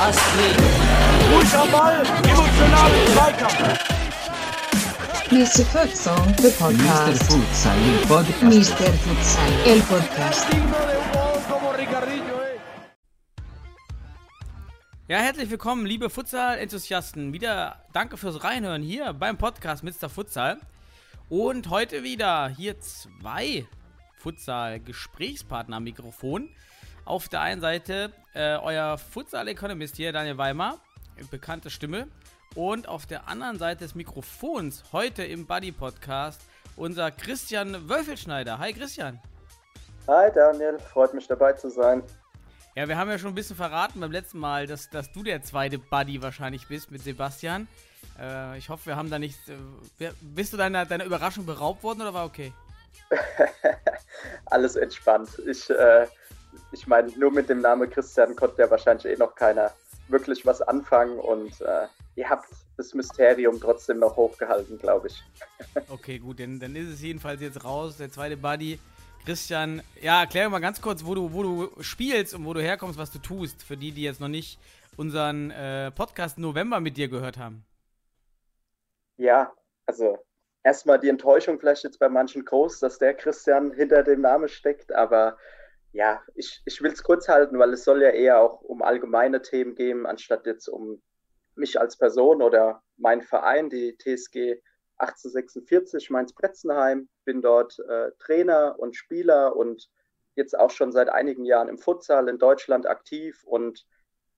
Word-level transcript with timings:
Astrid. 0.00 0.56
Ball, 1.70 2.02
emotionalen 2.24 3.06
Zweikampf. 3.12 3.78
Mr. 5.30 5.64
Futsal, 5.66 6.16
the 6.36 6.48
Mr. 6.48 6.58
podcast. 6.58 7.22
Futsal, 7.24 7.76
il 7.84 8.06
podcast. 8.06 8.42
Mr. 8.42 8.92
Futsal, 8.94 9.52
el 9.66 9.80
podcast. 9.82 10.46
Ja, 15.08 15.18
herzlich 15.18 15.50
willkommen, 15.50 15.84
liebe 15.84 16.08
Futsal-Enthusiasten. 16.08 17.32
Wieder 17.32 17.84
danke 17.92 18.16
fürs 18.16 18.42
Reinhören 18.44 18.82
hier 18.82 19.12
beim 19.12 19.36
Podcast 19.36 19.82
Mr. 19.82 20.08
Futsal. 20.08 20.58
Und 21.30 21.68
heute 21.68 22.04
wieder 22.04 22.48
hier 22.48 22.80
zwei 22.80 23.66
Futsal-Gesprächspartner 24.16 25.76
am 25.76 25.84
Mikrofon. 25.84 26.48
Auf 27.04 27.28
der 27.28 27.42
einen 27.42 27.60
Seite 27.60 28.14
äh, 28.32 28.56
euer 28.56 28.96
Futsal-Economist 28.96 29.96
hier, 29.96 30.10
Daniel 30.10 30.38
Weimar, 30.38 30.78
bekannte 31.30 31.68
Stimme. 31.68 32.08
Und 32.54 32.88
auf 32.88 33.04
der 33.04 33.28
anderen 33.28 33.58
Seite 33.58 33.84
des 33.84 33.94
Mikrofons 33.94 34.84
heute 34.92 35.22
im 35.22 35.46
Buddy-Podcast 35.46 36.40
unser 36.76 37.10
Christian 37.10 37.90
Wölfelschneider. 37.90 38.58
Hi 38.58 38.72
Christian. 38.72 39.20
Hi 40.06 40.32
Daniel, 40.34 40.78
freut 40.78 41.12
mich 41.12 41.26
dabei 41.26 41.52
zu 41.52 41.68
sein. 41.68 42.02
Ja, 42.74 42.88
wir 42.88 42.96
haben 42.96 43.10
ja 43.10 43.18
schon 43.18 43.32
ein 43.32 43.34
bisschen 43.34 43.56
verraten 43.56 44.00
beim 44.00 44.12
letzten 44.12 44.38
Mal, 44.38 44.66
dass, 44.66 44.88
dass 44.88 45.12
du 45.12 45.22
der 45.22 45.42
zweite 45.42 45.78
Buddy 45.78 46.22
wahrscheinlich 46.22 46.68
bist 46.68 46.90
mit 46.90 47.02
Sebastian. 47.02 47.68
Äh, 48.18 48.58
ich 48.58 48.68
hoffe, 48.68 48.86
wir 48.86 48.96
haben 48.96 49.10
da 49.10 49.18
nicht. 49.18 49.38
Äh, 49.48 50.10
bist 50.20 50.52
du 50.52 50.56
deiner, 50.56 50.86
deiner 50.86 51.04
Überraschung 51.04 51.46
beraubt 51.46 51.82
worden 51.82 52.02
oder 52.02 52.14
war 52.14 52.26
okay? 52.26 52.52
Alles 54.46 54.76
entspannt. 54.76 55.30
Ich, 55.46 55.70
äh, 55.70 56.06
ich 56.72 56.86
meine, 56.86 57.10
nur 57.18 57.30
mit 57.30 57.48
dem 57.48 57.60
Namen 57.60 57.88
Christian 57.90 58.36
konnte 58.36 58.62
ja 58.62 58.70
wahrscheinlich 58.70 59.06
eh 59.06 59.16
noch 59.16 59.34
keiner 59.34 59.72
wirklich 60.08 60.44
was 60.46 60.62
anfangen 60.62 61.18
und 61.18 61.60
äh, 61.60 61.86
ihr 62.16 62.28
habt 62.28 62.48
das 62.76 62.94
Mysterium 62.94 63.60
trotzdem 63.60 63.98
noch 63.98 64.16
hochgehalten, 64.16 64.78
glaube 64.78 65.08
ich. 65.08 65.22
Okay, 65.88 66.18
gut, 66.18 66.40
dann, 66.40 66.60
dann 66.60 66.76
ist 66.76 66.88
es 66.88 67.02
jedenfalls 67.02 67.40
jetzt 67.40 67.64
raus. 67.64 67.96
Der 67.96 68.10
zweite 68.10 68.36
Buddy. 68.36 68.78
Christian, 69.24 69.82
ja, 70.00 70.20
erklär 70.20 70.48
mal 70.48 70.60
ganz 70.60 70.80
kurz, 70.80 71.04
wo 71.04 71.14
du, 71.14 71.32
wo 71.32 71.42
du 71.42 71.82
spielst 71.82 72.34
und 72.34 72.46
wo 72.46 72.54
du 72.54 72.62
herkommst, 72.62 72.98
was 72.98 73.10
du 73.10 73.18
tust, 73.18 73.62
für 73.62 73.76
die, 73.76 73.92
die 73.92 74.02
jetzt 74.02 74.20
noch 74.20 74.28
nicht 74.28 74.58
unseren 74.96 75.50
äh, 75.50 75.90
Podcast 75.90 76.38
November 76.38 76.80
mit 76.80 76.96
dir 76.96 77.08
gehört 77.08 77.36
haben. 77.36 77.64
Ja, 79.18 79.52
also 79.84 80.18
erstmal 80.62 80.98
die 80.98 81.08
Enttäuschung 81.08 81.58
vielleicht 81.58 81.84
jetzt 81.84 81.98
bei 81.98 82.08
manchen 82.08 82.44
groß, 82.44 82.80
dass 82.80 82.98
der 82.98 83.14
Christian 83.14 83.72
hinter 83.72 84.02
dem 84.02 84.22
Namen 84.22 84.48
steckt, 84.48 84.92
aber 84.92 85.36
ja, 85.92 86.22
ich, 86.34 86.62
ich 86.64 86.80
will 86.82 86.92
es 86.92 87.02
kurz 87.02 87.28
halten, 87.28 87.58
weil 87.58 87.72
es 87.72 87.84
soll 87.84 88.02
ja 88.02 88.10
eher 88.10 88.40
auch 88.40 88.62
um 88.62 88.82
allgemeine 88.82 89.42
Themen 89.42 89.74
gehen, 89.74 90.06
anstatt 90.06 90.46
jetzt 90.46 90.68
um 90.68 91.02
mich 91.56 91.80
als 91.80 91.96
Person 91.96 92.40
oder 92.42 92.82
mein 92.96 93.22
Verein, 93.22 93.68
die 93.68 93.96
TSG 93.98 94.62
1846 94.98 96.10
Mainz-Bretzenheim. 96.10 97.08
Bin 97.24 97.42
dort 97.42 97.78
äh, 97.80 98.12
Trainer 98.18 98.78
und 98.78 98.96
Spieler 98.96 99.56
und 99.56 99.88
jetzt 100.34 100.56
auch 100.58 100.70
schon 100.70 100.92
seit 100.92 101.08
einigen 101.08 101.44
Jahren 101.44 101.68
im 101.68 101.78
Futsal 101.78 102.28
in 102.28 102.38
Deutschland 102.38 102.86
aktiv 102.86 103.42
und 103.44 103.86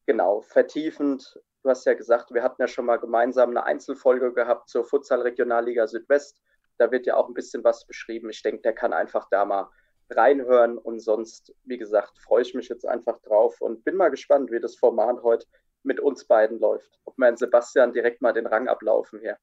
genau, 0.06 0.41
vertiefend. 0.41 1.39
Du 1.62 1.69
hast 1.69 1.84
ja 1.84 1.94
gesagt, 1.94 2.33
wir 2.33 2.42
hatten 2.42 2.61
ja 2.62 2.69
schon 2.69 2.86
mal 2.86 2.97
gemeinsam 2.97 3.50
eine 3.50 3.64
Einzelfolge 3.64 4.33
gehabt 4.33 4.69
zur 4.70 4.84
Futsal 4.84 5.20
Regionalliga 5.22 5.86
Südwest. 5.86 6.41
Da 6.78 6.91
wird 6.91 7.06
ja 7.06 7.17
auch 7.17 7.28
ein 7.28 7.34
bisschen 7.34 7.62
was 7.64 7.86
beschrieben. 7.86 8.30
Ich 8.30 8.42
denke, 8.42 8.62
der 8.62 8.72
kann 8.72 8.92
einfach 8.94 9.28
da 9.30 9.44
mal 9.44 9.69
reinhören 10.08 10.78
und 10.78 11.00
sonst, 11.00 11.55
wie 11.64 11.77
gesagt, 11.77 12.19
freue 12.19 12.42
ich 12.42 12.55
mich 12.55 12.69
jetzt 12.69 12.86
einfach 12.86 13.20
drauf 13.20 13.61
und 13.61 13.85
bin 13.85 13.95
mal 13.96 14.08
gespannt, 14.08 14.51
wie 14.51 14.58
das 14.58 14.77
Format 14.77 15.23
heute 15.23 15.46
mit 15.83 16.01
uns 16.01 16.24
beiden 16.24 16.58
läuft. 16.58 16.98
Ob 17.05 17.17
wir 17.18 17.29
in 17.29 17.36
Sebastian 17.36 17.92
direkt 17.92 18.20
mal 18.23 18.33
den 18.33 18.46
Rang 18.46 18.67
ablaufen 18.68 19.20
hier. 19.20 19.36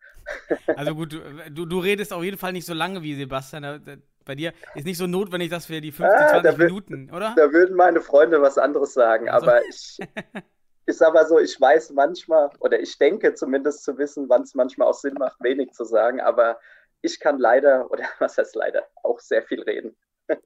Also 0.75 0.93
gut, 0.95 1.13
du, 1.51 1.65
du, 1.65 1.79
redest 1.79 2.11
auf 2.13 2.23
jeden 2.23 2.37
Fall 2.37 2.51
nicht 2.53 2.65
so 2.65 2.73
lange 2.73 3.01
wie 3.03 3.15
Sebastian. 3.15 4.01
Bei 4.25 4.35
dir 4.35 4.53
ist 4.75 4.85
nicht 4.85 4.97
so 4.97 5.07
notwendig, 5.07 5.49
dass 5.49 5.69
wir 5.69 5.79
die 5.81 5.91
15, 5.91 6.19
Ah, 6.19 6.29
20 6.29 6.51
da 6.51 6.57
will- 6.57 6.65
Minuten, 6.67 7.09
oder? 7.13 7.33
Da 7.37 7.51
würden 7.53 7.75
meine 7.75 8.01
Freunde 8.01 8.41
was 8.41 8.57
anderes 8.57 8.93
sagen, 8.93 9.29
Also. 9.29 9.47
aber 9.47 9.63
ich, 9.65 9.97
ich 10.87 10.97
sag 10.97 11.13
mal 11.13 11.27
so, 11.27 11.39
ich 11.39 11.59
weiß 11.61 11.91
manchmal 11.91 12.49
oder 12.59 12.79
ich 12.79 12.97
denke 12.97 13.35
zumindest 13.35 13.83
zu 13.85 13.97
wissen, 13.99 14.29
wann 14.29 14.43
es 14.43 14.55
manchmal 14.55 14.89
auch 14.89 14.95
Sinn 14.95 15.15
macht, 15.15 15.41
wenig 15.41 15.73
zu 15.73 15.85
sagen, 15.85 16.21
aber 16.21 16.59
ich 17.01 17.19
kann 17.19 17.39
leider, 17.39 17.91
oder 17.91 18.05
was 18.19 18.37
heißt 18.39 18.55
leider, 18.55 18.87
auch 19.03 19.19
sehr 19.19 19.43
viel 19.43 19.61
reden. 19.63 19.97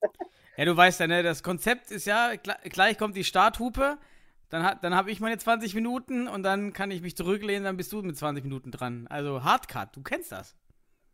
Ja, 0.57 0.65
du 0.65 0.75
weißt 0.75 0.99
ja, 0.99 1.07
ne, 1.07 1.23
das 1.23 1.43
Konzept 1.43 1.91
ist 1.91 2.05
ja, 2.05 2.29
gl- 2.31 2.69
gleich 2.69 2.97
kommt 2.97 3.15
die 3.15 3.23
Starthupe, 3.23 3.97
dann, 4.49 4.63
hat- 4.63 4.83
dann 4.83 4.95
habe 4.95 5.11
ich 5.11 5.19
meine 5.19 5.37
20 5.37 5.75
Minuten 5.75 6.27
und 6.27 6.43
dann 6.43 6.73
kann 6.73 6.91
ich 6.91 7.01
mich 7.01 7.15
zurücklehnen, 7.15 7.63
dann 7.63 7.77
bist 7.77 7.91
du 7.93 8.01
mit 8.01 8.17
20 8.17 8.43
Minuten 8.43 8.71
dran. 8.71 9.07
Also 9.09 9.43
Hardcut, 9.43 9.95
du 9.95 10.03
kennst 10.03 10.31
das. 10.31 10.55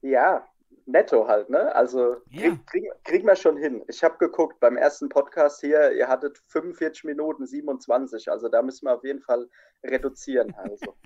Ja, 0.01 0.47
netto 0.87 1.27
halt, 1.27 1.49
ne? 1.49 1.73
Also 1.75 2.17
Ja. 2.29 2.41
krieg, 2.41 2.65
krieg, 2.67 2.83
kriegen 3.03 3.27
wir 3.27 3.35
schon 3.35 3.57
hin. 3.57 3.83
Ich 3.87 4.03
habe 4.03 4.17
geguckt, 4.17 4.59
beim 4.59 4.77
ersten 4.77 5.09
Podcast 5.09 5.59
hier, 5.61 5.91
ihr 5.91 6.07
hattet 6.07 6.37
45 6.47 7.03
Minuten 7.03 7.45
27, 7.45 8.29
also 8.31 8.47
da 8.49 8.61
müssen 8.61 8.85
wir 8.87 8.95
auf 8.95 9.03
jeden 9.03 9.21
Fall 9.21 9.47
reduzieren. 9.83 10.53
Also. 10.55 10.95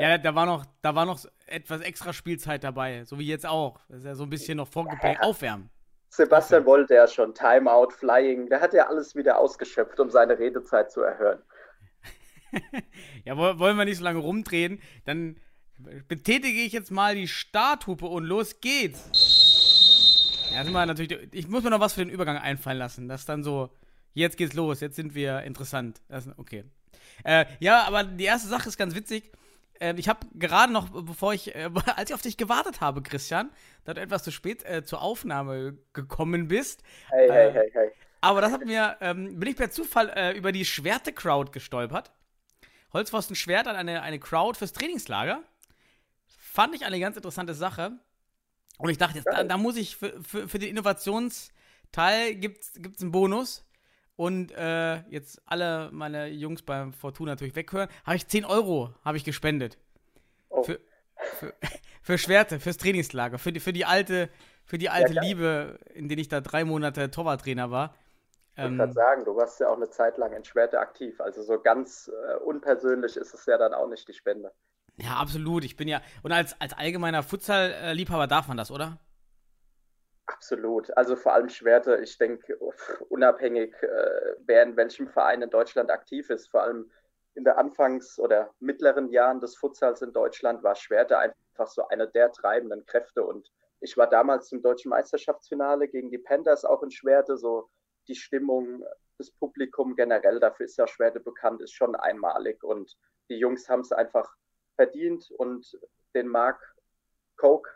Ja, 0.00 0.18
da 0.18 0.34
war 0.34 0.46
noch, 0.46 0.64
da 0.82 0.96
war 0.96 1.06
noch 1.06 1.20
etwas 1.46 1.80
extra 1.80 2.12
Spielzeit 2.12 2.64
dabei, 2.64 3.04
so 3.04 3.20
wie 3.20 3.26
jetzt 3.28 3.46
auch. 3.46 3.78
Das 3.88 3.98
ist 4.00 4.04
ja 4.04 4.14
so 4.16 4.24
ein 4.24 4.30
bisschen 4.30 4.56
noch 4.56 4.66
Vorgeplay, 4.66 5.16
aufwärmen. 5.20 5.70
Sebastian 6.10 6.66
wollte 6.66 6.94
ja 6.94 7.06
schon 7.06 7.32
Timeout, 7.34 7.90
Flying, 7.92 8.48
der 8.48 8.60
hat 8.60 8.74
ja 8.74 8.88
alles 8.88 9.14
wieder 9.14 9.38
ausgeschöpft, 9.38 10.00
um 10.00 10.10
seine 10.10 10.38
Redezeit 10.40 10.90
zu 10.90 11.02
erhöhen. 11.02 11.38
Ja, 13.24 13.36
woll- 13.36 13.58
wollen 13.58 13.76
wir 13.76 13.84
nicht 13.84 13.98
so 13.98 14.04
lange 14.04 14.18
rumdrehen, 14.18 14.80
dann 15.04 15.38
betätige 15.78 16.60
ich 16.60 16.72
jetzt 16.72 16.90
mal 16.90 17.14
die 17.14 17.28
Starthupe 17.28 18.06
und 18.06 18.24
los 18.24 18.60
geht's. 18.60 19.10
Ja, 20.52 20.64
sind 20.64 20.72
wir 20.72 20.86
natürlich, 20.86 21.28
ich 21.32 21.48
muss 21.48 21.62
mir 21.62 21.70
noch 21.70 21.80
was 21.80 21.94
für 21.94 22.04
den 22.04 22.10
Übergang 22.10 22.38
einfallen 22.38 22.78
lassen. 22.78 23.08
Das 23.08 23.20
ist 23.20 23.28
dann 23.28 23.42
so, 23.42 23.70
jetzt 24.14 24.36
geht's 24.36 24.54
los, 24.54 24.80
jetzt 24.80 24.96
sind 24.96 25.14
wir 25.14 25.42
interessant. 25.42 26.00
Das, 26.08 26.28
okay. 26.38 26.64
Äh, 27.24 27.46
ja, 27.60 27.84
aber 27.84 28.04
die 28.04 28.24
erste 28.24 28.48
Sache 28.48 28.68
ist 28.68 28.76
ganz 28.76 28.94
witzig. 28.94 29.32
Äh, 29.80 29.94
ich 29.96 30.08
habe 30.08 30.20
gerade 30.34 30.72
noch, 30.72 30.90
bevor 30.90 31.34
ich, 31.34 31.54
äh, 31.54 31.70
als 31.96 32.10
ich 32.10 32.14
auf 32.14 32.22
dich 32.22 32.36
gewartet 32.36 32.80
habe, 32.80 33.02
Christian, 33.02 33.50
da 33.84 33.94
du 33.94 34.00
etwas 34.00 34.22
zu 34.24 34.30
spät 34.30 34.64
äh, 34.64 34.84
zur 34.84 35.02
Aufnahme 35.02 35.78
gekommen 35.92 36.48
bist. 36.48 36.82
Hey, 37.10 37.28
hey, 37.30 37.48
Äh, 37.48 37.52
hey, 37.52 37.70
hey. 37.72 37.90
Aber 38.20 38.40
das 38.40 38.50
hat 38.50 38.64
mir, 38.64 38.96
ähm, 39.00 39.38
bin 39.38 39.50
ich 39.50 39.56
per 39.56 39.70
Zufall 39.70 40.10
äh, 40.10 40.36
über 40.36 40.50
die 40.50 40.64
Schwerte-Crowd 40.64 41.52
gestolpert. 41.52 42.12
Holzpfosten 42.92 43.36
Schwert 43.36 43.66
an 43.66 43.76
eine, 43.76 44.02
eine 44.02 44.18
Crowd 44.18 44.58
fürs 44.58 44.72
Trainingslager. 44.72 45.42
Fand 46.56 46.74
ich 46.74 46.86
eine 46.86 46.98
ganz 46.98 47.16
interessante 47.16 47.52
Sache. 47.52 47.92
Und 48.78 48.88
ich 48.88 48.96
dachte, 48.96 49.18
jetzt, 49.18 49.26
da, 49.26 49.44
da 49.44 49.58
muss 49.58 49.76
ich 49.76 49.94
für, 49.94 50.18
für, 50.22 50.48
für 50.48 50.58
den 50.58 50.70
Innovationsteil 50.70 52.34
gibt's, 52.36 52.72
gibt's 52.76 53.02
einen 53.02 53.12
Bonus. 53.12 53.66
Und 54.16 54.52
äh, 54.52 55.02
jetzt 55.10 55.42
alle 55.44 55.90
meine 55.92 56.28
Jungs 56.28 56.62
beim 56.62 56.94
Fortuna 56.94 57.32
natürlich 57.32 57.56
weghören. 57.56 57.90
Habe 58.06 58.16
ich 58.16 58.26
10 58.26 58.46
Euro 58.46 58.94
habe 59.04 59.18
ich 59.18 59.24
gespendet. 59.24 59.76
Oh. 60.48 60.62
Für, 60.62 60.80
für, 61.34 61.52
für 62.00 62.16
Schwerte, 62.16 62.58
fürs 62.58 62.78
Trainingslager, 62.78 63.38
für 63.38 63.52
die, 63.52 63.60
für 63.60 63.74
die 63.74 63.84
alte, 63.84 64.30
für 64.64 64.78
die 64.78 64.88
alte 64.88 65.12
geil. 65.12 65.24
Liebe, 65.24 65.78
in 65.92 66.08
der 66.08 66.16
ich 66.16 66.28
da 66.28 66.40
drei 66.40 66.64
Monate 66.64 67.10
Torwarttrainer 67.10 67.70
war. 67.70 67.94
Ich 68.54 68.62
wollte 68.62 68.72
Ähm, 68.72 68.78
gerade 68.78 68.92
sagen, 68.94 69.24
du 69.26 69.36
warst 69.36 69.60
ja 69.60 69.68
auch 69.68 69.76
eine 69.76 69.90
Zeit 69.90 70.16
lang 70.16 70.32
in 70.32 70.42
Schwerte 70.42 70.80
aktiv. 70.80 71.20
Also 71.20 71.42
so 71.42 71.60
ganz 71.60 72.10
äh, 72.30 72.36
unpersönlich 72.36 73.18
ist 73.18 73.34
es 73.34 73.44
ja 73.44 73.58
dann 73.58 73.74
auch 73.74 73.88
nicht 73.88 74.08
die 74.08 74.14
Spende. 74.14 74.52
Ja, 74.98 75.16
absolut. 75.16 75.64
Ich 75.64 75.76
bin 75.76 75.88
ja. 75.88 76.00
Und 76.22 76.32
als, 76.32 76.58
als 76.60 76.72
allgemeiner 76.72 77.22
Futsal-Liebhaber 77.22 78.26
darf 78.26 78.48
man 78.48 78.56
das, 78.56 78.70
oder? 78.70 78.98
Absolut. 80.26 80.94
Also 80.96 81.14
vor 81.14 81.34
allem 81.34 81.48
Schwerte, 81.48 81.98
ich 82.02 82.18
denke, 82.18 82.58
unabhängig, 83.08 83.74
äh, 83.82 84.34
wer 84.44 84.62
in 84.64 84.76
welchem 84.76 85.08
Verein 85.08 85.42
in 85.42 85.50
Deutschland 85.50 85.90
aktiv 85.90 86.30
ist, 86.30 86.48
vor 86.48 86.62
allem 86.62 86.90
in 87.34 87.44
der 87.44 87.58
Anfangs- 87.58 88.18
oder 88.18 88.50
mittleren 88.58 89.10
Jahren 89.10 89.40
des 89.40 89.56
Futsals 89.56 90.02
in 90.02 90.12
Deutschland 90.12 90.62
war 90.62 90.74
Schwerte 90.74 91.18
einfach 91.18 91.66
so 91.66 91.86
eine 91.88 92.08
der 92.08 92.32
treibenden 92.32 92.84
Kräfte. 92.86 93.22
Und 93.24 93.52
ich 93.80 93.96
war 93.96 94.08
damals 94.08 94.50
im 94.52 94.62
deutschen 94.62 94.88
Meisterschaftsfinale 94.88 95.86
gegen 95.88 96.10
die 96.10 96.18
Panthers 96.18 96.64
auch 96.64 96.82
in 96.82 96.90
Schwerte. 96.90 97.36
So 97.36 97.68
die 98.08 98.14
Stimmung, 98.14 98.84
das 99.18 99.30
Publikum 99.30 99.94
generell, 99.94 100.40
dafür 100.40 100.64
ist 100.64 100.78
ja 100.78 100.86
Schwerte 100.86 101.20
bekannt, 101.20 101.60
ist 101.60 101.74
schon 101.74 101.94
einmalig. 101.94 102.64
Und 102.64 102.96
die 103.28 103.38
Jungs 103.38 103.68
haben 103.68 103.80
es 103.80 103.92
einfach 103.92 104.34
verdient 104.76 105.30
und 105.32 105.78
den 106.14 106.28
Mark 106.28 106.74
Coke 107.36 107.70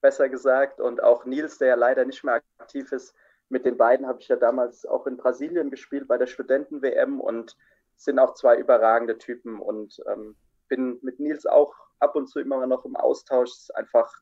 besser 0.00 0.28
gesagt, 0.28 0.80
und 0.80 1.02
auch 1.02 1.24
Nils, 1.24 1.58
der 1.58 1.68
ja 1.68 1.74
leider 1.76 2.04
nicht 2.04 2.24
mehr 2.24 2.42
aktiv 2.58 2.90
ist. 2.92 3.14
Mit 3.48 3.64
den 3.64 3.76
beiden 3.76 4.06
habe 4.06 4.20
ich 4.20 4.28
ja 4.28 4.36
damals 4.36 4.84
auch 4.84 5.06
in 5.06 5.16
Brasilien 5.16 5.70
gespielt 5.70 6.08
bei 6.08 6.18
der 6.18 6.26
Studenten-WM 6.26 7.20
und 7.20 7.56
sind 7.96 8.18
auch 8.18 8.34
zwei 8.34 8.56
überragende 8.56 9.18
Typen 9.18 9.60
und 9.60 10.02
ähm, 10.06 10.36
bin 10.68 10.98
mit 11.02 11.20
Nils 11.20 11.46
auch 11.46 11.74
ab 12.00 12.16
und 12.16 12.26
zu 12.28 12.40
immer 12.40 12.66
noch 12.66 12.84
im 12.84 12.96
Austausch. 12.96 13.50
Ist 13.50 13.76
einfach 13.76 14.12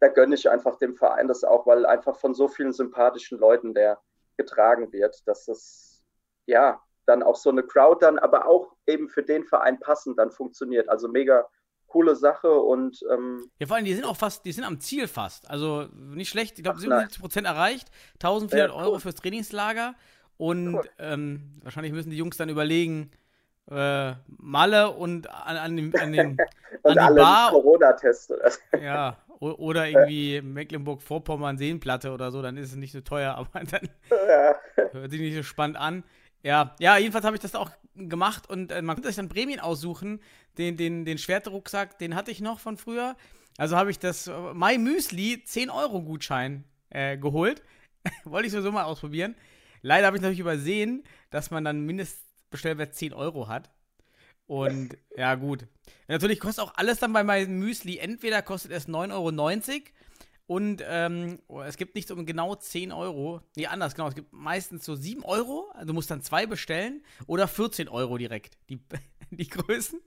da 0.00 0.08
gönne 0.08 0.34
ich 0.34 0.48
einfach 0.48 0.76
dem 0.76 0.94
Verein 0.94 1.28
das 1.28 1.44
auch, 1.44 1.66
weil 1.66 1.84
einfach 1.86 2.16
von 2.16 2.34
so 2.34 2.48
vielen 2.48 2.72
sympathischen 2.72 3.38
Leuten 3.38 3.74
der 3.74 4.00
getragen 4.36 4.92
wird, 4.92 5.26
dass 5.26 5.48
es 5.48 6.04
ja 6.46 6.80
dann 7.08 7.22
auch 7.22 7.36
so 7.36 7.50
eine 7.50 7.62
Crowd 7.62 8.04
dann, 8.04 8.18
aber 8.18 8.46
auch 8.46 8.74
eben 8.86 9.08
für 9.08 9.22
den 9.22 9.44
Verein 9.44 9.80
passend 9.80 10.18
dann 10.18 10.30
funktioniert. 10.30 10.88
Also 10.88 11.08
mega 11.08 11.46
coole 11.86 12.14
Sache 12.14 12.52
und 12.52 13.02
ähm, 13.10 13.50
ja, 13.58 13.66
vor 13.66 13.76
allem, 13.76 13.86
die 13.86 13.94
sind 13.94 14.04
auch 14.04 14.16
fast, 14.16 14.44
die 14.44 14.52
sind 14.52 14.64
am 14.64 14.78
Ziel 14.78 15.08
fast. 15.08 15.50
Also 15.50 15.88
nicht 15.94 16.28
schlecht, 16.28 16.58
ich 16.58 16.64
glaube 16.64 16.78
77 16.78 17.20
Prozent 17.20 17.46
erreicht, 17.46 17.88
1400 18.14 18.68
ja, 18.68 18.74
cool. 18.74 18.82
Euro 18.84 18.98
fürs 18.98 19.14
Trainingslager 19.14 19.94
und 20.36 20.74
cool. 20.74 20.88
ähm, 20.98 21.60
wahrscheinlich 21.62 21.92
müssen 21.92 22.10
die 22.10 22.18
Jungs 22.18 22.36
dann 22.36 22.50
überlegen, 22.50 23.10
äh, 23.70 24.12
Malle 24.26 24.90
und 24.90 25.30
an, 25.30 25.56
an, 25.56 25.76
dem, 25.76 25.94
an 25.98 26.12
den, 26.12 26.36
und 26.82 26.98
an 26.98 27.14
die 27.14 27.20
Bar. 27.20 27.50
Corona-Teste. 27.50 28.38
ja, 28.82 29.16
oder 29.40 29.86
irgendwie 29.86 30.42
Mecklenburg-Vorpommern 30.42 31.58
Seenplatte 31.58 32.12
oder 32.12 32.30
so, 32.30 32.42
dann 32.42 32.56
ist 32.56 32.70
es 32.70 32.76
nicht 32.76 32.92
so 32.92 33.00
teuer, 33.00 33.34
aber 33.34 33.64
dann 33.64 33.88
ja. 34.10 34.54
hört 34.92 35.10
sich 35.10 35.20
nicht 35.20 35.36
so 35.36 35.42
spannend 35.42 35.78
an. 35.78 36.04
Ja, 36.42 36.74
ja, 36.78 36.96
jedenfalls 36.96 37.24
habe 37.24 37.36
ich 37.36 37.42
das 37.42 37.54
auch 37.54 37.70
gemacht 37.94 38.48
und 38.48 38.70
äh, 38.70 38.80
man 38.82 38.96
konnte 38.96 39.08
sich 39.08 39.16
dann 39.16 39.28
Prämien 39.28 39.60
aussuchen. 39.60 40.20
Den, 40.56 40.76
den, 40.76 41.04
den 41.04 41.18
Schwertrucksack, 41.18 41.98
den 41.98 42.14
hatte 42.14 42.30
ich 42.30 42.40
noch 42.40 42.60
von 42.60 42.76
früher. 42.76 43.16
Also 43.56 43.76
habe 43.76 43.90
ich 43.90 43.98
das 43.98 44.28
äh, 44.28 44.54
My 44.54 44.78
Müsli 44.78 45.42
10 45.44 45.70
Euro 45.70 46.02
Gutschein 46.02 46.64
äh, 46.90 47.18
geholt. 47.18 47.62
Wollte 48.24 48.46
ich 48.46 48.52
sowieso 48.52 48.72
mal 48.72 48.84
ausprobieren. 48.84 49.34
Leider 49.82 50.06
habe 50.06 50.16
ich 50.16 50.22
natürlich 50.22 50.40
übersehen, 50.40 51.04
dass 51.30 51.50
man 51.50 51.64
dann 51.64 51.80
Mindestbestellwert 51.80 52.94
10 52.94 53.12
Euro 53.12 53.48
hat. 53.48 53.70
Und 54.46 54.96
ja, 55.16 55.34
gut. 55.34 55.66
Natürlich 56.06 56.40
kostet 56.40 56.64
auch 56.64 56.74
alles 56.76 56.98
dann 56.98 57.12
bei 57.12 57.24
meinem 57.24 57.58
Müsli. 57.58 57.98
Entweder 57.98 58.42
kostet 58.42 58.72
es 58.72 58.88
9,90 58.88 59.12
Euro 59.12 59.82
und 60.48 60.82
ähm, 60.88 61.40
oh, 61.46 61.60
es 61.60 61.76
gibt 61.76 61.94
nicht 61.94 62.10
um 62.10 62.24
genau 62.24 62.54
10 62.54 62.90
Euro. 62.90 63.42
Nee, 63.54 63.66
anders, 63.66 63.94
genau. 63.94 64.08
Es 64.08 64.14
gibt 64.14 64.32
meistens 64.32 64.82
so 64.82 64.94
7 64.94 65.22
Euro. 65.22 65.70
Also 65.74 65.88
du 65.88 65.92
musst 65.92 66.10
dann 66.10 66.22
zwei 66.22 66.46
bestellen. 66.46 67.04
Oder 67.26 67.46
14 67.46 67.86
Euro 67.86 68.16
direkt. 68.16 68.56
Die, 68.70 68.80
die 69.30 69.46
Größen. 69.46 70.00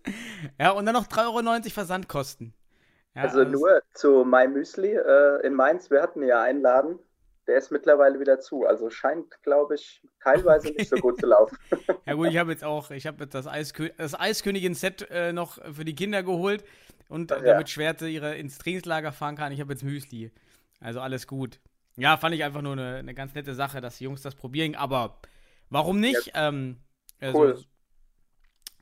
Ja, 0.59 0.71
und 0.71 0.87
dann 0.87 0.95
noch 0.95 1.05
3,90 1.05 1.45
Euro 1.45 1.69
Versandkosten. 1.69 2.55
Ja, 3.13 3.21
also, 3.21 3.43
nur 3.43 3.83
zu 3.93 4.25
My 4.25 4.47
Müsli 4.47 4.95
äh, 4.95 5.45
in 5.45 5.53
Mainz. 5.53 5.91
Wir 5.91 6.01
hatten 6.01 6.23
ja 6.23 6.41
einen 6.41 6.61
Laden 6.61 6.97
der 7.47 7.57
ist 7.57 7.71
mittlerweile 7.71 8.19
wieder 8.19 8.39
zu. 8.39 8.65
Also 8.65 8.89
scheint, 8.89 9.41
glaube 9.43 9.75
ich, 9.75 10.01
teilweise 10.23 10.69
okay. 10.69 10.77
nicht 10.77 10.89
so 10.89 10.95
gut 10.97 11.19
zu 11.19 11.25
laufen. 11.25 11.57
ja 12.05 12.13
gut, 12.13 12.27
ich 12.29 12.37
habe 12.37 12.51
jetzt 12.51 12.63
auch, 12.63 12.91
ich 12.91 13.07
habe 13.07 13.27
das, 13.27 13.47
Eiskö 13.47 13.89
das 13.97 14.17
Eiskönigin-Set 14.17 15.09
äh, 15.09 15.33
noch 15.33 15.57
für 15.73 15.83
die 15.83 15.95
Kinder 15.95 16.23
geholt 16.23 16.63
und 17.11 17.31
Ach, 17.31 17.41
damit 17.41 17.69
Schwerte 17.69 18.07
ihre 18.07 18.35
ins 18.37 18.57
Trainingslager 18.57 19.11
fahren 19.11 19.35
kann. 19.35 19.51
Ich 19.51 19.59
habe 19.59 19.73
jetzt 19.73 19.83
Müsli. 19.83 20.31
Also 20.79 21.01
alles 21.01 21.27
gut. 21.27 21.59
Ja, 21.97 22.15
fand 22.17 22.33
ich 22.33 22.43
einfach 22.43 22.61
nur 22.61 22.71
eine, 22.73 22.95
eine, 22.95 23.13
ganz 23.13 23.35
nette 23.35 23.53
Sache, 23.53 23.81
dass 23.81 23.97
die 23.97 24.05
Jungs 24.05 24.21
das 24.21 24.33
probieren. 24.33 24.75
Aber 24.75 25.19
warum 25.69 25.99
nicht? 25.99 26.27
Ja. 26.27 26.47
Ähm, 26.47 26.77
also, 27.19 27.37
cool. 27.37 27.59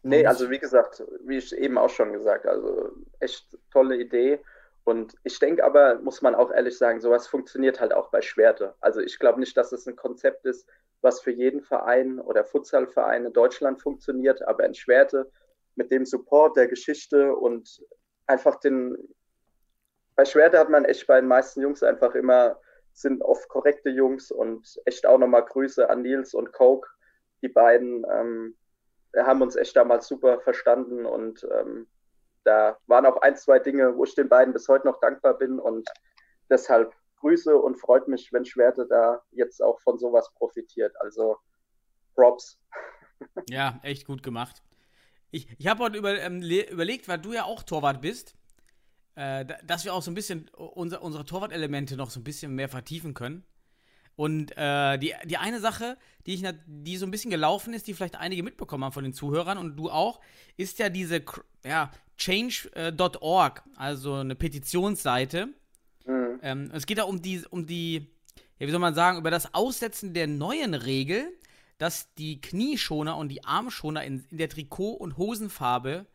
Nee, 0.04 0.26
also 0.26 0.50
wie 0.50 0.60
gesagt, 0.60 1.04
wie 1.26 1.38
ich 1.38 1.54
eben 1.54 1.78
auch 1.78 1.90
schon 1.90 2.14
gesagt, 2.14 2.46
also 2.46 2.92
echt 3.20 3.58
tolle 3.72 3.98
Idee. 3.98 4.40
Und 4.86 5.16
ich 5.24 5.40
denke 5.40 5.64
aber, 5.66 6.00
muss 6.00 6.22
man 6.22 6.36
auch 6.36 6.52
ehrlich 6.52 6.78
sagen, 6.78 7.02
sowas 7.02 7.28
funktioniert 7.28 7.82
halt 7.82 7.94
auch 7.94 8.10
bei 8.12 8.22
Schwerte. 8.22 8.76
Also 8.80 9.02
ich 9.02 9.20
glaube 9.20 9.40
nicht, 9.40 9.58
dass 9.58 9.72
es 9.72 9.88
ein 9.88 9.96
Konzept 9.96 10.46
ist, 10.46 10.68
was 11.02 11.20
für 11.20 11.32
jeden 11.32 11.62
Verein 11.62 12.20
oder 12.20 12.46
Futsalverein 12.46 13.26
in 13.26 13.34
Deutschland 13.34 13.82
funktioniert, 13.82 14.48
aber 14.48 14.66
in 14.66 14.74
Schwerte 14.74 15.30
mit 15.76 15.92
dem 15.92 16.06
Support 16.06 16.58
der 16.58 16.68
Geschichte 16.68 17.36
und 17.36 17.82
einfach 18.30 18.60
den. 18.60 18.98
Bei 20.16 20.26
Schwerte 20.26 20.60
hat 20.60 20.70
man 20.70 20.86
echt 20.86 21.08
bei 21.08 21.20
den 21.20 21.30
meisten 21.30 21.62
Jungs 21.62 21.82
einfach 21.82 22.14
immer, 22.14 22.60
sind 22.94 23.22
oft 23.22 23.48
korrekte 23.48 23.90
Jungs 23.90 24.32
und 24.32 24.80
echt 24.86 25.06
auch 25.06 25.18
nochmal 25.18 25.46
Grüße 25.46 25.90
an 25.90 26.02
Nils 26.02 26.34
und 26.34 26.52
Coke. 26.52 26.90
Die 27.42 27.48
beiden 27.48 28.06
ähm, 28.12 28.56
haben 29.16 29.42
uns 29.42 29.56
echt 29.56 29.76
damals 29.76 30.08
super 30.08 30.42
verstanden 30.42 31.06
und 31.06 31.48
ähm, 31.58 31.88
da 32.44 32.78
waren 32.88 33.06
auch 33.06 33.22
ein, 33.22 33.38
zwei 33.38 33.60
Dinge, 33.60 33.96
wo 33.96 34.04
ich 34.04 34.16
den 34.16 34.28
beiden 34.28 34.54
bis 34.54 34.68
heute 34.68 34.88
noch 34.88 35.00
dankbar 35.00 35.38
bin 35.38 35.60
und 35.60 35.90
deshalb 36.50 36.94
Grüße 37.18 37.56
und 37.56 37.76
freut 37.76 38.08
mich, 38.08 38.32
wenn 38.34 38.46
Schwerte 38.46 38.88
da 38.88 39.22
jetzt 39.32 39.62
auch 39.62 39.80
von 39.82 39.98
sowas 39.98 40.32
profitiert. 40.34 40.94
Also 41.02 41.38
Props. 42.16 42.60
Ja, 43.50 43.80
echt 43.84 44.06
gut 44.06 44.24
gemacht. 44.24 44.62
Ich, 45.32 45.48
ich 45.58 45.68
habe 45.68 45.84
heute 45.84 45.98
über, 45.98 46.20
ähm, 46.20 46.42
überlegt, 46.42 47.08
weil 47.08 47.20
du 47.20 47.34
ja 47.34 47.44
auch 47.44 47.64
Torwart 47.64 48.02
bist, 48.02 48.36
äh, 49.16 49.46
dass 49.66 49.86
wir 49.86 49.94
auch 49.94 50.02
so 50.02 50.12
ein 50.12 50.16
bisschen 50.16 50.50
unser, 50.50 51.02
unsere 51.02 51.26
Torwart-Elemente 51.26 51.98
noch 51.98 52.10
so 52.10 52.20
ein 52.20 52.24
bisschen 52.24 52.56
mehr 52.56 52.70
vertiefen 52.70 53.14
können. 53.14 53.44
Und 54.16 54.52
äh, 54.58 54.98
die, 54.98 55.14
die 55.26 55.38
eine 55.38 55.62
Sache, 55.62 55.98
die, 56.26 56.34
ich, 56.34 56.44
die 56.66 56.98
so 56.98 57.06
ein 57.06 57.12
bisschen 57.12 57.32
gelaufen 57.32 57.74
ist, 57.74 57.88
die 57.88 57.94
vielleicht 57.94 58.18
einige 58.18 58.44
mitbekommen 58.44 58.84
haben 58.84 58.92
von 58.92 59.06
den 59.06 59.14
Zuhörern 59.14 59.58
und 59.58 59.78
du 59.78 59.90
auch, 59.90 60.20
ist 60.58 60.78
ja 60.80 60.90
diese 60.90 61.24
ja, 61.64 61.90
change.org, 62.18 63.64
also 63.78 64.16
eine 64.16 64.36
Petitionsseite. 64.36 65.48
Mhm. 66.06 66.40
Ähm, 66.42 66.72
es 66.74 66.86
geht 66.86 66.98
da 66.98 67.04
um 67.04 67.22
die, 67.22 67.46
um 67.50 67.66
die, 67.66 68.10
ja, 68.58 68.68
wie 68.68 68.72
soll 68.72 68.82
man 68.82 68.94
sagen, 68.94 69.20
über 69.20 69.32
das 69.32 69.54
Aussetzen 69.54 70.14
der 70.14 70.28
neuen 70.28 70.74
Regel, 70.74 71.32
dass 71.80 72.14
die 72.14 72.40
Knieschoner 72.42 73.18
und 73.18 73.30
die 73.30 73.44
Armschoner 73.46 74.04
in, 74.04 74.26
in 74.30 74.38
der 74.38 74.50
Trikot- 74.50 74.98
und 74.98 75.18
Hosenfarbe 75.18 76.06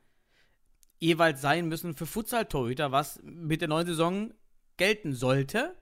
jeweils 0.98 1.40
sein 1.40 1.66
müssen 1.66 1.94
für 1.94 2.06
Futsal-Torhüter, 2.06 2.92
was 2.92 3.18
mit 3.22 3.60
der 3.62 3.68
neuen 3.68 3.86
Saison 3.86 4.32
gelten 4.76 5.14
sollte. 5.14 5.74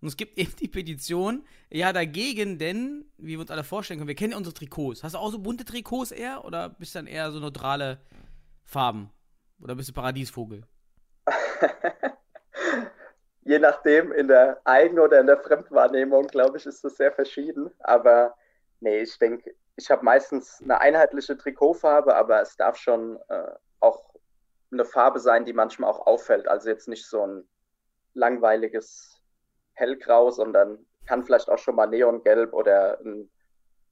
Und 0.00 0.08
es 0.08 0.16
gibt 0.16 0.38
eben 0.38 0.54
die 0.56 0.68
Petition, 0.68 1.46
ja, 1.70 1.92
dagegen, 1.92 2.58
denn, 2.58 3.06
wie 3.16 3.32
wir 3.32 3.40
uns 3.40 3.50
alle 3.50 3.64
vorstellen 3.64 4.00
können, 4.00 4.08
wir 4.08 4.16
kennen 4.16 4.32
ja 4.32 4.36
unsere 4.36 4.54
Trikots. 4.54 5.04
Hast 5.04 5.14
du 5.14 5.18
auch 5.18 5.30
so 5.30 5.38
bunte 5.38 5.64
Trikots 5.64 6.10
eher 6.10 6.44
oder 6.44 6.68
bist 6.68 6.94
du 6.94 6.98
dann 6.98 7.06
eher 7.06 7.30
so 7.30 7.38
neutrale 7.38 8.00
Farben? 8.64 9.10
Oder 9.60 9.76
bist 9.76 9.88
du 9.88 9.92
Paradiesvogel? 9.92 10.64
Je 13.42 13.58
nachdem, 13.58 14.12
in 14.12 14.26
der 14.28 14.60
Eigen- 14.64 14.98
oder 14.98 15.20
in 15.20 15.26
der 15.26 15.38
Fremdwahrnehmung, 15.38 16.26
glaube 16.26 16.58
ich, 16.58 16.66
ist 16.66 16.84
das 16.84 16.96
sehr 16.96 17.12
verschieden. 17.12 17.70
Aber 17.78 18.34
nee, 18.80 19.00
ich 19.00 19.18
denke, 19.18 19.54
ich 19.76 19.90
habe 19.90 20.04
meistens 20.04 20.60
eine 20.62 20.80
einheitliche 20.80 21.36
Trikotfarbe, 21.36 22.14
aber 22.14 22.40
es 22.40 22.56
darf 22.56 22.76
schon 22.76 23.18
äh, 23.28 23.52
auch 23.80 24.14
eine 24.72 24.84
Farbe 24.84 25.20
sein, 25.20 25.44
die 25.44 25.52
manchmal 25.52 25.90
auch 25.90 26.06
auffällt. 26.06 26.48
Also 26.48 26.68
jetzt 26.68 26.88
nicht 26.88 27.06
so 27.06 27.26
ein 27.26 27.48
langweiliges 28.14 29.20
hellgrau, 29.74 30.30
sondern 30.30 30.84
kann 31.06 31.24
vielleicht 31.24 31.48
auch 31.48 31.58
schon 31.58 31.76
mal 31.76 31.86
neongelb 31.86 32.52
oder 32.52 33.00
ein 33.00 33.30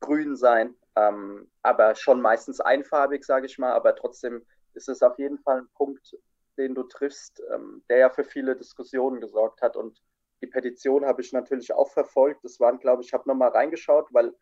grün 0.01 0.37
sein. 0.37 0.75
Ähm, 0.97 1.51
aber 1.63 1.95
schon 1.95 2.21
meistens 2.21 2.61
einfarbig, 2.61 3.25
sage 3.25 3.47
ich 3.47 3.59
mal. 3.59 3.73
Aber 3.73 3.95
trotzdem 3.95 4.45
ist 4.75 4.89
es 4.89 5.03
auf 5.03 5.19
jeden 5.19 5.39
Fall 5.39 5.59
ein 5.59 5.69
Punkt, 5.75 6.17
den 6.59 6.75
du 6.75 6.83
triffst, 6.83 7.43
ähm, 7.53 7.83
der 7.89 7.99
ja 7.99 8.11
für 8.11 8.25
viele 8.25 8.57
Diskussionen 8.57 9.21
gesorgt 9.21 9.63
hat. 9.63 9.77
Und 9.77 10.03
die 10.43 10.47
Petition 10.47 11.07
habe 11.07 11.23
ich 11.23 11.33
natürlich 11.33 11.73
auch 11.73 11.91
verfolgt. 11.91 12.45
Das 12.45 12.61
waren, 12.61 12.79
glaube 12.79 13.03
ich, 13.03 13.09
ich 13.09 13.15
habe 13.15 13.29
nochmal 13.29 13.51
reingeschaut, 13.51 14.09
weil 14.13 14.35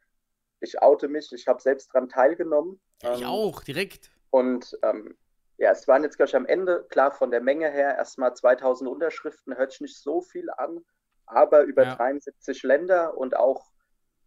ich 0.64 0.83
oute 0.83 1.09
mich, 1.09 1.33
ich 1.33 1.47
habe 1.47 1.61
selbst 1.61 1.94
daran 1.94 2.09
teilgenommen. 2.09 2.80
ich 3.02 3.21
ähm, 3.21 3.26
auch, 3.26 3.62
direkt. 3.62 4.11
Und 4.30 4.76
ähm, 4.83 5.16
ja, 5.59 5.71
es 5.71 5.87
waren 5.87 6.02
jetzt, 6.02 6.16
glaube 6.16 6.28
ich, 6.28 6.37
am 6.37 6.47
Ende, 6.47 6.85
klar, 6.88 7.12
von 7.12 7.30
der 7.30 7.40
Menge 7.40 7.71
her 7.71 7.97
erstmal 7.97 8.35
2000 8.35 8.90
Unterschriften, 8.90 9.56
hört 9.56 9.71
sich 9.71 9.83
nicht 9.83 10.02
so 10.02 10.21
viel 10.21 10.50
an 10.50 10.85
aber 11.26 11.62
über 11.62 11.85
ja. 11.85 11.97
73 11.97 12.62
Länder 12.62 13.16
und 13.16 13.37
auch 13.37 13.71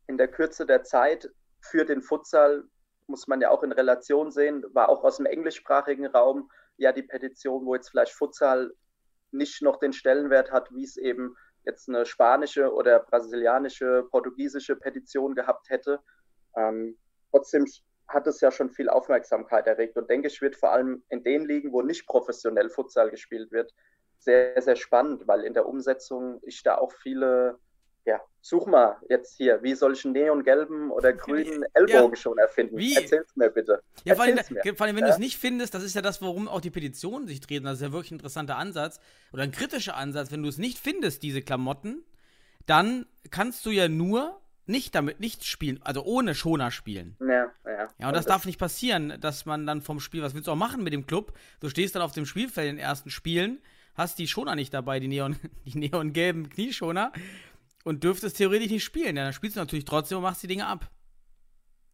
in 0.08 0.17
der 0.17 0.27
Kürze 0.27 0.65
der 0.65 0.84
Zeit 0.84 1.29
für 1.60 1.86
den 1.86 2.01
Futsal 2.01 2.63
muss 3.08 3.27
man 3.27 3.41
ja 3.41 3.50
auch 3.50 3.63
in 3.63 3.72
Relation 3.72 4.32
sehen, 4.32 4.65
war 4.74 4.89
auch 4.89 5.03
aus 5.03 5.17
dem 5.17 5.25
englischsprachigen 5.25 6.08
Raum 6.08 6.50
ja 6.77 6.91
die 6.91 7.03
Petition, 7.03 7.65
wo 7.65 7.75
jetzt 7.75 7.89
vielleicht 7.89 8.13
Futsal 8.13 8.74
nicht 9.32 9.62
noch 9.62 9.77
den 9.77 9.94
Stellenwert 9.94 10.51
hat, 10.51 10.74
wie 10.74 10.84
es 10.84 10.98
eben 10.98 11.36
jetzt 11.63 11.89
eine 11.89 12.06
spanische 12.06 12.74
oder 12.74 13.00
brasilianische, 13.00 14.03
portugiesische 14.12 14.75
Petition 14.75 15.36
gehabt 15.36 15.70
hätte. 15.70 16.00
Ähm, 16.58 16.98
trotzdem 17.32 17.66
hat 18.08 18.28
es 18.28 18.42
ja 18.42 18.52
schon 18.52 18.70
viel 18.70 18.90
Aufmerksamkeit 18.90 19.68
erregt 19.68 19.98
und 19.98 20.10
denke 20.10 20.28
ich, 20.28 20.42
wird 20.42 20.56
vor 20.56 20.72
allem 20.72 21.04
in 21.10 21.24
den 21.24 21.46
Ligen, 21.46 21.72
wo 21.72 21.82
nicht 21.82 22.08
professionell 22.08 22.70
Futsal 22.70 23.10
gespielt 23.10 23.52
wird, 23.52 23.74
sehr, 24.20 24.62
sehr 24.62 24.76
spannend, 24.76 25.28
weil 25.28 25.44
in 25.44 25.54
der 25.54 25.68
Umsetzung 25.68 26.40
ich 26.44 26.64
da 26.64 26.78
auch 26.78 26.92
viele, 26.92 27.60
ja, 28.06 28.22
such 28.42 28.66
mal 28.66 28.98
jetzt 29.10 29.36
hier, 29.36 29.62
wie 29.62 29.76
soll 29.76 29.94
ich 29.94 30.06
einen 30.06 30.14
neongelben 30.14 30.90
oder 30.90 31.14
grünen 31.14 31.64
Ellbogen 31.74 32.12
ja. 32.12 32.16
schon 32.16 32.38
erfinden? 32.38 32.78
Wie? 32.78 32.96
Erzähl's 32.96 33.36
mir 33.36 33.50
bitte. 33.50 33.84
Ja, 34.06 34.16
vor 34.16 34.24
allem, 34.24 34.38
vor 34.38 34.86
allem, 34.86 34.96
wenn 34.96 35.04
ja? 35.04 35.08
du 35.08 35.14
es 35.14 35.20
nicht 35.20 35.38
findest, 35.38 35.74
das 35.74 35.84
ist 35.84 35.94
ja 35.94 36.02
das, 36.02 36.22
warum 36.22 36.48
auch 36.48 36.62
die 36.62 36.72
Petitionen 36.72 37.28
sich 37.28 37.42
drehen. 37.42 37.64
Das 37.64 37.76
ist 37.76 37.82
ja 37.82 37.92
wirklich 37.92 38.12
ein 38.12 38.16
interessanter 38.16 38.58
Ansatz 38.58 39.00
oder 39.34 39.44
ein 39.44 39.52
kritischer 39.52 39.96
Ansatz. 39.96 40.32
Wenn 40.32 40.44
du 40.44 40.50
es 40.50 40.58
nicht 40.58 40.80
findest, 40.80 41.24
diese 41.24 41.42
Klamotten, 41.42 42.06
dann 42.66 43.06
kannst 43.30 43.66
du 43.66 43.70
ja 43.70 43.88
nur 43.90 44.42
nicht 44.69 44.95
damit 44.95 45.19
nicht 45.19 45.45
spielen, 45.45 45.79
also 45.83 46.03
ohne 46.03 46.36
Schoner 46.36 46.71
spielen. 46.71 47.15
Ja, 47.19 47.51
ja. 47.65 47.88
Ja, 48.00 48.07
und 48.07 48.15
das, 48.15 48.25
das 48.25 48.25
darf 48.25 48.45
nicht 48.45 48.59
passieren, 48.59 49.13
dass 49.21 49.45
man 49.45 49.65
dann 49.65 49.81
vom 49.81 50.00
Spiel, 50.00 50.21
was 50.21 50.33
willst 50.33 50.47
du 50.47 50.51
auch 50.51 50.55
machen 50.55 50.83
mit 50.83 50.93
dem 50.93 51.05
Club? 51.05 51.33
Du 51.59 51.69
stehst 51.69 51.95
dann 51.95 52.01
auf 52.01 52.12
dem 52.12 52.25
Spielfeld 52.25 52.69
in 52.69 52.75
den 52.77 52.83
ersten 52.83 53.09
Spielen 53.09 53.59
hast 53.97 54.19
die 54.19 54.27
Schoner 54.27 54.55
nicht 54.55 54.74
dabei, 54.74 55.00
die, 55.00 55.07
Neon, 55.07 55.36
die 55.65 55.77
neongelben 55.77 56.50
Knieschoner, 56.50 57.12
und 57.83 58.03
dürftest 58.03 58.38
theoretisch 58.38 58.69
nicht 58.69 58.83
spielen. 58.83 59.15
Ja, 59.17 59.24
dann 59.24 59.33
spielst 59.33 59.55
du 59.55 59.62
natürlich 59.62 59.86
trotzdem 59.86 60.17
und 60.17 60.24
machst 60.24 60.43
die 60.43 60.47
Dinge 60.47 60.67
ab. 60.67 60.89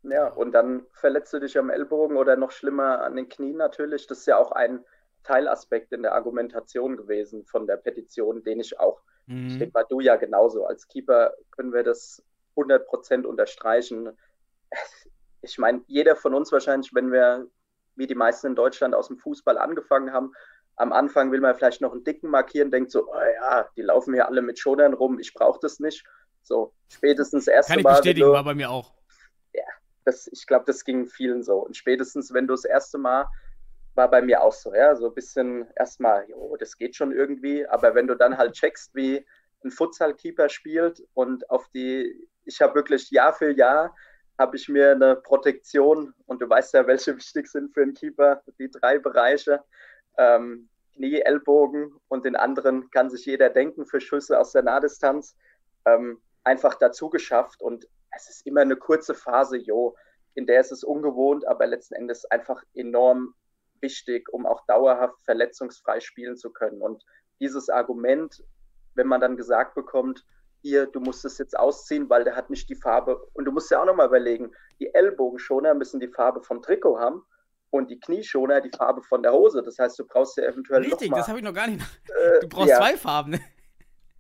Ja, 0.03 0.27
und 0.27 0.51
dann 0.51 0.85
verletzt 0.91 1.31
du 1.33 1.39
dich 1.39 1.57
am 1.57 1.69
Ellbogen 1.69 2.17
oder 2.17 2.35
noch 2.35 2.51
schlimmer 2.51 3.01
an 3.01 3.15
den 3.15 3.29
Knien 3.29 3.57
natürlich. 3.57 4.05
Das 4.07 4.19
ist 4.19 4.25
ja 4.25 4.37
auch 4.37 4.51
ein 4.51 4.83
Teilaspekt 5.23 5.93
in 5.93 6.01
der 6.01 6.13
Argumentation 6.13 6.97
gewesen 6.97 7.45
von 7.45 7.67
der 7.67 7.77
Petition, 7.77 8.43
den 8.43 8.59
ich 8.59 8.77
auch, 8.79 9.01
mhm. 9.27 9.47
ich 9.47 9.59
denke 9.59 9.71
mal, 9.73 9.85
du 9.87 10.01
ja 10.01 10.17
genauso. 10.17 10.65
Als 10.65 10.87
Keeper 10.87 11.33
können 11.51 11.71
wir 11.71 11.83
das 11.83 12.21
100% 12.55 13.25
unterstreichen. 13.25 14.17
Ich 15.41 15.57
meine, 15.57 15.81
jeder 15.88 16.15
von 16.15 16.33
uns 16.33 16.51
wahrscheinlich, 16.51 16.93
wenn 16.93 17.12
wir, 17.12 17.48
wie 17.95 18.07
die 18.07 18.15
meisten 18.15 18.48
in 18.48 18.55
Deutschland, 18.55 18.95
aus 18.95 19.07
dem 19.07 19.17
Fußball 19.17 19.57
angefangen 19.57 20.13
haben, 20.13 20.33
am 20.75 20.91
Anfang 20.91 21.31
will 21.31 21.41
man 21.41 21.55
vielleicht 21.55 21.81
noch 21.81 21.91
einen 21.91 22.03
Dicken 22.03 22.29
markieren, 22.29 22.72
denkt 22.72 22.91
so, 22.91 23.07
oh 23.07 23.22
ja, 23.41 23.67
die 23.75 23.81
laufen 23.81 24.13
hier 24.13 24.27
alle 24.27 24.41
mit 24.41 24.57
Schonern 24.57 24.93
rum, 24.93 25.19
ich 25.19 25.33
brauche 25.33 25.60
das 25.62 25.79
nicht. 25.79 26.03
So, 26.41 26.74
spätestens 26.89 27.48
erste 27.48 27.72
Mal. 27.72 27.75
Kann 27.75 27.79
ich 27.79 27.83
Mal, 27.83 27.91
bestätigen, 27.98 28.27
du, 28.27 28.33
war 28.33 28.43
bei 28.43 28.55
mir 28.55 28.69
auch. 28.69 28.93
Ja, 29.53 29.63
das, 30.05 30.27
ich 30.27 30.48
glaube, 30.48 30.65
das 30.65 30.83
ging 30.83 31.05
vielen 31.05 31.43
so. 31.43 31.57
Und 31.57 31.77
spätestens, 31.77 32.33
wenn 32.33 32.48
du 32.48 32.53
das 32.53 32.65
erste 32.65 32.98
Mal, 32.98 33.27
war 33.95 34.10
bei 34.10 34.22
mir 34.22 34.41
auch 34.41 34.53
so, 34.53 34.74
ja, 34.74 34.95
so 34.95 35.07
ein 35.07 35.13
bisschen 35.13 35.67
erstmal, 35.75 36.27
jo, 36.29 36.55
das 36.57 36.77
geht 36.77 36.95
schon 36.95 37.12
irgendwie, 37.12 37.65
aber 37.67 37.93
wenn 37.95 38.07
du 38.07 38.15
dann 38.15 38.38
halt 38.38 38.53
checkst, 38.53 38.95
wie 38.95 39.25
ein 39.63 39.72
Futsal-Keeper 39.72 40.50
spielt 40.50 41.03
und 41.13 41.50
auf 41.50 41.69
die, 41.69 42.27
ich 42.45 42.62
habe 42.62 42.75
wirklich 42.75 43.09
Jahr 43.12 43.33
für 43.33 43.51
Jahr, 43.51 43.95
habe 44.39 44.55
ich 44.55 44.67
mir 44.67 44.91
eine 44.91 45.15
Protektion 45.15 46.13
und 46.25 46.41
du 46.41 46.50
weißt 46.50 46.73
ja, 46.73 46.88
welche 46.88 47.15
wichtig 47.15 47.47
sind 47.47 47.73
für 47.73 47.83
einen 47.83 47.93
Keeper, 47.93 48.41
die 48.59 48.69
drei 48.69 49.00
Bereiche, 49.00 49.63
ähm, 50.17 50.69
Knie, 50.95 51.21
Ellbogen 51.21 51.93
und 52.07 52.25
den 52.25 52.35
anderen 52.35 52.89
kann 52.91 53.09
sich 53.09 53.25
jeder 53.25 53.50
denken 53.50 53.85
für 53.85 54.01
Schüsse 54.01 54.39
aus 54.39 54.51
der 54.51 54.63
Nahdistanz, 54.63 55.35
ähm, 55.85 56.21
einfach 56.43 56.75
dazu 56.75 57.09
geschafft 57.09 57.62
und 57.62 57.88
es 58.15 58.29
ist 58.29 58.45
immer 58.45 58.62
eine 58.62 58.75
kurze 58.75 59.13
Phase, 59.13 59.57
jo, 59.57 59.95
in 60.35 60.45
der 60.45 60.62
ist 60.62 60.71
es 60.71 60.83
ungewohnt, 60.83 61.47
aber 61.47 61.67
letzten 61.67 61.95
Endes 61.95 62.25
einfach 62.25 62.63
enorm 62.73 63.33
wichtig, 63.81 64.31
um 64.31 64.45
auch 64.45 64.65
dauerhaft 64.65 65.21
verletzungsfrei 65.23 66.00
spielen 66.00 66.38
zu 66.38 66.51
können. 66.51 66.81
Und 66.81 67.03
dieses 67.39 67.69
Argument, 67.69 68.43
wenn 68.95 69.07
man 69.07 69.21
dann 69.21 69.38
gesagt 69.38 69.75
bekommt, 69.75 70.25
hier, 70.63 70.88
du 70.88 71.01
musst 71.01 71.25
es 71.25 71.38
jetzt 71.38 71.60
ausziehen, 71.60 72.10
weil 72.10 72.24
der 72.24 72.36
hat 72.36 72.50
nicht 72.50 72.70
die 72.70 72.75
Farbe. 72.75 73.22
Und 73.34 73.46
du 73.46 73.51
musst 73.51 73.70
ja 73.70 73.82
auch 73.82 73.86
nochmal 73.86 74.08
überlegen, 74.08 74.51
die 74.79 74.93
Ellbogenschoner 74.93 75.74
müssen 75.74 76.00
die 76.00 76.08
Farbe 76.08 76.41
vom 76.41 76.62
Trikot 76.62 77.00
haben 77.00 77.22
und 77.70 77.91
die 77.91 78.00
Knieschoner 78.00 78.62
die 78.62 78.72
Farbe 78.72 79.03
von 79.03 79.22
der 79.22 79.34
Hose. 79.34 79.62
Das 79.62 79.77
heißt, 79.77 80.00
du 80.00 80.05
brauchst 80.08 80.38
ja 80.38 80.46
eventuell. 80.46 80.84
Richtig, 80.84 81.12
mal, 81.12 81.17
das 81.17 81.27
habe 81.27 81.39
ich 81.39 81.43
noch 81.43 81.53
gar 81.53 81.67
nicht. 81.67 81.84
Äh, 82.08 82.39
du 82.39 82.48
brauchst 82.48 82.70
ja. 82.70 82.77
zwei 82.77 82.96
Farben. 82.96 83.32
Ne? 83.32 83.41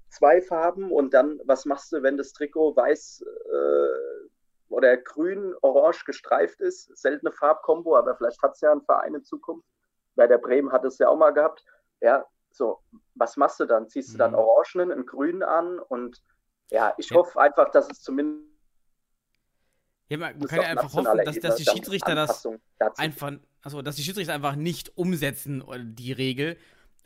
Zwei 0.09 0.41
Farben 0.41 0.91
und 0.91 1.13
dann, 1.13 1.39
was 1.45 1.65
machst 1.65 1.93
du, 1.93 2.03
wenn 2.03 2.17
das 2.17 2.33
Trikot 2.33 2.75
weiß 2.75 3.23
äh, 3.23 4.27
oder 4.67 4.97
grün-orange 4.97 6.03
gestreift 6.05 6.59
ist? 6.59 6.95
Seltene 6.97 7.31
Farbkombo, 7.31 7.95
aber 7.95 8.17
vielleicht 8.17 8.41
hat 8.43 8.51
es 8.51 8.61
ja 8.61 8.73
ein 8.73 8.81
Verein 8.81 9.15
in 9.15 9.23
Zukunft. 9.23 9.65
Bei 10.15 10.27
der 10.27 10.39
Bremen 10.39 10.73
hat 10.73 10.83
es 10.83 10.97
ja 10.97 11.07
auch 11.07 11.17
mal 11.17 11.31
gehabt. 11.31 11.63
Ja, 12.01 12.25
so, 12.51 12.81
was 13.15 13.37
machst 13.37 13.59
du 13.59 13.65
dann? 13.65 13.87
Ziehst 13.87 14.13
du 14.13 14.17
dann 14.17 14.31
mhm. 14.31 14.39
Orangenen, 14.39 14.91
einen 14.91 15.05
Grünen 15.05 15.41
an 15.41 15.79
und 15.79 16.21
ja, 16.71 16.93
ich 16.97 17.09
ja. 17.09 17.17
hoffe 17.17 17.39
einfach, 17.39 17.71
dass 17.71 17.89
es 17.89 18.01
zumindest 18.01 18.47
ja, 20.09 20.17
man, 20.17 20.39
kann 20.41 20.61
ja 20.61 20.67
einfach 20.67 20.93
hoffen, 20.93 21.17
dass, 21.25 21.39
dass 21.39 21.55
die 21.55 21.65
Schiedsrichter 21.65 22.13
das 22.13 22.47
einfach, 22.97 23.33
also 23.61 23.81
dass 23.81 23.95
die 23.95 24.03
Schiedsrichter 24.03 24.33
einfach 24.33 24.55
nicht 24.55 24.97
umsetzen, 24.97 25.63
die 25.95 26.11
Regel. 26.11 26.57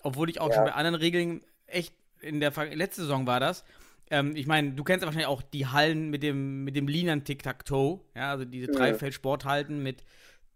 Obwohl 0.04 0.30
ich 0.30 0.42
auch 0.42 0.50
ja. 0.50 0.56
schon 0.56 0.66
bei 0.66 0.74
anderen 0.74 0.96
Regeln 0.96 1.44
echt 1.68 1.96
in 2.20 2.40
der 2.40 2.52
letzte 2.74 3.02
Saison 3.02 3.28
war 3.28 3.40
das. 3.40 3.64
Ähm, 4.10 4.36
ich 4.36 4.48
meine, 4.48 4.72
du 4.72 4.84
kennst 4.84 5.04
ja 5.04 5.08
wahrscheinlich 5.08 5.28
auch 5.28 5.42
die 5.42 5.68
Hallen 5.68 6.10
mit 6.10 6.24
dem, 6.24 6.64
mit 6.64 6.76
dem 6.76 6.88
Linern 6.88 7.24
Tic-Tac-Toe, 7.24 8.00
ja, 8.16 8.32
also 8.32 8.46
diese 8.46 8.72
mhm. 8.72 8.76
Dreifeld-Sporthalten 8.76 9.84
mit 9.84 10.04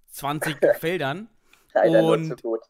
20 0.07 0.57
Feldern. 0.79 1.29
Leider 1.73 2.03
und 2.03 2.29
so 2.29 2.35
gut 2.35 2.61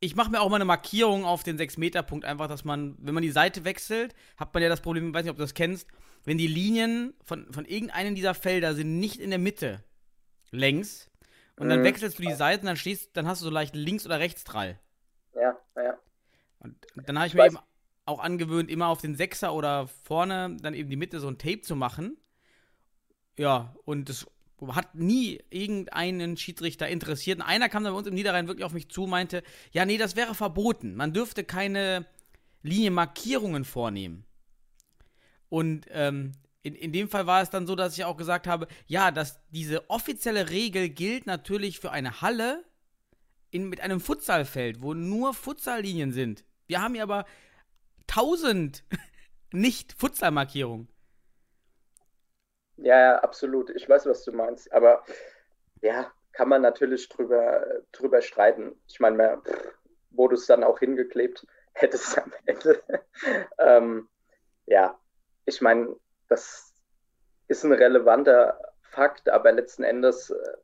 ich 0.00 0.14
mache 0.14 0.30
mir 0.30 0.40
auch 0.40 0.48
mal 0.48 0.56
eine 0.56 0.64
Markierung 0.64 1.24
auf 1.24 1.42
den 1.42 1.58
6-Meter-Punkt, 1.58 2.24
einfach, 2.24 2.48
dass 2.48 2.64
man, 2.64 2.96
wenn 2.98 3.14
man 3.14 3.22
die 3.22 3.30
Seite 3.30 3.64
wechselt, 3.64 4.14
hat 4.36 4.54
man 4.54 4.62
ja 4.62 4.68
das 4.68 4.80
Problem, 4.80 5.08
ich 5.08 5.14
weiß 5.14 5.24
nicht, 5.24 5.30
ob 5.30 5.36
du 5.36 5.42
das 5.42 5.54
kennst, 5.54 5.88
wenn 6.24 6.38
die 6.38 6.46
Linien 6.46 7.14
von, 7.24 7.52
von 7.52 7.64
irgendeinem 7.64 8.14
dieser 8.14 8.34
Felder 8.34 8.74
sind 8.74 8.98
nicht 8.98 9.20
in 9.20 9.30
der 9.30 9.38
Mitte 9.38 9.82
längs 10.50 11.10
und 11.56 11.66
mhm. 11.66 11.70
dann 11.70 11.84
wechselst 11.84 12.18
du 12.18 12.22
die 12.22 12.32
Seiten, 12.32 12.66
dann 12.66 12.76
stehst, 12.76 13.16
dann 13.16 13.26
hast 13.26 13.40
du 13.40 13.46
so 13.46 13.50
leicht 13.50 13.74
links 13.74 14.06
oder 14.06 14.18
rechts 14.18 14.44
Drall. 14.44 14.78
Ja, 15.34 15.56
ja. 15.76 15.98
Und 16.60 16.76
dann 16.94 17.18
habe 17.18 17.26
ich, 17.26 17.32
ich 17.32 17.36
mir 17.36 17.44
weiß. 17.44 17.52
eben 17.54 17.62
auch 18.04 18.20
angewöhnt, 18.20 18.70
immer 18.70 18.88
auf 18.88 19.00
den 19.00 19.16
Sechser 19.16 19.52
oder 19.52 19.88
vorne 19.88 20.56
dann 20.60 20.74
eben 20.74 20.90
die 20.90 20.96
Mitte 20.96 21.20
so 21.20 21.28
ein 21.28 21.38
Tape 21.38 21.60
zu 21.60 21.76
machen. 21.76 22.16
Ja, 23.36 23.74
und 23.84 24.08
das 24.08 24.26
hat 24.72 24.94
nie 24.94 25.40
irgendeinen 25.50 26.36
Schiedsrichter 26.36 26.88
interessiert. 26.88 27.38
Und 27.38 27.44
einer 27.44 27.68
kam 27.68 27.84
dann 27.84 27.92
bei 27.92 27.98
uns 27.98 28.08
im 28.08 28.14
Niederrhein 28.14 28.48
wirklich 28.48 28.64
auf 28.64 28.72
mich 28.72 28.88
zu, 28.88 29.06
meinte, 29.06 29.42
ja, 29.72 29.84
nee, 29.84 29.98
das 29.98 30.16
wäre 30.16 30.34
verboten. 30.34 30.94
Man 30.94 31.12
dürfte 31.12 31.44
keine 31.44 32.06
Linienmarkierungen 32.62 33.64
vornehmen. 33.64 34.24
Und 35.48 35.86
ähm, 35.90 36.32
in, 36.62 36.74
in 36.74 36.92
dem 36.92 37.08
Fall 37.08 37.26
war 37.26 37.42
es 37.42 37.50
dann 37.50 37.66
so, 37.66 37.74
dass 37.74 37.96
ich 37.96 38.04
auch 38.04 38.16
gesagt 38.16 38.46
habe, 38.46 38.68
ja, 38.86 39.10
dass 39.10 39.40
diese 39.50 39.88
offizielle 39.88 40.50
Regel 40.50 40.88
gilt 40.88 41.26
natürlich 41.26 41.78
für 41.78 41.90
eine 41.90 42.20
Halle 42.20 42.64
in, 43.50 43.68
mit 43.68 43.80
einem 43.80 44.00
Futsalfeld, 44.00 44.82
wo 44.82 44.94
nur 44.94 45.34
Futsallinien 45.34 46.12
sind. 46.12 46.44
Wir 46.66 46.82
haben 46.82 46.94
hier 46.94 47.04
aber 47.04 47.24
tausend 48.06 48.84
nicht 49.52 49.94
Futsalmarkierungen. 49.98 50.88
Ja, 52.78 53.18
absolut. 53.18 53.70
Ich 53.70 53.88
weiß, 53.88 54.06
was 54.06 54.24
du 54.24 54.32
meinst. 54.32 54.72
Aber 54.72 55.04
ja, 55.82 56.12
kann 56.32 56.48
man 56.48 56.62
natürlich 56.62 57.08
drüber, 57.08 57.64
drüber 57.92 58.22
streiten. 58.22 58.80
Ich 58.86 59.00
meine, 59.00 59.42
wo 60.10 60.28
du 60.28 60.34
es 60.34 60.46
dann 60.46 60.64
auch 60.64 60.78
hingeklebt 60.78 61.46
hättest 61.74 62.18
am 62.18 62.32
Ende. 62.46 62.82
ähm, 63.58 64.08
ja, 64.66 64.98
ich 65.44 65.60
meine, 65.60 65.96
das 66.28 66.72
ist 67.48 67.64
ein 67.64 67.72
relevanter 67.72 68.60
Fakt, 68.82 69.28
aber 69.28 69.52
letzten 69.52 69.82
Endes, 69.84 70.30
äh, 70.30 70.56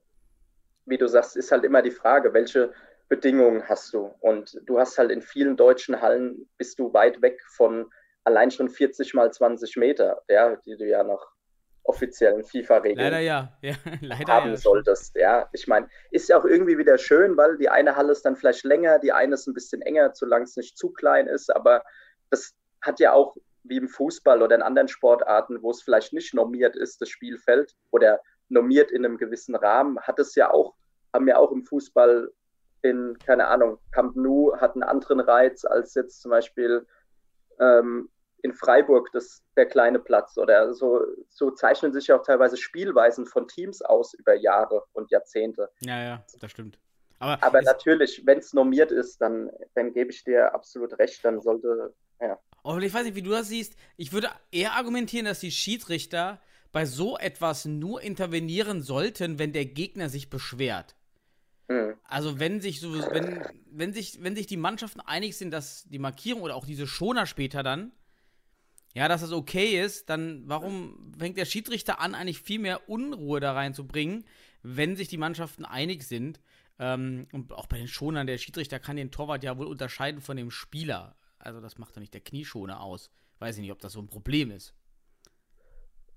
wie 0.87 0.99
du 0.99 1.09
sagst, 1.09 1.37
ist 1.37 1.53
halt 1.53 1.65
immer 1.65 1.83
die 1.83 1.91
Frage, 1.91 2.33
welche 2.33 2.73
Bedingungen 3.09 3.69
hast 3.69 3.93
du? 3.95 4.15
Und 4.21 4.61
du 4.65 4.79
hast 4.79 4.99
halt 4.99 5.11
in 5.11 5.23
vielen 5.23 5.57
deutschen 5.57 6.01
Hallen, 6.01 6.49
bist 6.59 6.79
du 6.79 6.93
weit 6.93 7.23
weg 7.23 7.41
von 7.57 7.91
allein 8.25 8.51
schon 8.51 8.69
40 8.69 9.15
mal 9.15 9.33
20 9.33 9.77
Meter, 9.77 10.23
ja, 10.29 10.57
die 10.57 10.77
du 10.77 10.87
ja 10.87 11.03
noch 11.05 11.34
offiziellen 11.85 12.45
FIFA-Regeln 12.45 12.99
leider 12.99 13.21
ja. 13.21 13.53
ja 13.63 13.75
leider 14.01 14.33
haben 14.33 14.51
ja. 14.51 14.57
solltest. 14.57 15.15
Ja, 15.17 15.49
ich 15.53 15.67
meine, 15.67 15.89
ist 16.11 16.29
ja 16.29 16.39
auch 16.39 16.45
irgendwie 16.45 16.79
wieder 16.79 16.99
schön, 16.99 17.37
weil 17.37 17.57
die 17.59 17.69
eine 17.69 17.95
Halle 17.95 18.13
ist 18.13 18.25
dann 18.25 18.37
vielleicht 18.37 18.65
länger, 18.65 18.99
die 18.99 19.13
eine 19.13 19.35
ist 19.35 19.47
ein 19.47 19.55
bisschen 19.55 19.83
enger, 19.83 20.11
solange 20.15 20.45
es 20.45 20.57
nicht 20.57 20.77
zu 20.77 20.91
klein 20.91 21.27
ist, 21.27 21.55
aber 21.55 21.83
das 22.31 22.55
hat 22.83 23.01
ja 23.01 23.13
auch 23.13 23.37
wie 23.65 23.77
im 23.77 23.89
Fußball 23.89 24.43
oder 24.43 24.55
in 24.55 24.63
anderen 24.63 24.89
Sportarten, 24.89 25.63
wo 25.63 25.71
es 25.71 25.83
vielleicht 25.83 26.13
nicht 26.13 26.35
normiert 26.35 26.77
ist, 26.77 27.01
das 27.01 27.09
Spielfeld 27.09 27.75
oder 27.91 28.21
normiert 28.49 28.91
in 28.91 29.05
einem 29.05 29.17
gewissen 29.17 29.55
Rahmen, 29.55 29.99
hat 30.01 30.19
es 30.19 30.35
ja 30.35 30.51
auch, 30.51 30.75
haben 31.13 31.29
ja 31.29 31.37
auch 31.39 31.51
im 31.51 31.65
Fußball 31.65 32.31
in, 32.83 33.17
keine 33.25 33.47
Ahnung, 33.49 33.79
Camp 33.93 34.15
Nou 34.17 34.55
hat 34.59 34.75
einen 34.75 34.83
anderen 34.83 35.21
Reiz 35.21 35.65
als 35.65 35.95
jetzt 35.95 36.21
zum 36.21 36.31
Beispiel 36.31 36.87
ähm, 37.59 38.11
in 38.45 38.53
Freiburg 38.53 39.11
das, 39.13 39.43
der 39.57 39.65
kleine 39.65 39.99
Platz 39.99 40.37
oder 40.37 40.75
so, 40.75 41.01
so 41.31 41.51
zeichnen 41.51 41.95
sich 41.95 42.09
ja 42.09 42.19
auch 42.19 42.23
teilweise 42.23 42.59
Spielweisen 42.59 43.25
von 43.25 43.49
Teams 43.49 43.81
aus 43.81 44.13
über 44.13 44.35
Jahre 44.35 44.85
und 44.93 45.11
Jahrzehnte. 45.11 45.71
Ja, 45.81 46.03
ja, 46.03 46.25
das 46.41 46.51
stimmt. 46.51 46.79
Aber, 47.21 47.43
Aber 47.43 47.63
natürlich, 47.63 48.23
wenn 48.27 48.39
es 48.39 48.53
normiert 48.53 48.93
ist, 48.93 49.19
dann, 49.23 49.51
dann 49.75 49.95
gebe 49.95 50.11
ich 50.11 50.25
dir 50.25 50.53
absolut 50.53 50.99
recht, 50.99 51.25
dann 51.25 51.41
sollte, 51.41 51.95
ja. 52.21 52.39
Und 52.63 52.83
ich 52.83 52.93
weiß 52.93 53.05
nicht, 53.05 53.15
wie 53.15 53.23
du 53.23 53.31
das 53.31 53.49
siehst. 53.49 53.77
Ich 53.97 54.13
würde 54.13 54.29
eher 54.53 54.73
argumentieren, 54.73 55.25
dass 55.25 55.41
die 55.41 55.51
Schiedsrichter 55.51 56.39
bei 56.71 56.85
so 56.85 57.17
etwas 57.17 57.65
nur 57.65 58.03
intervenieren 58.03 58.83
sollten, 58.83 59.39
wenn 59.39 59.55
der 59.55 59.65
Gegner 59.65 60.11
sich 60.11 60.29
beschwert. 60.29 60.97
Mhm. 61.69 61.95
Also 62.05 62.39
wenn 62.39 62.61
sich 62.61 62.81
so, 62.81 62.93
wenn, 63.11 63.43
wenn 63.71 63.95
sich, 63.95 64.23
wenn 64.23 64.37
sich 64.37 64.47
die 64.47 64.59
Mannschaften 64.59 65.01
einig 65.01 65.39
sind, 65.39 65.51
dass 65.51 65.85
die 65.85 65.99
Markierung 65.99 66.43
oder 66.43 66.57
auch 66.57 66.67
diese 66.67 66.87
Schoner 66.87 67.25
später 67.25 67.63
dann 67.63 67.93
ja, 68.95 69.09
dass 69.09 69.21
das 69.21 69.33
okay 69.33 69.81
ist, 69.81 70.09
dann 70.09 70.45
warum 70.47 71.13
fängt 71.19 71.37
der 71.37 71.45
Schiedsrichter 71.45 72.01
an, 72.01 72.15
eigentlich 72.15 72.41
viel 72.41 72.61
mehr 72.61 72.89
Unruhe 72.89 73.41
da 73.41 73.53
reinzubringen, 73.53 74.25
wenn 74.63 74.97
sich 74.97 75.09
die 75.09 75.19
Mannschaften 75.19 75.65
einig 75.65 76.05
sind? 76.05 76.41
Ähm, 76.79 77.27
und 77.33 77.53
auch 77.53 77.67
bei 77.67 77.77
den 77.77 77.89
Schonern, 77.89 78.27
der 78.27 78.39
Schiedsrichter 78.39 78.79
kann 78.79 78.97
den 78.97 79.11
Torwart 79.11 79.45
ja 79.45 79.59
wohl 79.59 79.67
unterscheiden 79.67 80.21
von 80.21 80.37
dem 80.37 80.51
Spieler. 80.51 81.17
Also 81.39 81.61
das 81.61 81.77
macht 81.79 81.95
doch 81.95 82.01
nicht 82.01 82.15
der 82.15 82.21
Knieschoner 82.23 82.81
aus. 82.81 83.11
Weiß 83.41 83.57
ich 83.57 83.63
nicht, 83.63 83.73
ob 83.73 83.81
das 83.81 83.93
so 83.93 84.01
ein 84.01 84.09
Problem 84.09 84.51
ist. 84.51 84.75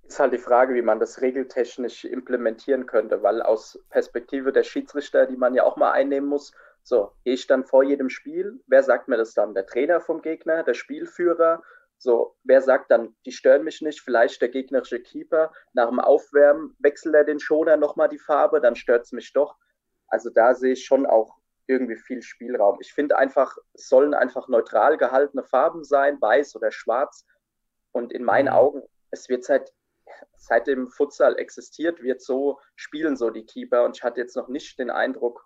Ist 0.03 0.19
halt 0.19 0.31
die 0.31 0.38
Frage, 0.38 0.74
wie 0.74 0.81
man 0.81 1.00
das 1.00 1.22
regeltechnisch 1.22 2.05
implementieren 2.05 2.86
könnte, 2.86 3.24
weil 3.24 3.41
aus 3.41 3.77
Perspektive 3.89 4.53
der 4.53 4.63
Schiedsrichter, 4.63 5.25
die 5.25 5.36
man 5.36 5.53
ja 5.53 5.63
auch 5.63 5.75
mal 5.75 5.91
einnehmen 5.91 6.29
muss, 6.29 6.53
So, 6.88 7.12
gehe 7.25 7.34
ich 7.34 7.48
dann 7.48 7.65
vor 7.65 7.84
jedem 7.84 8.10
Spiel, 8.10 8.62
wer 8.67 8.81
sagt 8.81 9.10
mir 9.10 9.17
das 9.17 9.34
dann? 9.34 9.53
Der 9.53 9.65
Trainer 9.65 10.00
vom 10.00 10.22
Gegner, 10.22 10.63
der 10.63 10.74
Spielführer? 10.74 11.62
So, 11.99 12.35
wer 12.43 12.61
sagt 12.61 12.91
dann, 12.91 13.15
die 13.25 13.31
stören 13.31 13.63
mich 13.63 13.81
nicht? 13.81 14.01
Vielleicht 14.01 14.41
der 14.41 14.49
gegnerische 14.49 15.01
Keeper. 15.01 15.51
Nach 15.73 15.89
dem 15.89 15.99
Aufwärmen 15.99 16.75
wechselt 16.79 17.15
er 17.15 17.23
den 17.23 17.39
Schoner 17.39 17.77
nochmal 17.77 18.09
die 18.09 18.19
Farbe, 18.19 18.61
dann 18.61 18.75
stört 18.75 19.05
es 19.05 19.11
mich 19.11 19.33
doch. 19.33 19.55
Also 20.07 20.29
da 20.29 20.53
sehe 20.53 20.73
ich 20.73 20.85
schon 20.85 21.05
auch 21.05 21.37
irgendwie 21.65 21.97
viel 21.97 22.21
Spielraum. 22.21 22.77
Ich 22.81 22.93
finde 22.93 23.17
einfach, 23.17 23.57
es 23.73 23.89
sollen 23.89 24.13
einfach 24.13 24.47
neutral 24.47 24.97
gehaltene 24.97 25.43
Farben 25.43 25.83
sein, 25.83 26.21
weiß 26.21 26.55
oder 26.55 26.71
schwarz. 26.71 27.25
Und 27.91 28.13
in 28.13 28.23
meinen 28.23 28.47
Mhm. 28.47 28.53
Augen, 28.53 28.83
es 29.11 29.27
wird 29.27 29.43
seit, 29.43 29.73
seit 30.37 30.67
dem 30.67 30.87
Futsal 30.89 31.37
existiert, 31.37 32.01
wird 32.01 32.21
so, 32.21 32.59
spielen 32.75 33.17
so 33.17 33.31
die 33.31 33.45
Keeper. 33.45 33.83
Und 33.83 33.97
ich 33.97 34.03
hatte 34.03 34.21
jetzt 34.21 34.35
noch 34.35 34.47
nicht 34.47 34.79
den 34.79 34.91
Eindruck, 34.91 35.45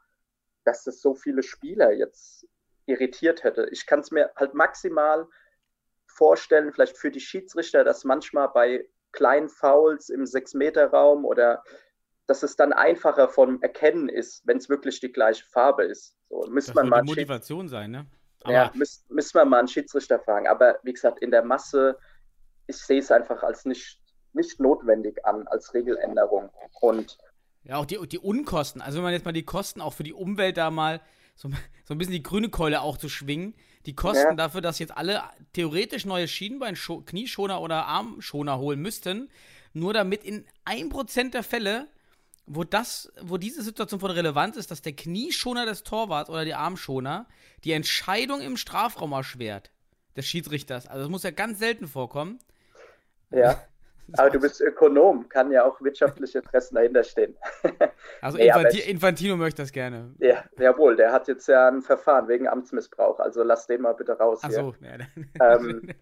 dass 0.64 0.84
das 0.84 1.02
so 1.02 1.16
viele 1.16 1.44
Spieler 1.44 1.92
jetzt 1.92 2.48
irritiert 2.86 3.44
hätte. 3.44 3.68
Ich 3.72 3.86
kann 3.86 4.02
es 4.02 4.12
mir 4.12 4.32
halt 4.36 4.54
maximal 4.54 5.28
vorstellen, 6.16 6.72
vielleicht 6.72 6.98
für 6.98 7.12
die 7.12 7.20
Schiedsrichter, 7.20 7.84
dass 7.84 8.04
manchmal 8.04 8.50
bei 8.50 8.86
kleinen 9.12 9.50
Fouls 9.50 10.10
im 10.10 10.26
Sechs-Meter-Raum 10.26 11.26
oder 11.26 11.64
dass 12.28 12.44
es 12.44 12.56
dann 12.56 12.72
einfacher 12.72 13.28
vom 13.28 13.62
Erkennen 13.62 14.08
ist, 14.08 14.46
wenn 14.46 14.58
es 14.58 14.70
wirklich 14.70 15.00
die 15.00 15.12
gleiche 15.12 15.46
Farbe 15.46 15.84
ist. 15.84 16.16
So, 16.30 16.46
müsste 16.50 16.74
man 16.74 16.88
mal 16.88 17.04
Motivation 17.04 17.68
sein, 17.68 17.92
ne? 17.92 18.06
Aber 18.44 18.54
ja, 18.54 18.72
müß, 18.74 19.06
müssen 19.10 19.36
wir 19.36 19.46
mal 19.46 19.60
einen 19.60 19.68
Schiedsrichter 19.68 20.20
fragen. 20.20 20.48
Aber 20.48 20.80
wie 20.84 20.94
gesagt, 20.94 21.20
in 21.20 21.32
der 21.32 21.44
Masse, 21.44 21.98
ich 22.68 22.78
sehe 22.78 23.00
es 23.00 23.12
einfach 23.12 23.44
als 23.44 23.66
nicht, 23.66 24.00
nicht 24.34 24.60
notwendig 24.60 25.24
an, 25.26 25.48
als 25.48 25.74
Regeländerung. 25.74 26.50
Und 26.80 27.18
Ja, 27.64 27.76
auch 27.76 27.86
die, 27.86 28.00
die 28.08 28.20
Unkosten. 28.20 28.82
Also 28.82 28.98
wenn 28.98 29.04
man 29.04 29.14
jetzt 29.14 29.26
mal 29.26 29.34
die 29.34 29.46
Kosten 29.46 29.82
auch 29.82 29.94
für 29.94 30.04
die 30.04 30.14
Umwelt 30.14 30.58
da 30.58 30.72
mal 30.72 31.02
so, 31.42 31.50
so 31.86 31.94
ein 31.94 31.98
bisschen 31.98 32.14
die 32.14 32.24
grüne 32.24 32.50
Keule 32.50 32.82
auch 32.82 32.98
zu 32.98 33.10
schwingen. 33.10 33.56
Die 33.86 33.96
Kosten 33.96 34.28
Ja. 34.30 34.34
dafür, 34.36 34.62
dass 34.62 34.80
jetzt 34.80 34.96
alle 34.96 35.24
theoretisch 35.54 36.06
neue 36.06 36.28
Schienbein, 36.28 36.76
Scho- 36.76 37.04
Knieschoner 37.04 37.62
oder 37.62 37.86
Armschoner 37.88 38.60
holen 38.60 38.80
müssten, 38.80 39.30
nur 39.74 39.94
damit 39.94 40.24
in 40.24 40.46
1% 40.66 41.32
der 41.32 41.44
Fälle, 41.44 41.88
wo 42.46 42.64
das, 42.64 43.12
wo 43.22 43.38
diese 43.38 43.64
Situation 43.64 44.00
von 44.00 44.12
Relevanz 44.12 44.58
ist, 44.58 44.70
dass 44.72 44.82
der 44.82 44.94
Knieschoner 44.94 45.66
des 45.66 45.84
Torwarts 45.84 46.30
oder 46.30 46.44
die 46.46 46.54
Armschoner 46.54 47.28
die 47.64 47.72
Entscheidung 47.72 48.42
im 48.42 48.58
Strafraum 48.58 49.14
erschwert 49.14 49.72
des 50.18 50.26
Schiedsrichters. 50.28 50.88
Also 50.88 51.02
das 51.04 51.10
muss 51.10 51.24
ja 51.24 51.32
ganz 51.32 51.60
selten 51.60 51.88
vorkommen. 51.88 52.40
ja, 53.32 53.64
aber 54.18 54.30
du 54.30 54.40
bist 54.40 54.60
Ökonom, 54.62 55.28
kann 55.30 55.52
ja 55.52 55.64
auch 55.66 55.80
wirtschaftliche 55.82 56.40
Interessen 56.40 56.76
dahinter 56.76 57.04
stehen. 57.04 57.36
Also 58.22 58.38
Nee, 58.38 58.48
Infanti 58.48 58.78
ich- 58.80 58.90
Infantino 58.90 59.36
möchte 59.38 59.62
das 59.62 59.72
gerne. 59.72 60.14
Ja, 60.20 60.44
jawohl, 60.60 60.96
der 60.96 61.12
hat 61.12 61.28
jetzt 61.28 61.48
ja 61.48 61.68
ein 61.68 61.82
Verfahren 61.82 62.28
wegen 62.28 62.48
Amtsmissbrauch, 62.48 63.20
also 63.20 63.44
lass 63.44 63.68
den 63.68 63.82
mal 63.82 63.94
bitte 63.94 64.14
raus. 64.18 64.40
Ach 64.44 64.50
hier. 64.50 64.58
so, 64.58 64.76
ja, 64.82 65.56
Ähm, 65.56 65.88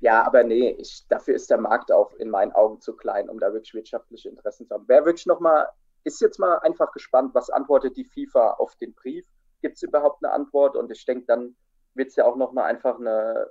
Ja, 0.00 0.24
aber 0.24 0.44
nee, 0.44 0.76
ich, 0.78 1.06
dafür 1.08 1.34
ist 1.34 1.50
der 1.50 1.58
Markt 1.58 1.90
auch 1.90 2.14
in 2.14 2.30
meinen 2.30 2.52
Augen 2.52 2.80
zu 2.80 2.94
klein, 2.96 3.28
um 3.28 3.40
da 3.40 3.52
wirklich 3.52 3.74
wirtschaftliche 3.74 4.28
Interessen 4.28 4.66
zu 4.68 4.74
haben. 4.74 4.84
Wer 4.86 5.04
wirklich 5.04 5.26
nochmal, 5.26 5.66
ist 6.04 6.20
jetzt 6.20 6.38
mal 6.38 6.58
einfach 6.58 6.92
gespannt, 6.92 7.34
was 7.34 7.50
antwortet 7.50 7.96
die 7.96 8.04
FIFA 8.04 8.52
auf 8.52 8.76
den 8.76 8.94
Brief? 8.94 9.26
Gibt 9.60 9.74
es 9.74 9.82
überhaupt 9.82 10.22
eine 10.24 10.32
Antwort? 10.32 10.76
Und 10.76 10.92
ich 10.92 11.04
denke, 11.04 11.24
dann 11.26 11.56
wird 11.94 12.10
es 12.10 12.16
ja 12.16 12.26
auch 12.26 12.36
nochmal 12.36 12.66
einfach 12.70 13.00
eine 13.00 13.50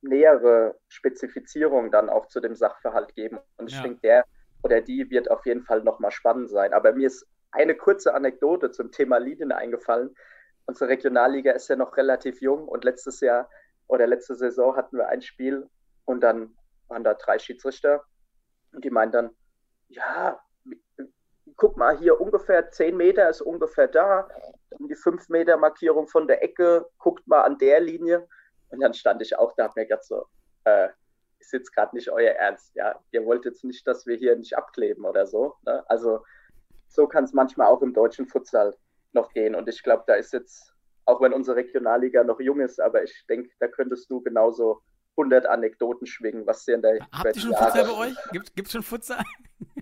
nähere 0.00 0.78
Spezifizierung 0.88 1.90
dann 1.90 2.08
auch 2.08 2.26
zu 2.26 2.40
dem 2.40 2.54
Sachverhalt 2.54 3.14
geben. 3.14 3.38
Und 3.56 3.68
ich 3.70 3.76
Ja. 3.76 3.82
denke, 3.82 4.00
der 4.02 4.24
oder 4.62 4.80
die 4.80 5.08
wird 5.10 5.30
auf 5.30 5.46
jeden 5.46 5.62
Fall 5.62 5.82
nochmal 5.82 6.10
spannend 6.10 6.50
sein. 6.50 6.72
Aber 6.72 6.92
mir 6.92 7.06
ist 7.06 7.26
eine 7.52 7.74
kurze 7.74 8.14
Anekdote 8.14 8.70
zum 8.70 8.90
Thema 8.90 9.18
Linien 9.18 9.52
eingefallen. 9.52 10.14
Unsere 10.66 10.90
Regionalliga 10.90 11.52
ist 11.52 11.68
ja 11.68 11.76
noch 11.76 11.96
relativ 11.96 12.40
jung 12.40 12.68
und 12.68 12.84
letztes 12.84 13.20
Jahr 13.20 13.48
oder 13.86 14.06
letzte 14.06 14.34
Saison 14.34 14.76
hatten 14.76 14.98
wir 14.98 15.08
ein 15.08 15.22
Spiel 15.22 15.68
und 16.04 16.20
dann 16.20 16.54
waren 16.88 17.04
da 17.04 17.14
drei 17.14 17.38
Schiedsrichter 17.38 18.04
und 18.72 18.84
die 18.84 18.90
meinen 18.90 19.12
dann, 19.12 19.30
ja, 19.88 20.38
guck 21.56 21.76
mal, 21.76 21.96
hier 21.96 22.20
ungefähr 22.20 22.70
10 22.70 22.96
Meter 22.96 23.28
ist 23.30 23.40
ungefähr 23.40 23.88
da, 23.88 24.28
dann 24.70 24.88
die 24.88 24.94
5 24.94 25.28
Meter 25.30 25.56
Markierung 25.56 26.06
von 26.06 26.28
der 26.28 26.42
Ecke, 26.42 26.86
guckt 26.98 27.26
mal 27.26 27.42
an 27.42 27.56
der 27.58 27.80
Linie 27.80 28.28
und 28.70 28.80
dann 28.80 28.94
stand 28.94 29.22
ich 29.22 29.36
auch 29.38 29.52
da, 29.56 29.64
hab 29.64 29.76
mir 29.76 29.86
gedacht 29.86 30.04
so, 30.04 30.26
äh, 30.64 30.88
ist 31.38 31.52
jetzt 31.52 31.74
gerade 31.74 31.94
nicht 31.94 32.10
euer 32.10 32.32
Ernst, 32.32 32.74
ja, 32.74 32.98
ihr 33.12 33.24
wollt 33.24 33.44
jetzt 33.44 33.64
nicht, 33.64 33.86
dass 33.86 34.06
wir 34.06 34.16
hier 34.16 34.36
nicht 34.36 34.56
abkleben 34.56 35.04
oder 35.04 35.26
so, 35.26 35.54
ne? 35.64 35.84
also 35.88 36.24
so 36.88 37.06
kann 37.06 37.24
es 37.24 37.32
manchmal 37.32 37.68
auch 37.68 37.82
im 37.82 37.94
deutschen 37.94 38.26
Futsal 38.26 38.74
noch 39.12 39.32
gehen 39.32 39.54
und 39.54 39.68
ich 39.68 39.82
glaube, 39.82 40.04
da 40.06 40.14
ist 40.14 40.32
jetzt 40.32 40.74
auch 41.04 41.22
wenn 41.22 41.32
unsere 41.32 41.56
Regionalliga 41.56 42.22
noch 42.22 42.38
jung 42.38 42.60
ist, 42.60 42.78
aber 42.78 43.02
ich 43.02 43.24
denke, 43.30 43.50
da 43.60 43.68
könntest 43.68 44.10
du 44.10 44.20
genauso 44.20 44.82
100 45.16 45.46
Anekdoten 45.46 46.06
schwingen, 46.06 46.46
was 46.46 46.66
dir 46.66 46.74
in 46.74 46.82
der 46.82 46.98
Habt 47.10 47.34
ihr 47.34 47.40
schon 47.40 47.50
Jahre- 47.52 47.64
Futsal 47.72 47.84
bei 47.84 47.98
euch? 48.08 48.16
Gibt, 48.30 48.54
gibt's 48.54 48.72
schon 48.72 48.82
Futsal? 48.82 49.24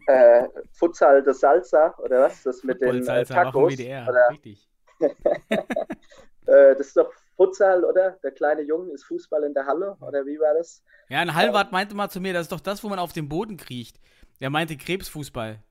Äh, 0.07 0.47
Futsal 0.79 1.25
de 1.25 1.35
Salsa 1.35 1.95
oder 1.99 2.23
was? 2.23 2.45
Das 2.45 2.63
mit 2.63 2.81
den 2.81 3.07
äh, 3.09 3.25
Tacos? 3.25 3.73
WDR. 3.73 4.07
Oder, 4.09 4.29
Richtig. 4.31 4.69
äh, 5.01 6.77
das 6.77 6.81
ist 6.87 6.97
doch 6.97 7.13
Futsal, 7.37 7.85
oder? 7.85 8.13
Der 8.23 8.33
kleine 8.33 8.63
Junge 8.63 8.93
ist 8.93 9.05
Fußball 9.05 9.43
in 9.45 9.55
der 9.55 9.67
Halle, 9.67 9.97
oder 10.01 10.25
wie 10.27 10.39
war 10.39 10.55
das? 10.55 10.83
Ja, 11.09 11.21
ein 11.21 11.35
Halbwart 11.35 11.71
meinte 11.73 11.95
mal 11.95 12.09
zu 12.09 12.21
mir, 12.21 12.33
das 12.33 12.43
ist 12.43 12.53
doch 12.53 12.61
das, 12.61 12.83
wo 12.83 12.89
man 12.89 12.99
auf 12.99 13.13
dem 13.13 13.29
Boden 13.29 13.57
kriecht. 13.57 14.01
Er 14.41 14.51
meinte 14.51 14.77
Krebsfußball. 14.77 15.63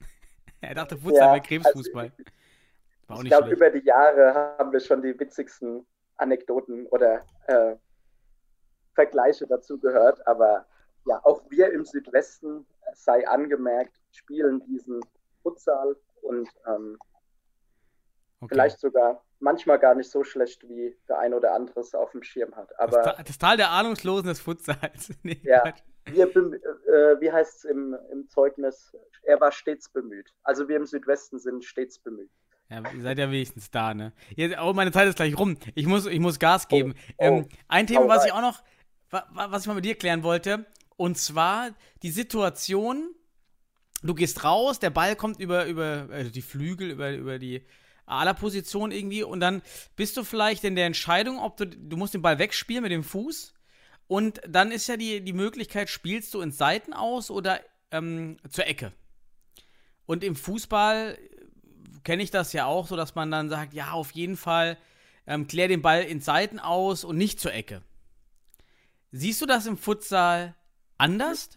er 0.60 0.74
dachte, 0.74 0.96
Futsal 0.96 1.28
Ja, 1.28 1.32
wäre 1.32 1.42
Krebsfußball. 1.42 2.12
War 3.06 3.16
auch 3.16 3.22
Ich 3.22 3.24
nicht 3.24 3.30
glaube, 3.30 3.46
schlecht. 3.46 3.56
über 3.56 3.70
die 3.70 3.86
Jahre 3.86 4.34
haben 4.58 4.72
wir 4.72 4.80
schon 4.80 5.02
die 5.02 5.18
witzigsten 5.18 5.86
Anekdoten 6.16 6.86
oder 6.86 7.24
äh, 7.46 7.76
Vergleiche 8.94 9.46
dazu 9.46 9.78
gehört. 9.78 10.26
Aber 10.26 10.66
ja, 11.06 11.20
auch 11.24 11.42
wir 11.50 11.72
im 11.72 11.84
Südwesten, 11.84 12.66
sei 12.94 13.26
angemerkt, 13.28 14.00
spielen 14.10 14.60
diesen 14.66 15.00
Futsal 15.42 15.96
und 16.22 16.48
ähm, 16.66 16.98
Okay. 18.40 18.54
vielleicht 18.54 18.78
sogar 18.78 19.24
manchmal 19.40 19.78
gar 19.78 19.94
nicht 19.94 20.10
so 20.10 20.22
schlecht, 20.24 20.68
wie 20.68 20.96
der 21.08 21.18
ein 21.18 21.32
oder 21.34 21.54
andere 21.54 21.80
es 21.80 21.94
auf 21.94 22.10
dem 22.12 22.22
Schirm 22.22 22.54
hat. 22.56 22.70
das, 22.70 22.78
Aber 22.78 23.02
Ta- 23.02 23.22
das 23.22 23.38
Tal 23.38 23.56
der 23.56 23.70
Ahnungslosen 23.70 24.28
des 24.28 24.40
Futsals. 24.40 25.10
nee, 25.22 25.40
Ja. 25.42 25.62
Wir, 26.06 26.26
äh, 26.26 27.20
wie 27.20 27.32
heißt 27.32 27.58
es 27.58 27.64
im, 27.64 27.96
im 28.12 28.28
Zeugnis? 28.28 28.94
Er 29.22 29.40
war 29.40 29.50
stets 29.52 29.88
bemüht. 29.88 30.34
Also 30.42 30.68
wir 30.68 30.76
im 30.76 30.84
Südwesten 30.84 31.38
sind 31.38 31.64
stets 31.64 31.98
bemüht. 31.98 32.30
Ja, 32.68 32.82
ihr 32.94 33.00
seid 33.02 33.18
ja 33.18 33.30
wenigstens 33.30 33.70
da, 33.70 33.94
ne? 33.94 34.12
Jetzt, 34.36 34.58
oh, 34.60 34.74
meine 34.74 34.92
Zeit 34.92 35.08
ist 35.08 35.16
gleich 35.16 35.38
rum. 35.38 35.56
Ich 35.74 35.86
muss, 35.86 36.04
ich 36.06 36.20
muss 36.20 36.38
Gas 36.38 36.68
geben. 36.68 36.94
oh. 37.16 37.24
ähm, 37.24 37.48
ein 37.68 37.86
Thema, 37.86 38.06
was 38.08 38.26
ich 38.26 38.32
auch 38.32 38.42
noch, 38.42 38.62
wa, 39.10 39.26
wa- 39.32 39.50
was 39.50 39.62
ich 39.62 39.68
mal 39.68 39.74
mit 39.74 39.84
dir 39.86 39.94
klären 39.94 40.22
wollte, 40.22 40.66
und 40.96 41.16
zwar 41.16 41.70
die 42.02 42.10
Situation, 42.10 43.14
du 44.02 44.14
gehst 44.14 44.44
raus, 44.44 44.78
der 44.78 44.90
Ball 44.90 45.16
kommt 45.16 45.40
über, 45.40 45.64
über 45.66 46.08
also 46.10 46.30
die 46.30 46.42
Flügel, 46.42 46.90
über, 46.90 47.12
über 47.12 47.38
die 47.38 47.66
Ala-Position 48.06 48.90
irgendwie 48.90 49.22
und 49.22 49.40
dann 49.40 49.62
bist 49.96 50.16
du 50.16 50.24
vielleicht 50.24 50.64
in 50.64 50.76
der 50.76 50.86
Entscheidung, 50.86 51.38
ob 51.38 51.56
du, 51.56 51.66
du 51.66 51.96
musst 51.96 52.14
den 52.14 52.22
Ball 52.22 52.38
wegspielen 52.38 52.82
mit 52.82 52.92
dem 52.92 53.04
Fuß 53.04 53.54
und 54.06 54.40
dann 54.46 54.70
ist 54.70 54.86
ja 54.86 54.96
die, 54.96 55.20
die 55.22 55.32
Möglichkeit, 55.32 55.88
spielst 55.88 56.34
du 56.34 56.40
ins 56.40 56.58
Seiten 56.58 56.92
aus 56.92 57.30
oder 57.30 57.60
ähm, 57.90 58.36
zur 58.50 58.66
Ecke. 58.66 58.92
Und 60.06 60.22
im 60.22 60.36
Fußball 60.36 61.18
kenne 62.04 62.22
ich 62.22 62.30
das 62.30 62.52
ja 62.52 62.66
auch 62.66 62.86
so, 62.86 62.96
dass 62.96 63.14
man 63.14 63.30
dann 63.30 63.48
sagt, 63.48 63.72
ja, 63.72 63.92
auf 63.92 64.10
jeden 64.10 64.36
Fall 64.36 64.76
ähm, 65.26 65.46
klär 65.46 65.68
den 65.68 65.82
Ball 65.82 66.02
in 66.02 66.20
Seiten 66.20 66.58
aus 66.58 67.04
und 67.04 67.16
nicht 67.16 67.40
zur 67.40 67.54
Ecke. 67.54 67.82
Siehst 69.10 69.40
du 69.40 69.46
das 69.46 69.66
im 69.66 69.78
Futsal 69.78 70.54
anders? 70.98 71.50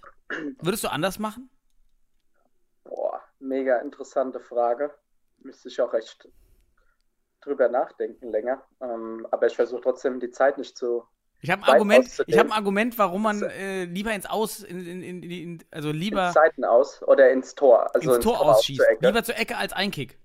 Würdest 0.61 0.83
du 0.83 0.89
anders 0.89 1.19
machen? 1.19 1.49
Boah, 2.83 3.21
mega 3.39 3.79
interessante 3.79 4.39
Frage. 4.39 4.93
Müsste 5.39 5.69
ich 5.69 5.79
auch 5.81 5.93
echt 5.93 6.27
drüber 7.41 7.69
nachdenken 7.69 8.31
länger. 8.31 8.61
Ähm, 8.81 9.25
aber 9.31 9.47
ich 9.47 9.55
versuche 9.55 9.81
trotzdem 9.81 10.19
die 10.19 10.31
Zeit 10.31 10.57
nicht 10.57 10.77
zu. 10.77 11.03
Ich 11.41 11.51
habe 11.51 11.63
ein 11.63 11.69
Argument, 11.69 12.05
auszudehnen. 12.05 12.33
ich 12.33 12.39
habe 12.39 12.49
ein 12.49 12.57
Argument, 12.57 12.97
warum 12.97 13.21
man 13.21 13.43
äh, 13.43 13.85
lieber 13.85 14.11
ins 14.11 14.25
Aus, 14.25 14.63
in, 14.63 15.03
in, 15.03 15.23
in, 15.23 15.63
also 15.69 15.91
lieber 15.91 16.27
ins 16.27 16.33
Seiten 16.33 16.65
aus 16.65 17.01
oder 17.03 17.29
ins 17.29 17.53
Tor. 17.53 17.93
Also 17.93 18.15
ins 18.15 18.23
Tor 18.23 18.41
aus 18.41 18.57
ausschießt. 18.57 18.81
zur. 18.81 19.07
Lieber 19.07 19.23
zur 19.23 19.37
Ecke 19.37 19.55
als 19.57 19.71
Einkick. 19.73 20.17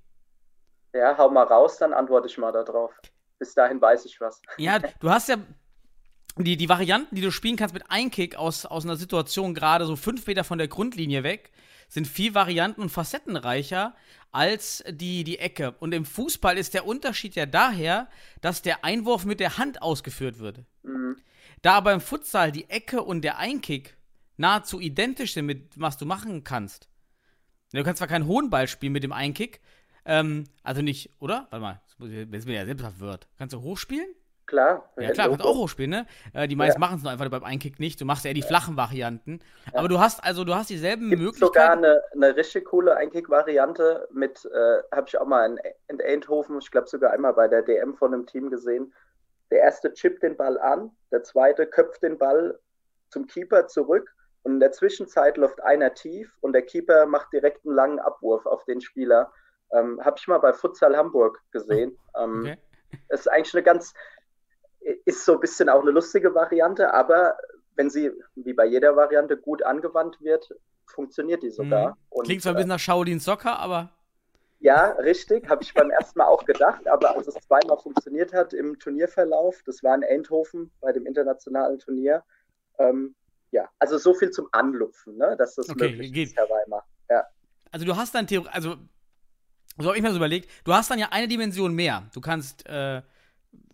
Ja, 0.95 1.17
hau 1.17 1.31
mal 1.31 1.45
raus, 1.45 1.77
dann 1.79 1.93
antworte 1.93 2.29
ich 2.29 2.39
mal 2.39 2.53
darauf. 2.53 2.93
Bis 3.39 3.55
dahin 3.55 3.81
weiß 3.81 4.05
ich 4.07 4.21
was. 4.21 4.41
Ja, 4.57 4.79
du 4.79 5.11
hast 5.11 5.29
ja 5.29 5.37
die, 6.37 6.57
die 6.57 6.69
Varianten, 6.69 7.15
die 7.15 7.23
du 7.23 7.31
spielen 7.31 7.57
kannst 7.57 7.75
mit 7.75 7.91
Einkick 7.91 8.37
aus, 8.37 8.65
aus 8.65 8.85
einer 8.85 8.97
Situation 8.97 9.55
gerade 9.55 9.85
so 9.85 9.97
fünf 9.97 10.27
Meter 10.27 10.45
von 10.45 10.59
der 10.59 10.69
Grundlinie 10.69 11.23
weg, 11.25 11.51
sind 11.93 12.09
viel 12.09 12.35
varianten- 12.35 12.81
und 12.81 12.89
facettenreicher 12.89 13.95
als 14.31 14.83
die, 14.89 15.25
die 15.25 15.39
Ecke. 15.39 15.73
Und 15.73 15.93
im 15.93 16.07
Fußball 16.07 16.57
ist 16.57 16.73
der 16.73 16.87
Unterschied 16.87 17.35
ja 17.35 17.45
daher, 17.45 18.09
dass 18.41 18.63
der 18.63 18.83
Einwurf 18.83 19.27
mit 19.27 19.41
der 19.41 19.59
Hand 19.59 19.83
ausgeführt 19.83 20.39
wird. 20.39 20.61
Mhm. 20.85 21.19
Da 21.61 21.75
aber 21.75 21.93
im 21.93 22.01
Futsal 22.01 22.51
die 22.51 22.71
Ecke 22.71 23.03
und 23.03 23.21
der 23.21 23.37
Einkick 23.37 23.99
nahezu 24.39 24.81
identisch 24.81 25.35
sind 25.35 25.45
mit 25.45 25.79
was 25.79 25.99
du 25.99 26.07
machen 26.07 26.45
kannst. 26.45 26.89
Du 27.73 27.83
kannst 27.85 27.99
zwar 27.99 28.09
keinen 28.09 28.27
hohen 28.27 28.49
Ball 28.49 28.69
spielen 28.69 28.95
mit 28.95 29.03
dem 29.03 29.13
Einkick, 29.13 29.61
Ähm, 30.05 30.45
also 30.63 30.81
nicht, 30.81 31.11
oder? 31.21 31.47
Warte 31.51 31.61
mal, 31.61 31.81
wenn 31.99 32.33
es 32.33 32.47
mir 32.47 32.55
ja 32.55 32.65
selbst 32.65 33.01
wird. 33.01 33.29
Kannst 33.37 33.53
du 33.53 33.61
hochspielen? 33.61 34.09
Klar. 34.53 34.87
Ja, 34.99 35.11
klar, 35.13 35.29
kannst 35.31 35.47
auch 35.47 35.57
hochspielen, 35.57 35.91
ne? 35.91 36.07
Äh, 36.35 36.47
die 36.47 36.57
meisten 36.57 36.79
Ja. 36.79 36.87
machen 36.87 36.99
es 36.99 37.03
nur 37.03 37.11
einfach 37.11 37.27
beim 37.31 37.43
Einkick 37.43 37.81
nicht. 37.81 37.99
Du 37.99 38.05
machst 38.05 38.25
ja 38.25 38.29
eher 38.29 38.35
die 38.35 38.43
flachen 38.43 38.77
Varianten. 38.77 39.41
Aber 39.73 39.89
du 39.89 39.99
hast 39.99 40.23
also, 40.23 40.45
du 40.45 40.55
hast 40.55 40.69
dieselben 40.69 41.09
Gibt 41.09 41.37
sogar 41.37 41.75
Möglichkeiten. 41.75 41.85
eine, 41.87 42.27
eine 42.27 42.37
richtig 42.37 42.67
coole 42.67 42.95
Einkick-Variante 42.95 44.09
mit, 44.13 44.45
äh, 44.45 44.83
habe 44.95 45.07
ich 45.09 45.17
auch 45.17 45.25
mal 45.25 45.47
in, 45.47 45.59
in 45.89 46.03
Eindhoven, 46.03 46.59
ich 46.59 46.71
glaube 46.71 46.87
sogar 46.87 47.13
einmal 47.13 47.33
bei 47.33 47.49
der 47.49 47.63
DM 47.63 47.95
von 47.95 48.13
einem 48.13 48.27
Team 48.27 48.51
gesehen. 48.51 48.93
Der 49.51 49.61
erste 49.61 49.91
chippt 49.95 50.23
den 50.23 50.37
Ball 50.37 50.59
an, 50.61 50.91
der 51.11 51.23
zweite 51.23 51.65
köpft 51.67 52.03
den 52.03 52.19
Ball 52.19 52.59
zum 53.09 53.27
Keeper 53.27 53.69
zurück 53.69 54.15
und 54.43 54.53
in 54.53 54.61
der 54.61 54.73
Zwischenzeit 54.73 55.39
läuft 55.39 55.63
einer 55.63 55.95
tief 55.95 56.37
und 56.43 56.53
der 56.53 56.63
Keeper 56.63 57.07
macht 57.07 57.33
direkt 57.33 57.65
einen 57.65 57.75
langen 57.75 58.01
Abwurf 58.01 58.45
auf 58.45 58.67
den 58.67 58.83
Spieler. 58.83 59.33
Ähm, 59.73 59.99
habe 60.05 60.17
ich 60.19 60.29
mal 60.29 60.41
bei 60.41 60.53
Futsal 60.53 60.95
Hamburg 60.95 61.41
gesehen. 61.53 61.97
Ähm, 62.19 62.41
Okay. 62.43 62.59
Das 63.09 63.21
ist 63.21 63.29
eigentlich 63.29 63.55
eine 63.55 63.63
ganz, 63.63 63.95
ist 65.05 65.25
so 65.25 65.35
ein 65.35 65.41
bisschen 65.41 65.69
auch 65.69 65.83
eine 65.83 65.91
lustige 65.91 66.35
Variante, 66.35 66.93
aber 66.93 67.37
wenn 67.75 67.91
sie, 67.91 68.11
wie 68.35 68.53
bei 68.53 68.67
jeder 68.67 68.97
Variante, 68.97 69.37
gut 69.37 69.63
angewandt 69.63 70.21
wird, 70.21 70.49
funktioniert 70.87 71.43
die 71.43 71.51
sogar. 71.51 71.97
Mhm. 72.15 72.23
Klingt 72.25 72.43
zwar 72.43 72.53
ein 72.53 72.57
äh, 72.57 72.59
bisschen 72.59 72.69
nach 72.69 72.79
Shaolin 72.79 73.21
Soccer, 73.21 73.59
aber 73.59 73.91
ja, 74.61 74.93
richtig, 74.93 75.49
habe 75.49 75.65
ich 75.65 75.75
beim 75.75 75.91
ersten 75.91 76.21
Mal 76.21 76.27
auch 76.27 76.45
gedacht, 76.45 76.87
aber 76.87 77.17
als 77.17 77.27
es 77.27 77.35
zweimal 77.35 77.79
funktioniert 77.79 78.33
hat 78.33 78.53
im 78.53 78.79
Turnierverlauf, 78.79 79.61
das 79.67 79.83
war 79.83 79.97
in 79.97 80.05
Eindhoven 80.05 80.71
bei 80.81 80.93
dem 80.93 81.05
internationalen 81.05 81.81
Turnier, 81.81 82.23
ähm, 82.79 83.17
ja, 83.51 83.69
also 83.81 83.99
so 83.99 84.15
viel 84.15 84.31
zum 84.31 84.49
Anlupfen, 84.53 85.17
ne, 85.17 85.37
dass 85.37 85.57
das 85.57 85.69
Okay, 85.69 85.91
möglich 85.91 86.13
geht. 86.13 86.29
ist, 86.29 86.37
Herr 86.37 86.49
Weimar. 86.49 86.87
Ja, 87.11 87.25
Also 87.73 87.85
du 87.85 87.97
hast 87.97 88.15
dann 88.15 88.29
Theorie, 88.29 88.49
also 88.53 88.77
so 89.79 89.89
habe 89.89 89.97
ich 89.97 90.03
mir 90.03 90.11
so 90.11 90.17
überlegt, 90.19 90.49
du 90.65 90.73
hast 90.73 90.91
dann 90.93 90.99
ja 91.01 91.09
eine 91.11 91.27
Dimension 91.27 91.75
mehr. 91.75 92.09
Du 92.15 92.21
kannst 92.21 92.65
äh, 92.67 93.03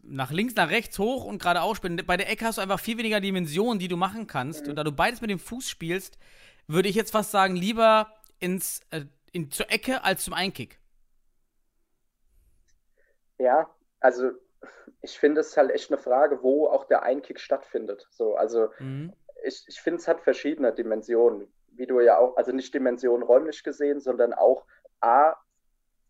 nach 0.03 0.31
links, 0.31 0.55
nach 0.55 0.71
rechts, 0.71 0.99
hoch 0.99 1.25
und 1.25 1.41
geradeaus 1.41 1.77
spielen. 1.79 2.01
Bei 2.07 2.17
der 2.17 2.31
Ecke 2.31 2.45
hast 2.47 2.59
du 2.59 2.63
einfach 2.63 2.81
viel 2.81 2.99
weniger 2.99 3.21
Dimensionen, 3.21 3.79
die 3.79 3.89
du 3.89 3.97
machen 3.97 4.27
kannst. 4.27 4.67
Mhm. 4.67 4.71
Und 4.71 4.77
da 4.77 4.85
du 4.85 4.93
beides 4.93 5.21
mit 5.21 5.31
dem 5.31 5.39
Fuß 5.39 5.69
spielst, 5.69 6.19
würde 6.67 6.89
ich 6.89 6.97
jetzt 6.97 7.13
fast 7.13 7.31
sagen, 7.31 7.57
lieber 7.57 8.13
ins, 8.39 8.81
äh, 8.91 9.05
in, 9.33 9.51
zur 9.51 9.71
Ecke 9.71 10.05
als 10.05 10.25
zum 10.25 10.35
Einkick. 10.35 10.79
ja, 13.39 13.69
also 14.01 14.33
ich 15.03 15.19
finde 15.19 15.41
es 15.41 15.57
halt 15.57 15.71
echt 15.71 15.91
eine 15.91 15.99
Frage, 15.99 16.43
wo 16.43 16.67
auch 16.67 16.85
der 16.87 17.03
Einkick 17.03 17.41
stattfindet. 17.41 18.07
So, 18.11 18.37
also 18.37 18.69
Mhm. 18.79 19.13
ich, 19.45 19.65
ich 19.69 19.81
finde, 19.81 19.99
es 20.01 20.09
hat 20.09 20.21
verschiedene 20.21 20.73
Dimensionen, 20.73 21.53
wie 21.69 21.87
du 21.87 22.01
ja 22.01 22.19
auch, 22.19 22.37
also 22.37 22.53
nicht 22.53 22.75
Dimensionen 22.75 23.23
räumlich 23.27 23.63
gesehen, 23.63 24.01
sondern 24.01 24.33
auch 24.35 24.67
A, 25.01 25.37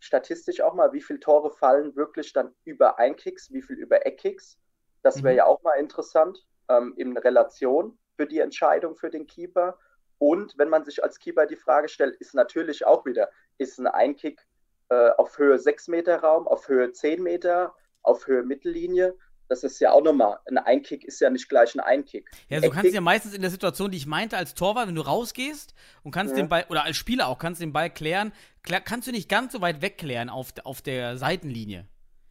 statistisch 0.01 0.61
auch 0.61 0.75
mal, 0.75 0.93
wie 0.93 1.01
viele 1.03 1.21
Tore 1.21 1.51
fallen 1.51 1.97
wirklich 1.97 2.33
dann 2.33 2.55
über 2.65 2.99
Einkicks, 2.99 3.53
wie 3.53 3.63
viel 3.63 3.77
über 3.77 4.07
Eckkicks. 4.07 4.59
Das 5.03 5.23
wäre 5.23 5.35
Mhm. 5.35 5.39
ja 5.39 5.47
auch 5.47 5.63
mal 5.63 5.75
interessant 5.75 6.47
ähm, 6.69 6.95
in 6.97 7.17
Relation 7.17 7.99
für 8.17 8.27
die 8.27 8.41
Entscheidung 8.41 8.97
für 8.97 9.11
den 9.11 9.27
Keeper. 9.27 9.79
Und 10.19 10.57
wenn 10.59 10.69
man 10.69 10.85
sich 10.85 11.03
als 11.03 11.19
Keeper 11.19 11.47
die 11.47 11.57
Frage 11.57 11.89
stellt, 11.89 12.17
ist 12.17 12.35
natürlich 12.35 12.87
auch 12.87 13.05
wieder, 13.07 13.31
ist 13.59 13.79
ein 13.79 13.87
Einkick 13.87 14.47
äh, 14.89 15.11
auf 15.11 15.39
Höhe 15.39 15.59
6 15.59 15.89
Meter 15.89 16.21
Raum, 16.21 16.49
auf 16.49 16.69
Höhe 16.69 16.93
10 16.93 17.23
Meter, 17.23 17.75
auf 18.03 18.27
Höhe 18.27 18.43
Mittellinie. 18.43 19.17
Das 19.49 19.65
ist 19.65 19.81
ja 19.81 19.93
auch 19.93 20.03
nochmal, 20.03 20.39
ein 20.47 20.59
Einkick 20.59 21.05
ist 21.05 21.21
ja 21.21 21.31
nicht 21.31 21.49
gleich 21.49 21.75
ein 21.75 21.81
Einkick. 21.81 22.31
Ja, 22.49 22.61
du 22.61 22.69
kannst 22.69 22.85
Eckkick- 22.87 22.95
ja 22.95 23.01
meistens 23.01 23.33
in 23.33 23.41
der 23.41 23.51
Situation, 23.51 23.91
die 23.91 23.97
ich 23.97 24.07
meinte, 24.07 24.37
als 24.37 24.55
Torwart, 24.55 24.89
wenn 24.89 24.95
du 24.95 25.01
rausgehst 25.03 25.75
und 26.03 26.11
kannst 26.11 26.33
Ja. 26.33 26.43
den 26.43 26.49
Ball, 26.51 26.67
oder 26.69 26.85
als 26.85 26.97
Spieler 26.99 27.29
auch, 27.29 27.39
kannst 27.39 27.63
den 27.63 27.73
Ball 27.73 27.89
klären, 27.89 28.33
klär, 28.63 28.81
kannst 28.83 29.09
du 29.09 29.13
nicht 29.13 29.29
ganz 29.29 29.53
so 29.55 29.61
weit 29.63 29.81
wegklären 29.81 30.29
auf, 30.29 30.53
der- 30.53 30.67
auf 30.67 30.83
der 30.83 31.17
Seitenlinie. 31.17 31.87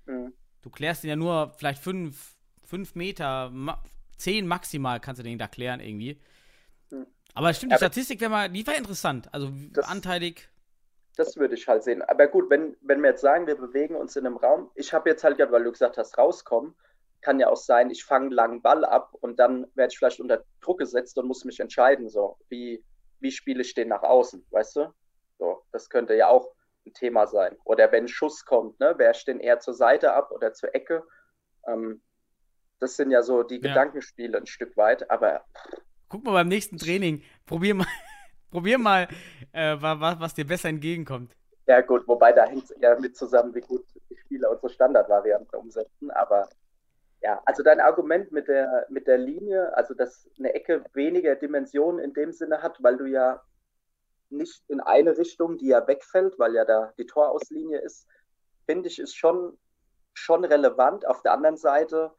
Mhm. 0.06 0.34
Du 0.62 0.70
klärst 0.70 1.04
ihn 1.04 1.10
ja 1.10 1.16
nur 1.16 1.54
vielleicht 1.58 1.82
fünf, 1.82 2.36
fünf 2.68 2.94
Meter, 2.96 3.50
ma 3.50 3.82
zehn 4.18 4.48
maximal 4.48 5.00
kannst 5.00 5.20
du 5.20 5.24
den 5.24 5.38
da 5.40 5.48
klären 5.48 5.80
irgendwie. 5.80 6.20
Hm. 6.92 7.06
Aber 7.34 7.54
stimmt, 7.54 7.72
die 7.72 7.76
Aber- 7.76 7.86
Statistik 7.86 8.20
wäre 8.20 8.32
mal, 8.32 8.50
die 8.50 8.66
war 8.66 8.76
interessant. 8.76 9.32
Also 9.34 9.52
Das- 9.72 9.88
anteilig. 9.88 10.50
Das 11.16 11.36
würde 11.38 11.56
ich 11.56 11.68
halt 11.68 11.84
sehen. 11.84 12.02
Aber 12.04 12.28
gut, 12.28 12.50
wenn, 12.52 12.76
wenn 12.82 13.02
wir 13.02 13.10
jetzt 13.12 13.22
sagen, 13.22 13.48
wir 13.48 13.56
bewegen 13.56 13.96
uns 13.96 14.16
in 14.16 14.26
einem 14.28 14.38
Raum, 14.38 14.70
ich 14.76 14.94
habe 14.94 15.10
jetzt 15.10 15.24
halt, 15.24 15.40
ja, 15.40 15.52
weil 15.52 15.64
du 15.64 15.72
gesagt 15.72 15.98
hast, 15.98 16.16
rauskommen, 16.18 16.76
kann 17.28 17.42
ja 17.42 17.50
auch 17.50 17.58
sein, 17.58 17.90
ich 17.90 18.06
fange 18.06 18.28
einen 18.28 18.32
langen 18.32 18.62
Ball 18.62 18.86
ab 18.86 19.14
und 19.20 19.38
dann 19.38 19.68
werde 19.76 19.92
ich 19.92 19.98
vielleicht 19.98 20.22
unter 20.22 20.46
Druck 20.62 20.80
gesetzt 20.80 21.18
und 21.18 21.28
muss 21.28 21.44
mich 21.44 21.60
entscheiden, 21.60 22.08
so, 22.08 22.38
wie, 22.48 22.82
wie 23.20 23.32
spiele 23.32 23.64
ich 23.64 23.74
den 23.74 23.90
nach 23.90 24.04
außen, 24.04 24.48
weißt 24.50 24.78
du? 24.78 24.94
So, 25.38 25.62
das 25.74 25.90
könnte 25.90 26.16
ja 26.16 26.30
auch 26.30 26.48
ein 26.86 26.94
Thema 26.94 27.28
sein. 27.28 27.58
Oder 27.66 27.92
wenn 27.92 28.06
ein 28.06 28.08
Schuss 28.08 28.46
kommt, 28.46 28.80
ne, 28.80 28.98
wehre 28.98 29.12
ich 29.12 29.26
den 29.26 29.42
eher 29.42 29.60
zur 29.60 29.74
Seite 29.74 30.14
ab 30.14 30.32
oder 30.32 30.54
zur 30.54 30.74
Ecke? 30.74 31.04
Ähm, 31.68 32.02
das 32.80 32.96
sind 32.96 33.12
ja 33.12 33.22
so 33.22 33.44
die 33.44 33.56
Ja. 33.56 33.62
Gedankenspiele 33.64 34.38
ein 34.38 34.46
Stück 34.48 34.78
weit, 34.78 35.12
aber 35.12 35.44
Guck 36.08 36.24
mal 36.24 36.32
beim 36.32 36.48
nächsten 36.48 36.78
Training. 36.78 37.24
Probier 37.46 37.76
mal, 37.76 37.88
probier 38.52 38.78
mal 38.78 39.10
äh, 39.52 39.76
was, 39.82 40.18
was 40.22 40.34
dir 40.34 40.48
besser 40.48 40.70
entgegenkommt. 40.70 41.36
Ja, 41.66 41.82
gut, 41.82 42.08
wobei 42.08 42.32
da 42.32 42.46
hängt 42.46 42.64
es 42.64 42.76
ja 42.80 42.98
mit 42.98 43.18
zusammen, 43.18 43.54
wie 43.54 43.60
gut 43.60 43.84
die 44.10 44.16
Spieler 44.16 44.50
unsere 44.50 44.70
Standardvariante 44.70 45.58
umsetzen. 45.58 46.10
Aber 46.12 46.48
ja, 47.28 47.42
also 47.46 47.62
dein 47.62 47.82
Argument 47.82 48.32
mit 48.32 48.48
der, 48.48 48.86
mit 48.90 49.06
der 49.06 49.18
Linie, 49.18 49.76
also 49.76 49.94
dass 49.94 50.30
eine 50.40 50.54
Ecke 50.54 50.86
weniger 50.94 51.36
Dimensionen 51.36 52.00
in 52.00 52.14
dem 52.14 52.32
Sinne 52.32 52.62
hat, 52.62 52.82
weil 52.82 52.96
du 52.96 53.04
ja 53.04 53.44
nicht 54.30 54.64
in 54.70 54.80
eine 54.80 55.18
Richtung, 55.18 55.58
die 55.58 55.68
ja 55.68 55.86
wegfällt, 55.86 56.40
weil 56.40 56.56
ja 56.56 56.64
da 56.64 56.94
die 56.98 57.06
Torauslinie 57.06 57.80
ist, 57.80 58.08
finde 58.66 58.88
ich, 58.88 59.00
ist 59.00 59.14
schon, 59.14 59.58
schon 60.14 60.46
relevant. 60.46 61.06
Auf 61.06 61.22
der 61.22 61.34
anderen 61.34 61.58
Seite 61.58 62.14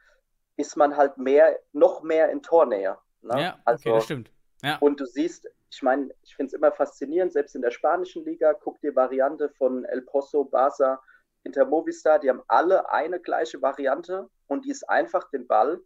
ist 0.59 0.77
man 0.77 0.95
halt 0.95 1.17
mehr, 1.17 1.59
noch 1.73 2.03
mehr 2.03 2.29
in 2.29 2.43
Tornähe. 2.43 2.99
Ne? 3.23 3.41
Ja, 3.41 3.53
okay, 3.53 3.63
also, 3.65 3.95
das 3.95 4.05
stimmt. 4.05 4.31
Ja. 4.63 4.77
und 4.81 5.01
du 5.01 5.07
siehst, 5.07 5.49
ich 5.71 5.83
meine, 5.83 6.11
ich 6.23 6.37
finde 6.37 6.49
es 6.49 6.53
immer 6.53 6.73
faszinierend, 6.73 7.33
selbst 7.33 7.55
in 7.55 7.63
der 7.63 7.71
spanischen 7.71 8.27
Liga, 8.27 8.53
guck 8.53 8.79
dir 8.83 8.95
Variante 8.95 9.49
von 9.57 9.87
El 9.87 10.03
Pozo, 10.03 10.43
Barça, 10.43 10.99
Inter 11.45 11.65
Movistar, 11.67 12.19
die 12.19 12.29
haben 12.29 12.43
alle 12.49 12.91
eine 12.93 13.21
gleiche 13.21 13.61
Variante 13.63 14.29
und 14.49 14.65
die 14.65 14.71
ist 14.71 14.89
einfach 14.89 15.31
den 15.31 15.47
Ball 15.47 15.81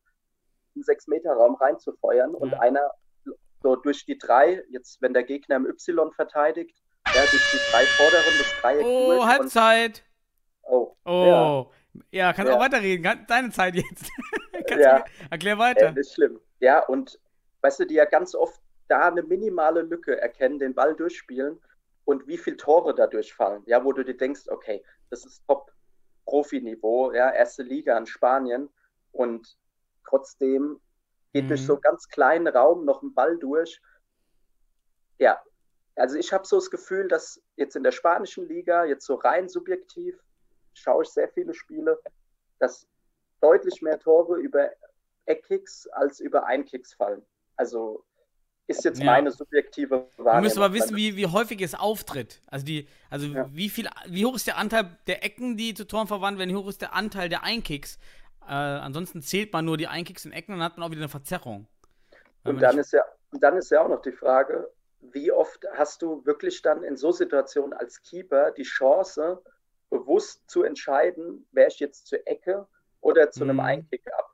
in 0.75 0.83
6-Meter-Raum 0.83 1.55
reinzufeuern 1.57 2.35
und 2.35 2.53
Ja. 2.53 2.61
einer 2.61 2.91
so 3.63 3.77
durch 3.77 4.05
die 4.05 4.19
drei, 4.19 4.65
jetzt 4.71 5.01
wenn 5.03 5.13
der 5.15 5.23
Gegner 5.23 5.57
im 5.57 5.67
Y 5.67 6.11
verteidigt, 6.13 6.77
ja, 7.15 7.21
durch 7.21 7.51
die 7.53 7.59
drei 7.71 7.85
vorderen 7.85 8.39
des 8.39 8.53
Dreiecks 8.61 8.89
Oh, 8.89 9.25
Halbzeit. 9.27 10.03
oh, 10.63 10.97
Oh. 11.05 11.67
Ja, 12.11 12.33
kannst 12.33 12.51
Ja. 12.51 12.57
auch 12.57 12.61
weiterreden. 12.61 13.27
Deine 13.29 13.51
Zeit 13.51 13.75
jetzt. 13.75 14.11
Ja. 14.79 15.05
erklär 15.29 15.55
ja, 15.55 15.59
weiter. 15.59 15.97
äh, 15.97 16.01
ist 16.01 16.15
schlimm. 16.15 16.41
Ja, 16.61 16.79
und 16.87 17.19
weißt 17.63 17.81
du, 17.81 17.85
die 17.85 17.95
ja 17.95 18.05
ganz 18.05 18.35
oft 18.35 18.61
da 18.89 19.09
eine 19.09 19.23
minimale 19.23 19.83
Lücke 19.83 20.21
erkennen, 20.21 20.59
den 20.61 20.73
Ball 20.75 20.95
durchspielen 20.95 21.61
und 22.05 22.27
wie 22.27 22.39
viele 22.39 22.57
Tore 22.57 22.95
dadurch 22.95 23.35
fallen. 23.35 23.63
Ja, 23.67 23.85
wo 23.85 23.93
du 23.93 24.05
dir 24.05 24.17
denkst, 24.17 24.49
okay, 24.49 24.85
das 25.11 25.25
ist 25.25 25.43
Top-Profi-Niveau, 25.47 27.13
ja, 27.13 27.31
erste 27.31 27.63
Liga 27.63 27.97
in 27.97 28.07
Spanien 28.07 28.69
und 29.13 29.57
trotzdem 30.05 30.81
geht 31.33 31.45
Mhm. 31.45 31.49
durch 31.49 31.65
so 31.65 31.79
ganz 31.79 32.09
kleinen 32.09 32.49
Raum 32.49 32.85
noch 32.85 33.03
ein 33.03 33.15
Ball 33.15 33.39
durch. 33.39 33.81
Ja, 35.19 35.43
also 35.97 36.17
ich 36.17 36.33
habe 36.33 36.47
so 36.47 36.57
das 36.57 36.71
Gefühl, 36.71 37.09
dass 37.09 37.43
jetzt 37.57 37.77
in 37.77 37.83
der 37.83 37.93
spanischen 37.93 38.47
Liga, 38.49 38.85
jetzt 38.85 39.07
so 39.07 39.15
rein 39.15 39.49
subjektiv, 39.49 40.19
schaue 40.75 41.03
ich 41.05 41.11
sehr 41.11 41.29
viele 41.29 41.55
Spiele, 41.55 42.01
dass 42.59 42.87
deutlich 43.41 43.83
mehr 43.83 43.99
Tore 43.99 44.39
über 44.39 44.71
Eckkicks 45.27 45.87
als 45.89 46.21
über 46.21 46.47
Einkicks 46.47 46.95
fallen. 46.95 47.25
Also 47.57 48.05
ist 48.67 48.85
jetzt 48.85 49.01
Ja. 49.01 49.07
meine 49.07 49.31
subjektive 49.31 50.09
Wahrnehmung. 50.17 50.37
Du 50.37 50.41
müsst 50.43 50.57
aber 50.59 50.73
wissen, 50.73 50.97
wie, 50.97 51.17
wie 51.17 51.27
häufig 51.27 51.61
es 51.61 51.75
auftritt. 51.75 52.41
Also 52.47 52.65
die, 52.65 52.89
also 53.11 53.27
Ja. 53.27 53.49
wie 53.53 53.69
viel, 53.69 53.89
wie 54.07 54.25
hoch 54.25 54.37
ist 54.37 54.47
der 54.47 54.57
Anteil 54.57 54.97
der 55.07 55.25
Ecken, 55.25 55.57
die 55.57 55.75
zu 55.75 55.87
Toren 55.87 56.07
verwandt 56.07 56.39
werden, 56.39 56.51
wie 56.51 56.57
hoch 56.57 56.69
ist 56.69 56.81
der 56.81 56.95
Anteil 56.95 57.29
der 57.29 57.43
Einkicks? 57.45 57.99
Äh, 58.43 58.53
ansonsten 58.53 59.23
zählt 59.23 59.53
man 59.53 59.65
nur 59.65 59.77
die 59.77 59.89
Einkicks 59.89 60.25
in 60.25 60.33
Ecken 60.33 60.53
und 60.55 60.59
dann 60.61 60.65
hat 60.71 60.79
man 60.79 60.87
auch 60.87 60.91
wieder 60.91 61.01
eine 61.03 61.09
Verzerrung. 61.09 61.67
Und 62.45 62.61
dann 62.61 62.79
ist 62.79 62.93
ja, 62.93 63.05
und 63.31 63.43
dann 63.43 63.57
ist 63.57 63.71
ja 63.71 63.85
auch 63.85 63.89
noch 63.89 64.03
die 64.03 64.13
Frage, 64.13 64.69
wie 65.01 65.31
oft 65.33 65.65
hast 65.75 66.03
du 66.03 66.25
wirklich 66.25 66.63
dann 66.63 66.83
in 66.83 66.97
so 66.97 67.13
Situationen 67.13 67.73
als 67.73 68.03
Keeper 68.03 68.51
die 68.53 68.63
Chance, 68.63 69.43
bewusst 69.91 70.49
zu 70.49 70.63
entscheiden, 70.63 71.47
wäre 71.53 71.69
ich 71.69 71.79
jetzt 71.79 72.07
zur 72.07 72.21
Ecke 72.27 72.67
oder 73.01 73.31
zu 73.31 73.43
einem 73.45 73.57
Mhm. 73.57 73.61
Einkick 73.61 74.07
ab? 74.17 74.31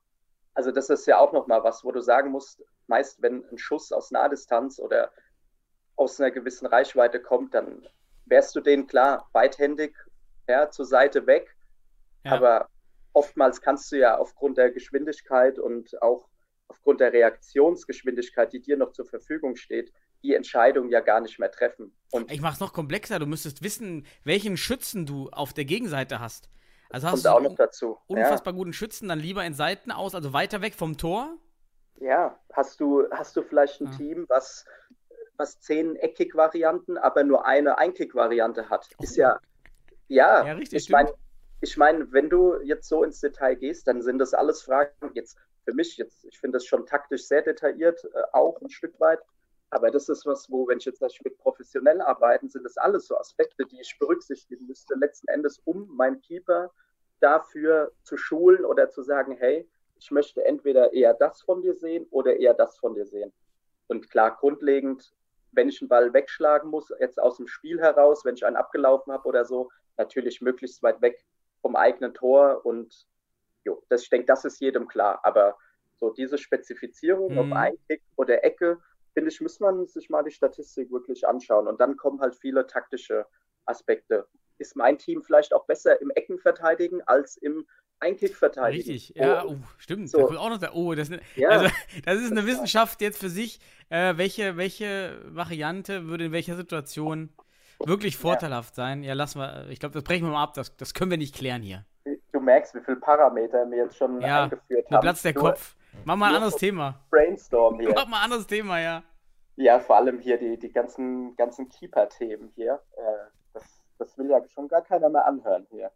Also 0.55 0.71
das 0.73 0.89
ist 0.91 1.07
ja 1.07 1.19
auch 1.19 1.33
nochmal 1.33 1.63
was, 1.65 1.85
wo 1.85 1.93
du 1.93 2.01
sagen 2.01 2.31
musst, 2.31 2.63
meist 2.89 3.23
wenn 3.23 3.45
ein 3.51 3.59
Schuss 3.59 3.93
aus 3.93 4.11
Nahdistanz 4.11 4.79
oder 4.79 5.13
aus 5.97 6.21
einer 6.21 6.31
gewissen 6.31 6.67
Reichweite 6.67 7.21
kommt, 7.21 7.55
dann 7.55 7.87
wärst 8.27 8.55
du 8.55 8.61
den 8.61 8.87
klar 8.87 9.29
beidhändig 9.33 9.97
ja, 10.49 10.71
zur 10.71 10.87
Seite 10.87 11.27
weg. 11.27 11.55
Ja. 12.25 12.33
Aber 12.33 12.69
oftmals 13.13 13.61
kannst 13.61 13.91
du 13.93 13.97
ja 13.97 14.17
aufgrund 14.17 14.59
der 14.59 14.71
Geschwindigkeit 14.71 15.59
und 15.59 16.01
auch 16.03 16.29
aufgrund 16.69 17.01
der 17.01 17.13
Reaktionsgeschwindigkeit, 17.13 18.53
die 18.53 18.61
dir 18.61 18.77
noch 18.77 18.93
zur 18.93 19.07
Verfügung 19.07 19.57
steht, 19.57 19.93
die 20.23 20.35
Entscheidung 20.35 20.91
ja 20.91 21.01
gar 21.01 21.21
nicht 21.21 21.39
mehr 21.39 21.51
treffen. 21.51 21.95
Und 22.11 22.31
ich 22.31 22.41
mache 22.41 22.55
es 22.55 22.61
noch 22.61 22.73
komplexer. 22.73 23.19
Du 23.19 23.27
müsstest 23.27 23.63
wissen, 23.63 24.07
welchen 24.25 24.57
Schützen 24.57 25.07
du 25.07 25.31
auf 25.31 25.53
der 25.53 25.65
Gegenseite 25.65 26.21
hast. 26.21 26.49
Also 26.91 27.09
hast 27.09 27.25
du 27.25 27.29
auch 27.29 27.41
noch 27.41 27.55
dazu. 27.55 27.99
unfassbar 28.07 28.55
guten 28.55 28.73
Schützen, 28.73 29.09
dann 29.09 29.19
lieber 29.19 29.45
in 29.45 29.53
Seiten 29.53 29.91
aus, 29.91 30.15
also 30.15 30.33
weiter 30.33 30.63
weg 30.63 30.75
vom 30.75 30.97
Tor. 30.97 31.37
Ja, 32.01 32.39
hast 32.53 32.81
du, 32.81 33.09
hast 33.11 33.37
du 33.37 33.43
vielleicht 33.43 33.81
ein 33.81 33.89
Ah. 33.89 33.97
Team, 33.97 34.25
was, 34.29 34.65
was 35.37 35.61
zehn 35.61 35.97
Eckkick-Varianten, 35.97 36.97
aber 36.99 37.25
nur 37.25 37.47
eine 37.47 37.79
Einkick-Variante 37.79 38.69
hat? 38.71 38.89
Ist 39.01 39.17
ja, 39.17 39.39
ja, 40.09 40.47
Ja, 40.47 40.53
richtig, 40.55 40.85
ich 40.85 40.91
meine, 40.91 41.13
ich 41.61 41.77
mein, 41.77 42.13
wenn 42.13 42.31
du 42.31 42.61
jetzt 42.63 42.89
so 42.89 43.03
ins 43.03 43.21
Detail 43.21 43.57
gehst, 43.57 43.89
dann 43.89 44.01
sind 44.03 44.19
das 44.19 44.33
alles 44.33 44.63
Fragen, 44.63 44.93
jetzt 45.15 45.37
für 45.65 45.75
mich, 45.75 45.97
jetzt, 45.97 46.25
ich 46.25 46.39
finde 46.39 46.57
das 46.57 46.65
schon 46.65 46.87
taktisch 46.87 47.27
sehr 47.27 47.43
detailliert, 47.43 48.03
äh, 48.05 48.23
auch 48.33 48.61
ein 48.61 48.71
Stück 48.71 48.99
weit. 49.01 49.21
Aber 49.71 49.91
das 49.91 50.09
ist 50.09 50.25
was, 50.25 50.51
wo, 50.51 50.67
wenn 50.67 50.79
ich 50.79 50.87
jetzt 50.87 51.03
will 51.03 51.33
professionell 51.37 52.01
arbeiten, 52.01 52.49
sind 52.49 52.65
das 52.65 52.79
alles 52.79 53.07
so 53.07 53.19
Aspekte, 53.19 53.67
die 53.67 53.81
ich 53.81 53.99
berücksichtigen 53.99 54.67
müsste, 54.67 54.95
letzten 54.95 55.29
Endes, 55.29 55.59
um 55.65 55.95
meinen 55.95 56.23
Keeper 56.23 56.71
dafür 57.21 57.93
zu 58.03 58.17
schulen 58.17 58.65
oder 58.65 58.89
zu 58.89 59.03
sagen, 59.03 59.37
hey, 59.39 59.69
ich 59.99 60.11
möchte 60.11 60.45
entweder 60.45 60.93
eher 60.93 61.15
das 61.15 61.43
von 61.43 61.63
dir 61.63 61.75
sehen 61.75 62.07
oder 62.11 62.37
eher 62.37 62.55
das 62.55 62.79
von 62.79 62.95
dir 62.95 63.07
sehen. 63.07 63.33
Und 63.89 64.11
klar, 64.11 64.37
grundlegend, 64.37 65.13
wenn 65.53 65.69
ich 65.69 65.81
einen 65.81 65.89
Ball 65.89 66.13
wegschlagen 66.13 66.71
muss, 66.71 66.93
jetzt 67.01 67.21
aus 67.21 67.39
dem 67.39 67.47
Spiel 67.49 67.81
heraus, 67.81 68.25
wenn 68.25 68.35
ich 68.35 68.45
einen 68.45 68.57
abgelaufen 68.57 69.13
habe 69.13 69.27
oder 69.27 69.45
so, 69.45 69.71
natürlich 69.97 70.41
möglichst 70.41 70.83
weit 70.83 71.01
weg 71.01 71.25
vom 71.63 71.75
eigenen 71.75 72.15
Tor. 72.15 72.65
Und 72.65 73.07
jo, 73.65 73.83
das, 73.89 74.03
ich 74.03 74.11
denke, 74.11 74.27
das 74.27 74.45
ist 74.45 74.61
jedem 74.61 74.87
klar. 74.89 75.21
Aber 75.23 75.57
so 75.97 76.11
diese 76.11 76.39
Spezifizierung, 76.39 77.33
Mhm. 77.33 77.39
ob 77.39 77.53
Einkick 77.53 78.03
oder 78.17 78.45
Ecke, 78.45 78.79
finde 79.15 79.31
ich, 79.31 79.41
muss 79.41 79.59
man 79.59 79.87
sich 79.87 80.11
mal 80.11 80.23
die 80.23 80.31
Statistik 80.31 80.93
wirklich 80.93 81.27
anschauen. 81.27 81.67
Und 81.67 81.81
dann 81.81 81.97
kommen 81.97 82.21
halt 82.21 82.37
viele 82.37 82.67
taktische 82.67 83.27
Aspekte. 83.65 84.27
Ist 84.59 84.77
mein 84.77 84.99
Team 84.99 85.23
vielleicht 85.23 85.53
auch 85.55 85.67
besser 85.67 86.01
im 86.01 86.11
Ecken 86.11 86.39
verteidigen 86.39 87.03
als 87.07 87.37
im 87.37 87.67
Einkick 88.01 88.37
verteidigen? 88.37 88.77
Richtig, 88.91 89.17
ja, 89.17 89.45
Oh, 89.45 89.53
oh, 89.53 89.57
stimmt. 89.79 90.09
So. 90.11 90.19
Da 90.19 90.25
kommt 90.25 90.39
auch 90.39 90.51
noch 90.51 90.59
da, 90.59 90.71
oh, 90.73 90.95
das, 90.95 91.09
ist 91.09 91.15
eine- 91.15 91.23
Ja. 91.37 91.49
also, 91.51 91.69
das 92.05 92.21
ist 92.21 92.31
eine 92.33 92.47
Wissenschaft 92.47 93.01
jetzt 93.01 93.19
für 93.19 93.29
sich, 93.29 93.61
äh, 93.91 94.17
welche, 94.17 94.57
welche 94.57 95.21
Variante 95.25 96.07
würde 96.07 96.27
in 96.27 96.33
welcher 96.33 96.57
Situation 96.57 97.31
wirklich 97.85 98.17
vorteilhaft 98.17 98.75
sein. 98.75 99.03
Ja, 99.03 99.15
lassen 99.15 99.41
wir, 99.41 99.67
ich 99.71 99.81
glaube, 99.81 99.95
das 99.95 100.05
brechen 100.05 100.27
wir 100.27 100.33
mal 100.33 100.43
ab, 100.43 100.55
das, 100.55 100.77
das 100.77 100.95
können 100.95 101.11
wir 101.11 101.19
nicht 101.19 101.35
klären 101.35 101.63
hier. 101.63 101.85
Du 102.33 102.41
merkst, 102.41 102.75
wie 102.75 102.81
viele 102.81 102.97
Parameter 102.99 103.69
wir 103.71 103.79
jetzt 103.79 103.97
schon 103.97 104.21
Ja, 104.21 104.45
eingeführt 104.45 104.91
haben. 104.91 105.01
platzt 105.01 105.25
der 105.25 105.35
Nur 105.35 105.43
Kopf. 105.51 105.75
Mach 106.05 106.17
mal 106.17 106.29
ein 106.29 106.35
anderes 106.37 106.57
Thema. 106.57 107.01
Brainstorm 107.11 107.81
hier. 107.81 107.93
Mach 107.95 108.07
mal 108.07 108.19
ein 108.19 108.25
anderes 108.25 108.47
Thema, 108.47 108.79
ja. 108.81 109.03
Ja, 109.57 109.81
vor 109.81 109.97
allem 109.97 110.21
hier 110.21 110.39
die, 110.39 110.57
die 110.57 110.71
ganzen, 110.71 111.35
ganzen 111.37 111.69
Keeper-Themen 111.69 112.53
hier. 112.55 112.81
Äh, 112.97 113.01
das, 113.55 113.65
das 113.99 114.17
will 114.17 114.31
ja 114.31 114.41
schon 114.55 114.69
gar 114.69 114.83
keiner 114.83 115.09
mehr 115.09 115.27
anhören 115.27 115.67
hier. 115.71 115.91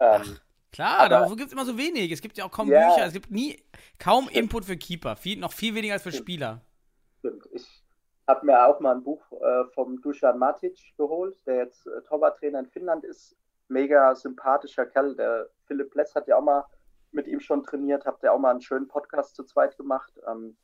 Ähm, 0.00 0.38
Klar, 0.72 1.08
dafür 1.08 1.36
gibt 1.36 1.48
es 1.48 1.52
immer 1.52 1.64
so 1.66 1.76
wenig. 1.76 2.10
Es 2.10 2.20
gibt 2.22 2.36
ja 2.38 2.44
auch 2.46 2.50
kaum 2.50 2.68
Ja. 2.68 2.88
Bücher, 2.88 3.06
es 3.06 3.12
gibt 3.12 3.30
nie, 3.30 3.62
kaum 3.98 4.24
Stimmt. 4.24 4.36
Input 4.38 4.64
für 4.64 4.76
Keeper. 4.76 5.16
Viel, 5.16 5.38
noch 5.38 5.52
viel 5.52 5.74
weniger 5.74 5.94
als 5.94 6.02
für 6.02 6.10
Stimmt. 6.10 6.24
Spieler. 6.24 6.60
stimmt. 7.18 7.46
Ich 7.52 7.82
habe 8.26 8.46
mir 8.46 8.66
auch 8.66 8.80
mal 8.80 8.94
ein 8.94 9.02
Buch 9.02 9.22
äh, 9.32 9.64
vom 9.74 10.00
Dusan 10.00 10.38
Matic 10.38 10.78
geholt, 10.96 11.36
der 11.46 11.56
jetzt 11.56 11.86
äh, 11.86 12.00
Torwarttrainer 12.08 12.60
in 12.60 12.66
Finnland 12.70 13.04
ist. 13.04 13.36
Mega 13.68 14.14
sympathischer 14.14 14.86
Kerl. 14.86 15.14
Der 15.16 15.48
Philipp 15.66 15.90
Pless 15.90 16.14
hat 16.14 16.26
ja 16.28 16.36
auch 16.38 16.42
mal 16.42 16.64
mit 17.10 17.26
ihm 17.26 17.40
schon 17.40 17.62
trainiert, 17.62 18.06
habt 18.06 18.22
ihr 18.22 18.32
auch 18.32 18.38
mal 18.38 18.50
einen 18.50 18.62
schönen 18.62 18.88
Podcast 18.88 19.34
zu 19.36 19.44
zweit 19.44 19.76
gemacht. 19.76 20.12
Ähm, 20.30 20.56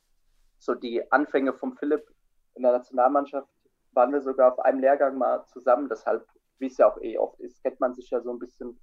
so 0.57 0.73
die 0.73 1.09
Anfänge 1.11 1.53
vom 1.53 1.77
Philipp 1.77 2.07
in 2.55 2.63
der 2.63 2.71
Nationalmannschaft 2.71 3.47
waren 3.91 4.11
wir 4.11 4.21
sogar 4.21 4.53
auf 4.53 4.59
einem 4.59 4.79
Lehrgang 4.79 5.17
mal 5.17 5.45
zusammen. 5.45 5.87
Deshalb, 5.89 6.25
wie 6.57 6.67
es 6.67 6.77
ja 6.77 6.87
auch 6.91 6.99
eh 7.01 7.17
oft 7.17 7.39
ist, 7.39 7.61
kennt 7.61 7.79
man 7.79 7.93
sich 7.93 8.09
ja 8.09 8.21
so 8.21 8.31
ein 8.31 8.39
bisschen 8.39 8.79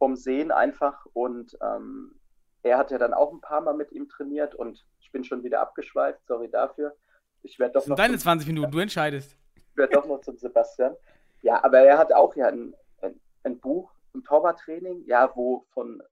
vom 0.00 0.16
Sehen 0.16 0.50
einfach. 0.50 1.06
Und 1.12 1.56
ähm, 1.62 2.18
er 2.62 2.78
hat 2.78 2.90
ja 2.90 2.98
dann 2.98 3.14
auch 3.14 3.32
ein 3.32 3.40
paar 3.40 3.60
Mal 3.60 3.74
mit 3.74 3.92
ihm 3.92 4.08
trainiert 4.08 4.54
und 4.56 4.84
ich 4.98 5.12
bin 5.12 5.22
schon 5.22 5.44
wieder 5.44 5.60
abgeschweift, 5.60 6.20
sorry 6.26 6.50
dafür. 6.50 6.96
Ich 7.42 7.58
werde 7.60 7.72
doch, 7.74 7.80
Das 7.80 7.84
sind 7.84 7.90
noch 7.90 7.96
deine 7.98 8.14
zum- 8.14 8.22
20 8.22 8.48
Minuten, 8.48 8.70
du 8.72 8.78
entscheidest. 8.80 9.36
ich 9.54 9.76
werd 9.76 9.94
doch 9.94 10.06
noch 10.06 10.20
zum 10.22 10.36
Sebastian. 10.36 10.96
Ja, 11.42 11.62
aber 11.62 11.78
er 11.80 11.98
hat 11.98 12.12
auch 12.12 12.34
ja 12.34 12.48
ein, 12.48 12.74
ein, 13.02 13.20
ein 13.44 13.60
Buch, 13.60 13.92
ein 14.14 14.24
Torwarttraining, 14.24 15.04
ja, 15.06 15.30
wo 15.36 15.66
von 15.72 16.02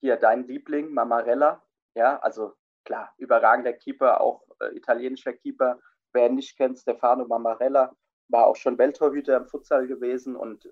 hier 0.00 0.16
dein 0.16 0.46
Liebling, 0.46 0.92
Mamarella, 0.92 1.62
ja, 1.94 2.18
also 2.18 2.54
klar, 2.84 3.12
überragender 3.18 3.72
Keeper, 3.72 4.20
auch 4.20 4.42
äh, 4.60 4.74
italienischer 4.76 5.32
Keeper. 5.32 5.78
Wer 6.12 6.26
ihn 6.26 6.34
nicht 6.34 6.56
kennt, 6.56 6.78
Stefano 6.78 7.24
Mamarella, 7.26 7.94
war 8.28 8.46
auch 8.46 8.56
schon 8.56 8.76
Welttorhüter 8.78 9.36
im 9.38 9.46
Futsal 9.46 9.86
gewesen 9.86 10.36
und 10.36 10.68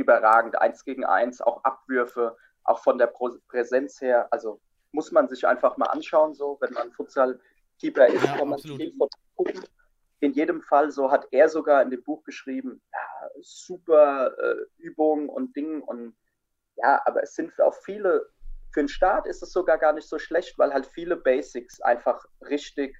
überragend, 0.00 0.60
eins 0.60 0.84
gegen 0.84 1.04
eins, 1.04 1.40
auch 1.40 1.62
Abwürfe, 1.64 2.36
auch 2.64 2.80
von 2.82 2.98
der 2.98 3.12
Präsenz 3.48 4.00
her. 4.00 4.28
Also 4.30 4.60
muss 4.92 5.12
man 5.12 5.28
sich 5.28 5.46
einfach 5.46 5.76
mal 5.76 5.86
anschauen, 5.86 6.34
so, 6.34 6.58
wenn 6.60 6.72
man 6.72 6.92
Futsal-Keeper 6.92 8.08
ist, 8.08 8.24
Ja, 8.24 8.36
kann 8.38 8.48
man 8.48 8.58
viel 8.58 8.92
von 8.96 9.08
gucken. 9.36 9.64
In 10.20 10.32
jedem 10.32 10.60
Fall, 10.60 10.90
so 10.90 11.10
hat 11.10 11.26
er 11.30 11.48
sogar 11.48 11.82
in 11.82 11.90
dem 11.90 12.02
Buch 12.02 12.22
geschrieben, 12.24 12.82
ja, 12.92 13.30
super 13.40 14.36
äh, 14.38 14.56
Übungen 14.76 15.28
und 15.28 15.56
Dinge 15.56 15.82
und 15.82 16.14
ja, 16.76 17.00
aber 17.06 17.22
es 17.22 17.34
sind 17.34 17.58
auch 17.60 17.74
viele, 17.84 18.28
für 18.72 18.80
den 18.80 18.88
Start 18.88 19.26
ist 19.26 19.42
es 19.42 19.52
sogar 19.52 19.78
gar 19.78 19.92
nicht 19.92 20.08
so 20.08 20.18
schlecht, 20.18 20.58
weil 20.58 20.72
halt 20.72 20.86
viele 20.86 21.16
Basics 21.16 21.80
einfach 21.80 22.24
richtig, 22.42 22.96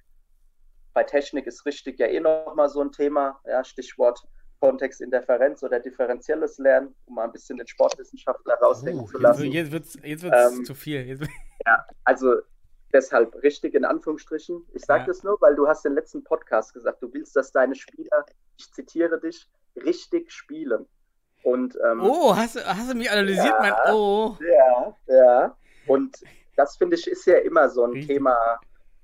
bei 0.93 1.03
Technik 1.03 1.45
ist 1.45 1.65
richtig 1.65 1.99
ja 1.99 2.07
eh 2.07 2.19
nochmal 2.19 2.69
so 2.69 2.81
ein 2.81 2.91
Thema, 2.91 3.39
ja, 3.45 3.63
Stichwort 3.63 4.23
Kontextinterferenz 4.61 5.61
oder 5.63 5.79
differenzielles 5.79 6.57
Lernen, 6.59 6.95
um 7.05 7.15
mal 7.15 7.25
ein 7.25 7.31
bisschen 7.31 7.57
den 7.57 7.67
Sportwissenschaftler 7.67 8.53
rausdenken 8.61 9.03
Oh, 9.03 9.07
zu 9.07 9.17
lassen. 9.17 9.51
jetzt 9.51 9.71
wird's, 9.71 9.97
jetzt 10.03 10.23
wird's 10.23 10.57
Ähm, 10.57 10.63
zu 10.65 10.73
viel. 10.75 11.01
Jetzt, 11.05 11.23
Also 12.05 12.35
deshalb 12.93 13.35
richtig 13.43 13.73
in 13.73 13.85
Anführungsstrichen. 13.85 14.65
Ich 14.73 14.85
sage 14.85 15.01
Ja. 15.01 15.07
das 15.07 15.23
nur, 15.23 15.37
weil 15.41 15.55
du 15.55 15.67
hast 15.67 15.83
den 15.83 15.93
letzten 15.93 16.23
Podcast 16.23 16.73
gesagt, 16.73 17.01
du 17.01 17.11
willst, 17.13 17.35
dass 17.35 17.51
deine 17.51 17.75
Spieler, 17.75 18.25
ich 18.57 18.71
zitiere 18.71 19.19
dich, 19.19 19.49
richtig 19.75 20.31
spielen. 20.31 20.85
Und 21.43 21.75
ähm, 21.83 22.01
oh, 22.03 22.35
hast, 22.35 22.55
du- 22.55 22.65
hast 22.65 22.91
du 22.91 22.95
mich 22.95 23.09
analysiert, 23.09 23.47
Ja. 23.47 23.59
mein 23.59 23.73
Oh. 23.95 24.37
ja, 24.41 24.97
ja. 25.07 25.57
Und 25.87 26.17
das 26.55 26.77
finde 26.77 26.95
ich 26.97 27.07
ist 27.07 27.25
ja 27.25 27.37
immer 27.39 27.67
so 27.69 27.83
ein 27.85 27.91
Richtig. 27.91 28.15
Thema, 28.17 28.59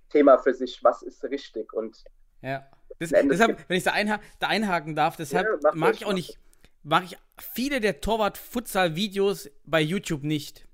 Thema 0.09 0.37
für 0.37 0.53
sich. 0.53 0.83
Was 0.83 1.01
ist 1.01 1.23
richtig? 1.23 1.73
Und 1.73 2.03
Ja. 2.41 2.63
Das, 2.99 3.09
deshalb, 3.09 3.65
wenn 3.67 3.77
ich 3.77 3.83
da, 3.83 3.91
einha 3.91 4.19
da 4.39 4.47
einhaken 4.47 4.95
darf, 4.95 5.17
deshalb 5.17 5.47
Ja, 5.63 5.71
mag 5.73 5.95
ich 5.95 6.05
auch 6.05 6.13
nicht, 6.13 6.39
mag 6.83 7.03
ich 7.03 7.17
viele 7.37 7.79
der 7.79 8.01
Torwart-Futsal-Videos 8.01 9.51
bei 9.65 9.81
YouTube 9.81 10.23
nicht. 10.23 10.67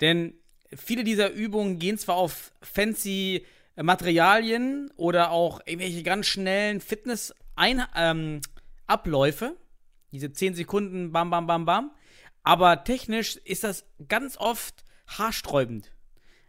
Denn 0.00 0.34
viele 0.74 1.04
dieser 1.04 1.30
Übungen 1.30 1.78
gehen 1.78 1.98
zwar 1.98 2.16
auf 2.16 2.52
fancy 2.62 3.44
äh, 3.76 3.82
Materialien 3.82 4.90
oder 4.96 5.30
auch 5.30 5.60
irgendwelche 5.64 6.02
ganz 6.02 6.26
schnellen 6.26 6.80
Fitness-Abläufe, 6.80 9.56
diese 10.12 10.32
10 10.32 10.54
Sekunden, 10.54 11.12
bam, 11.12 11.30
bam, 11.30 11.46
bam, 11.46 11.64
bam, 11.64 11.92
aber 12.42 12.84
technisch 12.84 13.36
ist 13.36 13.64
das 13.64 13.86
ganz 14.08 14.36
oft 14.36 14.84
haarsträubend. 15.06 15.92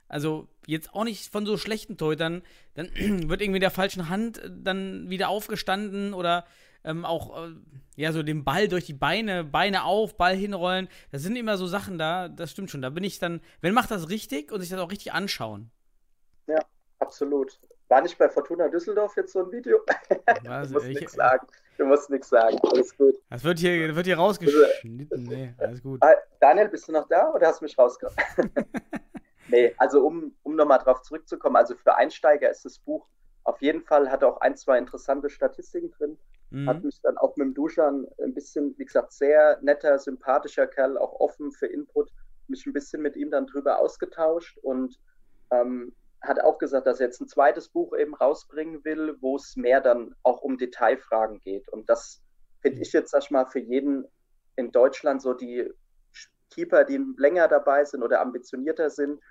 Also 0.08 0.48
jetzt 0.70 0.94
auch 0.94 1.04
nicht 1.04 1.32
von 1.32 1.46
so 1.46 1.58
schlechten 1.58 1.98
Torhütern. 1.98 2.44
Dann 2.76 2.90
wird 3.30 3.42
irgendwie 3.42 3.60
der 3.60 3.72
falschen 3.72 4.10
Hand 4.10 4.38
äh, 4.38 4.50
dann 4.52 5.10
wieder 5.10 5.30
aufgestanden 5.30 6.14
oder 6.14 6.46
ähm, 6.84 7.06
auch 7.06 7.46
äh, 7.48 7.52
ja 7.96 8.12
so 8.12 8.24
den 8.24 8.44
Ball 8.46 8.68
durch 8.68 8.86
die 8.86 8.94
Beine, 8.94 9.44
Beine 9.44 9.84
auf, 9.84 10.16
Ball 10.16 10.36
hinrollen. 10.36 10.88
Das 11.12 11.22
sind 11.24 11.36
immer 11.36 11.58
so 11.58 11.68
Sachen 11.68 11.98
da. 11.98 12.30
Das 12.30 12.52
stimmt 12.52 12.72
schon. 12.72 12.82
Da 12.82 12.90
bin 12.90 13.04
ich 13.04 13.20
dann, 13.20 13.42
wenn 13.62 13.74
macht 13.74 13.92
das 13.92 14.10
richtig 14.10 14.52
und 14.52 14.62
sich 14.62 14.70
das 14.70 14.80
auch 14.80 14.92
richtig 14.92 15.14
anschauen. 15.14 15.72
absolut. 17.00 17.60
War 17.88 18.02
nicht 18.02 18.20
bei 18.20 18.30
Fortuna 18.30 18.68
Düsseldorf 18.68 19.18
jetzt 19.18 19.34
so 19.34 19.44
ein 19.44 19.52
Video? 19.52 19.80
Was, 20.44 20.68
du 20.68 20.74
musst 20.76 20.88
ich- 20.88 21.00
nichts 21.00 21.14
sagen. 21.14 21.48
Du 21.80 21.86
musst 21.86 22.10
nichts 22.10 22.30
sagen. 22.30 22.60
Alles 22.72 22.96
gut. 22.98 23.16
Das 23.30 23.44
wird 23.44 23.58
hier, 23.58 23.96
wird 23.96 24.06
hier 24.06 24.18
rausgeschnitten. 24.18 25.24
Nee, 25.24 25.54
alles 25.58 25.82
gut. 25.82 26.02
Daniel, 26.42 26.68
bist 26.68 26.88
du 26.90 26.92
noch 26.92 27.08
da 27.08 27.32
oder 27.32 27.48
hast 27.48 27.62
du 27.62 27.66
mich 27.66 27.78
rausgebracht? 27.78 28.18
nee, 29.50 29.74
also 29.78 30.06
um, 30.06 30.36
um 30.44 30.56
nochmal 30.56 30.80
drauf 30.80 31.02
zurückzukommen, 31.02 31.56
also 31.56 31.76
für 31.76 31.96
Einsteiger 31.96 32.50
ist 32.50 32.66
das 32.66 32.80
Buch 32.80 33.08
auf 33.44 33.62
jeden 33.62 33.82
Fall, 33.82 34.12
hat 34.12 34.24
auch 34.24 34.42
ein, 34.42 34.56
zwei 34.56 34.78
interessante 34.78 35.30
Statistiken 35.30 35.92
drin. 35.92 36.18
Hat 36.68 36.78
Mhm. 36.78 36.86
mich 36.88 37.00
dann 37.02 37.18
auch 37.18 37.36
mit 37.36 37.48
dem 37.48 37.54
Duschan 37.54 38.08
ein 38.24 38.34
bisschen, 38.34 38.76
wie 38.78 38.86
gesagt, 38.86 39.14
sehr 39.14 39.60
netter, 39.62 39.98
sympathischer 40.00 40.68
Kerl, 40.68 40.98
auch 40.98 41.20
offen 41.20 41.52
für 41.52 41.68
Input, 41.68 42.12
mich 42.48 42.66
ein 42.66 42.74
bisschen 42.74 43.02
mit 43.02 43.16
ihm 43.16 43.32
dann 43.32 43.48
drüber 43.48 43.80
ausgetauscht 43.80 44.58
und 44.62 45.00
ähm, 45.52 45.96
hat 46.22 46.42
auch 46.42 46.58
gesagt, 46.58 46.86
dass 46.86 47.00
er 47.00 47.08
jetzt 47.08 47.22
ein 47.22 47.28
zweites 47.28 47.70
Buch 47.70 47.96
eben 47.96 48.14
rausbringen 48.14 48.84
will, 48.84 49.16
wo 49.22 49.36
es 49.38 49.56
mehr 49.56 49.80
dann 49.80 50.16
auch 50.24 50.42
um 50.42 50.58
Detailfragen 50.58 51.40
geht. 51.40 51.70
Und 51.70 51.90
das 51.90 52.22
finde 52.62 52.82
ich 52.82 52.92
jetzt, 52.92 53.12
sag 53.12 53.24
ich 53.24 53.32
mal, 53.32 53.46
für 53.46 53.60
jeden 53.60 54.06
in 54.58 54.72
Deutschland 54.72 55.22
so 55.22 55.34
die 55.34 55.72
Keeper, 56.52 56.84
die 56.84 57.04
länger 57.18 57.48
dabei 57.48 57.86
sind 57.86 58.04
oder 58.04 58.22
ambitionierter 58.22 58.90
sind 58.90 59.22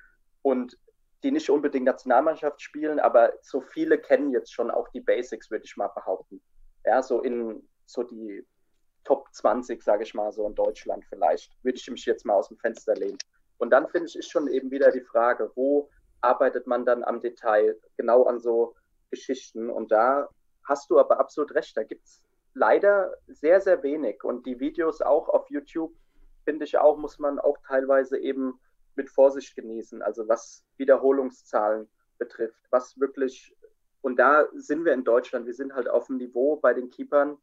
und 0.43 0.79
die 1.23 1.33
nicht 1.33 1.51
unbedingt 1.51 1.85
Nationalmannschaft 1.85 2.61
spielen, 2.61 3.01
aber 3.01 3.33
so 3.43 3.61
viele 3.61 3.99
kennen 3.99 4.31
jetzt 4.31 4.53
schon 4.53 4.71
auch 4.71 4.89
die 4.91 5.01
Basics, 5.01 5.51
würde 5.51 5.65
ich 5.65 5.77
mal 5.77 5.89
behaupten. 5.89 6.41
Ja, 6.85 7.03
so 7.03 7.23
in 7.23 7.67
so 7.87 8.03
die 8.03 8.47
Top 9.05 9.27
20, 9.33 9.83
sage 9.83 10.05
ich 10.05 10.15
mal, 10.15 10.31
so 10.33 10.47
in 10.47 10.55
Deutschland 10.55 11.05
vielleicht, 11.09 11.53
würde 11.65 11.79
ich 11.79 11.91
mich 11.91 12.05
jetzt 12.07 12.25
mal 12.25 12.35
aus 12.35 12.49
dem 12.49 12.59
Fenster 12.59 12.95
lehnen. 12.95 13.19
Und 13.57 13.71
dann 13.71 13.89
finde 13.89 14.07
ich, 14.09 14.17
ist 14.17 14.31
schon 14.31 14.49
eben 14.49 14.71
wieder 14.71 14.93
die 14.93 15.01
Frage, 15.01 15.51
wo 15.55 15.89
arbeitet 16.21 16.67
man 16.67 16.85
dann 16.85 17.03
am 17.03 17.21
Detail 17.21 17.77
genau 17.97 18.25
an 18.25 18.39
so 18.39 18.75
Geschichten? 19.11 19.71
Und 19.71 19.91
da 19.91 20.29
hast 20.65 20.91
du 20.91 20.99
aber 20.99 21.19
absolut 21.19 21.55
recht, 21.55 21.77
da 21.77 21.83
gibt 21.83 22.05
es 22.05 22.23
leider 22.55 23.15
sehr, 23.27 23.61
sehr 23.61 23.83
wenig. 23.83 24.23
Und 24.23 24.47
die 24.47 24.61
Videos 24.61 25.01
auch 25.01 25.29
auf 25.29 25.49
YouTube, 25.51 25.95
finde 26.45 26.65
ich 26.65 26.79
auch, 26.79 26.97
muss 26.97 27.19
man 27.19 27.39
auch 27.39 27.57
teilweise 27.67 28.19
eben 28.19 28.61
mit 28.99 29.09
Vorsicht 29.09 29.55
genießen. 29.55 30.03
Also 30.03 30.29
was 30.29 30.67
Wiederholungszahlen 30.77 31.89
betrifft, 32.19 32.61
was 32.71 32.99
wirklich, 33.01 33.57
und 34.03 34.19
da 34.19 34.47
sind 34.53 34.85
wir 34.85 34.93
in 34.93 35.05
Deutschland, 35.05 35.47
wir 35.47 35.55
sind 35.55 35.73
halt 35.75 35.89
auf 35.89 36.09
dem 36.09 36.19
Niveau 36.19 36.57
bei 36.57 36.75
den 36.75 36.91
Keepern. 36.91 37.39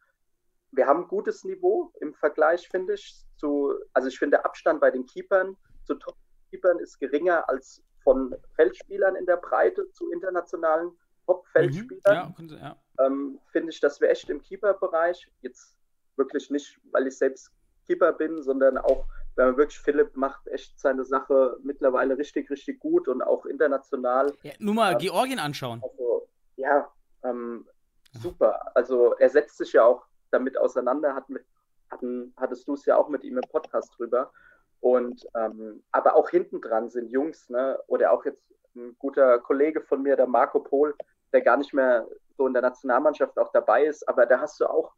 Wir 0.72 0.86
haben 0.86 1.04
ein 1.04 1.08
gutes 1.08 1.44
Niveau 1.46 1.92
im 2.02 2.14
Vergleich, 2.14 2.68
finde 2.70 2.94
ich, 2.94 3.26
zu, 3.38 3.74
also 3.94 4.10
ich 4.10 4.20
finde, 4.20 4.38
der 4.38 4.46
Abstand 4.46 4.82
bei 4.82 4.92
den 4.92 5.06
Keepern 5.06 5.58
zu 5.86 5.96
Top-Keepern 5.96 6.80
ist 6.80 7.00
geringer 7.00 7.50
als 7.50 7.82
von 8.04 8.36
Feldspielern 8.56 9.16
in 9.16 9.26
der 9.26 9.38
Breite 9.38 9.90
zu 9.92 10.12
internationalen 10.12 10.92
Top-Feldspielern. 11.26 12.34
Mhm, 12.38 12.50
ja, 12.50 12.58
ja. 12.58 13.06
ähm, 13.06 13.40
finde 13.52 13.72
ich, 13.72 13.80
dass 13.80 14.00
wir 14.02 14.10
echt 14.10 14.30
im 14.30 14.42
Keeper-Bereich, 14.42 15.28
jetzt 15.42 15.78
wirklich 16.18 16.50
nicht, 16.52 16.80
weil 16.92 17.08
ich 17.08 17.18
selbst 17.18 17.52
Keeper 17.88 18.14
bin, 18.14 18.42
sondern 18.42 18.78
auch 18.78 19.08
wenn 19.36 19.48
man 19.48 19.58
wirklich, 19.58 19.80
Philipp 19.80 20.16
macht 20.16 20.48
echt 20.48 20.80
seine 20.80 21.04
Sache 21.04 21.58
mittlerweile 21.64 22.18
richtig, 22.18 22.50
richtig 22.50 22.80
gut 22.80 23.08
und 23.08 23.22
auch 23.22 23.46
international. 23.46 24.34
Ja, 24.44 24.54
nur 24.60 24.74
mal 24.74 24.94
ähm, 24.94 24.98
Georgien 25.00 25.40
anschauen. 25.40 25.82
Also, 25.84 26.28
ja, 26.56 26.90
ähm, 27.24 27.68
super. 28.14 28.72
Also 28.76 29.14
er 29.16 29.30
setzt 29.30 29.58
sich 29.58 29.74
ja 29.74 29.84
auch 29.84 30.06
damit 30.32 30.58
auseinander, 30.58 31.14
hat 31.16 31.30
mit, 31.30 31.46
hatten, 31.92 32.34
hattest 32.38 32.68
du 32.68 32.74
es 32.74 32.86
ja 32.86 32.96
auch 32.96 33.10
mit 33.10 33.24
ihm 33.24 33.38
im 33.38 33.50
Podcast 33.50 33.94
drüber. 33.98 34.32
Und 34.80 35.26
ähm, 35.36 35.84
aber 35.92 36.16
auch 36.16 36.30
hinten 36.30 36.62
dran 36.62 36.90
sind 36.90 37.10
Jungs, 37.10 37.50
ne? 37.50 37.80
Oder 37.88 38.12
auch 38.12 38.24
jetzt 38.26 38.44
ein 38.76 38.96
guter 39.00 39.40
Kollege 39.40 39.82
von 39.82 40.02
mir, 40.02 40.16
der 40.16 40.28
Marco 40.28 40.60
Pohl, 40.60 40.96
der 41.34 41.42
gar 41.42 41.58
nicht 41.58 41.74
mehr 41.74 42.08
so 42.38 42.46
in 42.46 42.54
der 42.54 42.62
Nationalmannschaft 42.62 43.38
auch 43.40 43.52
dabei 43.52 43.86
ist, 43.86 44.08
aber 44.08 44.26
da 44.26 44.40
hast 44.40 44.60
du 44.60 44.66
auch 44.66 44.94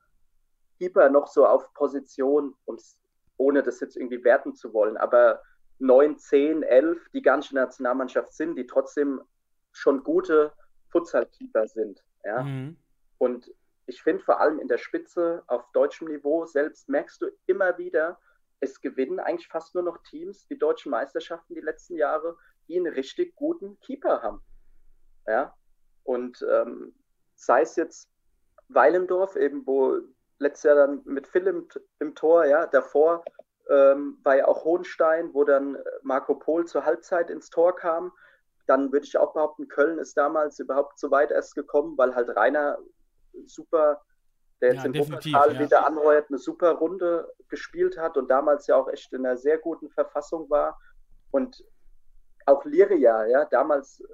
Keeper 0.77 1.09
noch 1.09 1.27
so 1.27 1.45
auf 1.45 1.73
Position 1.73 2.55
und 2.65 2.81
ohne 3.37 3.63
das 3.63 3.79
jetzt 3.79 3.95
irgendwie 3.95 4.23
werten 4.23 4.53
zu 4.55 4.73
wollen, 4.73 4.97
aber 4.97 5.41
9, 5.79 6.17
10, 6.17 6.63
11, 6.63 7.09
die 7.13 7.21
gar 7.21 7.37
nicht 7.37 7.51
in 7.51 7.55
der 7.55 7.65
Nationalmannschaft 7.65 8.33
sind, 8.33 8.55
die 8.55 8.65
trotzdem 8.65 9.21
schon 9.71 10.03
gute 10.03 10.51
Futsal-Keeper 10.89 11.67
sind. 11.67 12.03
Ja? 12.23 12.43
Mhm. 12.43 12.77
Und 13.19 13.51
ich 13.85 14.01
finde 14.01 14.23
vor 14.23 14.39
allem 14.39 14.59
in 14.59 14.67
der 14.67 14.77
Spitze 14.77 15.43
auf 15.47 15.71
deutschem 15.71 16.07
Niveau 16.07 16.45
selbst 16.45 16.89
merkst 16.89 17.21
du 17.21 17.27
immer 17.45 17.77
wieder, 17.77 18.19
es 18.59 18.81
gewinnen 18.81 19.19
eigentlich 19.19 19.47
fast 19.47 19.75
nur 19.75 19.83
noch 19.83 20.01
Teams, 20.03 20.47
die 20.47 20.57
deutschen 20.57 20.89
Meisterschaften 20.89 21.53
die 21.53 21.61
letzten 21.61 21.95
Jahre, 21.95 22.37
die 22.67 22.77
einen 22.77 22.91
richtig 22.91 23.35
guten 23.35 23.79
Keeper 23.79 24.21
haben. 24.23 24.41
Ja? 25.27 25.55
Und 26.03 26.45
ähm, 26.51 26.95
sei 27.35 27.61
es 27.61 27.75
jetzt 27.75 28.09
Weilendorf, 28.69 29.35
eben 29.35 29.65
wo 29.65 29.99
letztes 30.39 30.63
Jahr 30.63 30.75
dann 30.75 31.01
mit 31.05 31.27
Phil 31.27 31.47
im, 31.47 31.67
im 31.99 32.15
Tor, 32.15 32.45
ja, 32.45 32.65
davor 32.67 33.23
ähm, 33.69 34.17
war 34.23 34.37
ja 34.37 34.47
auch 34.47 34.63
Hohenstein, 34.63 35.33
wo 35.33 35.43
dann 35.43 35.77
Marco 36.03 36.35
Pohl 36.35 36.65
zur 36.65 36.85
Halbzeit 36.85 37.29
ins 37.29 37.49
Tor 37.49 37.75
kam. 37.75 38.11
Dann 38.65 38.91
würde 38.91 39.05
ich 39.05 39.17
auch 39.17 39.33
behaupten, 39.33 39.67
Köln 39.67 39.97
ist 39.97 40.17
damals 40.17 40.59
überhaupt 40.59 40.99
so 40.99 41.11
weit 41.11 41.31
erst 41.31 41.55
gekommen, 41.55 41.97
weil 41.97 42.15
halt 42.15 42.29
Rainer 42.35 42.77
super, 43.45 44.01
der 44.61 44.73
jetzt 44.73 44.83
ja, 44.83 44.85
im 44.85 44.95
Wuppertal 44.95 45.53
ja. 45.53 45.59
wieder 45.59 45.85
anheuert, 45.85 46.29
eine 46.29 46.37
super 46.37 46.71
Runde 46.71 47.31
gespielt 47.49 47.97
hat 47.97 48.17
und 48.17 48.29
damals 48.29 48.67
ja 48.67 48.75
auch 48.75 48.89
echt 48.89 49.13
in 49.13 49.25
einer 49.25 49.37
sehr 49.37 49.57
guten 49.57 49.89
Verfassung 49.89 50.49
war. 50.49 50.79
Und 51.31 51.63
auch 52.45 52.63
Liria, 52.65 53.25
ja, 53.25 53.45
damals 53.45 54.01
äh, 54.01 54.05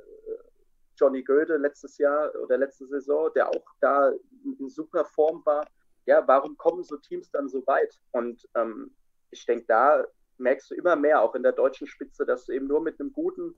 Johnny 0.96 1.24
Goethe 1.24 1.58
letztes 1.58 1.98
Jahr 1.98 2.32
oder 2.44 2.58
letzte 2.58 2.86
Saison, 2.88 3.32
der 3.36 3.50
auch 3.50 3.66
da 3.80 4.12
in 4.60 4.70
super 4.70 5.06
Form 5.06 5.44
war 5.46 5.66
ja, 6.06 6.28
warum 6.28 6.58
kommen 6.58 6.84
so 6.84 6.98
Teams 6.98 7.30
dann 7.32 7.50
so 7.50 7.66
weit? 7.68 8.00
Und 8.12 8.48
ähm, 8.56 8.94
ich 9.32 9.46
denke, 9.46 9.66
da 9.68 10.06
merkst 10.38 10.72
du 10.72 10.76
immer 10.76 10.96
mehr, 10.96 11.22
auch 11.22 11.36
in 11.36 11.44
der 11.44 11.52
deutschen 11.52 11.88
Spitze, 11.88 12.26
dass 12.26 12.46
du 12.46 12.52
eben 12.54 12.68
nur 12.68 12.82
mit 12.82 13.00
einem 13.00 13.14
guten, 13.14 13.56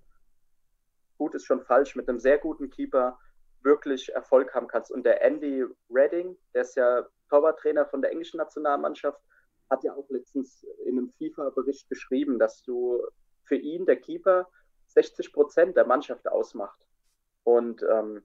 gut 1.18 1.36
ist 1.36 1.46
schon 1.46 1.64
falsch, 1.64 1.96
mit 1.96 2.08
einem 2.08 2.20
sehr 2.20 2.38
guten 2.38 2.70
Keeper 2.70 3.18
wirklich 3.62 4.14
Erfolg 4.14 4.54
haben 4.54 4.68
kannst. 4.68 4.92
Und 4.92 5.04
der 5.04 5.22
Andy 5.22 5.66
Redding, 5.90 6.38
der 6.54 6.62
ist 6.62 6.76
ja 6.76 7.06
Torwarttrainer 7.30 7.86
von 7.86 8.02
der 8.02 8.12
englischen 8.12 8.38
Nationalmannschaft, 8.38 9.20
hat 9.70 9.84
ja 9.84 9.94
auch 9.94 10.08
letztens 10.10 10.64
in 10.86 10.98
einem 10.98 11.12
FIFA-Bericht 11.18 11.90
geschrieben, 11.90 12.38
dass 12.38 12.62
du 12.62 13.02
für 13.46 13.56
ihn, 13.56 13.86
der 13.86 13.96
Keeper, 13.96 14.48
60 14.88 15.34
Prozent 15.34 15.76
der 15.76 15.88
Mannschaft 15.88 16.28
ausmacht. 16.28 16.80
Und 17.44 17.84
ähm, 17.92 18.24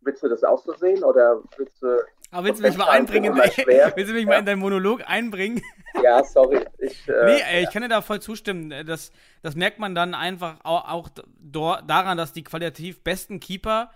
willst 0.00 0.22
du 0.22 0.28
das 0.28 0.44
auch 0.44 0.58
so 0.58 0.72
sehen 0.74 1.02
oder 1.04 1.42
willst 1.56 1.82
du 1.82 2.04
aber 2.30 2.46
willst 2.46 2.60
du 2.60 2.66
mich 2.66 2.76
mal 2.76 2.88
einbringen? 2.88 3.34
willst 3.36 4.10
du 4.10 4.14
mich 4.14 4.26
mal 4.26 4.38
in 4.38 4.46
deinen 4.46 4.60
Monolog 4.60 5.02
einbringen? 5.06 5.62
Ja, 6.04 6.22
sorry. 6.22 6.64
Ich, 6.78 7.08
äh, 7.08 7.24
nee, 7.24 7.40
ey, 7.50 7.64
ich 7.64 7.70
kann 7.70 7.82
dir 7.82 7.88
da 7.88 8.00
voll 8.00 8.22
zustimmen. 8.22 8.72
Das, 8.86 9.10
das 9.42 9.56
merkt 9.56 9.80
man 9.80 9.96
dann 9.96 10.14
einfach 10.14 10.58
auch, 10.62 10.88
auch 10.88 11.08
daran, 11.40 12.16
dass 12.16 12.32
die 12.32 12.44
qualitativ 12.44 13.02
besten 13.02 13.40
Keeper 13.40 13.90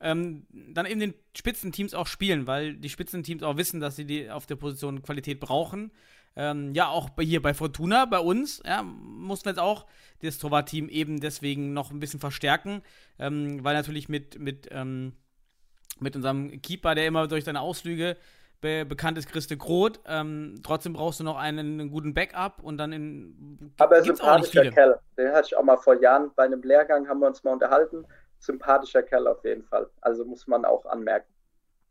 ähm, 0.00 0.46
dann 0.50 0.86
in 0.86 1.00
den 1.00 1.12
Spitzenteams 1.36 1.92
auch 1.92 2.06
spielen, 2.06 2.46
weil 2.46 2.74
die 2.74 2.88
Spitzenteams 2.88 3.42
auch 3.42 3.58
wissen, 3.58 3.78
dass 3.78 3.96
sie 3.96 4.06
die 4.06 4.30
auf 4.30 4.46
der 4.46 4.56
Position 4.56 5.02
Qualität 5.02 5.38
brauchen. 5.38 5.92
Ähm, 6.34 6.72
ja, 6.74 6.88
auch 6.88 7.10
hier 7.18 7.42
bei 7.42 7.52
Fortuna, 7.52 8.04
bei 8.04 8.20
uns, 8.20 8.62
ja, 8.64 8.82
mussten 8.82 9.46
wir 9.46 9.50
jetzt 9.50 9.60
auch 9.60 9.86
das 10.22 10.38
Torwart-Team 10.38 10.88
eben 10.88 11.20
deswegen 11.20 11.72
noch 11.72 11.90
ein 11.90 12.00
bisschen 12.00 12.20
verstärken, 12.20 12.82
ähm, 13.18 13.62
weil 13.64 13.74
natürlich 13.74 14.08
mit, 14.08 14.38
mit 14.38 14.68
ähm, 14.70 15.12
mit 16.00 16.16
unserem 16.16 16.60
Keeper, 16.62 16.94
der 16.94 17.06
immer 17.06 17.26
durch 17.26 17.44
seine 17.44 17.60
Ausflüge 17.60 18.16
be 18.60 18.84
bekannt 18.84 19.18
ist, 19.18 19.30
Christe 19.30 19.56
Groth. 19.56 20.00
Ähm, 20.06 20.60
trotzdem 20.62 20.92
brauchst 20.92 21.20
du 21.20 21.24
noch 21.24 21.36
einen, 21.36 21.80
einen, 21.80 21.90
guten 21.90 22.14
Backup 22.14 22.62
und 22.62 22.78
dann 22.78 22.92
in. 22.92 23.72
Aber 23.78 24.02
sympathischer 24.02 24.70
Kerl. 24.70 24.98
Den 25.16 25.32
hatte 25.32 25.48
ich 25.48 25.56
auch 25.56 25.62
mal 25.62 25.76
vor 25.76 26.00
Jahren 26.00 26.30
bei 26.34 26.44
einem 26.44 26.62
Lehrgang, 26.62 27.08
haben 27.08 27.20
wir 27.20 27.26
uns 27.26 27.44
mal 27.44 27.52
unterhalten. 27.52 28.04
Sympathischer 28.40 29.02
Kerl 29.02 29.26
auf 29.26 29.44
jeden 29.44 29.64
Fall. 29.64 29.88
Also 30.00 30.24
muss 30.24 30.46
man 30.46 30.64
auch 30.64 30.86
anmerken. 30.86 31.32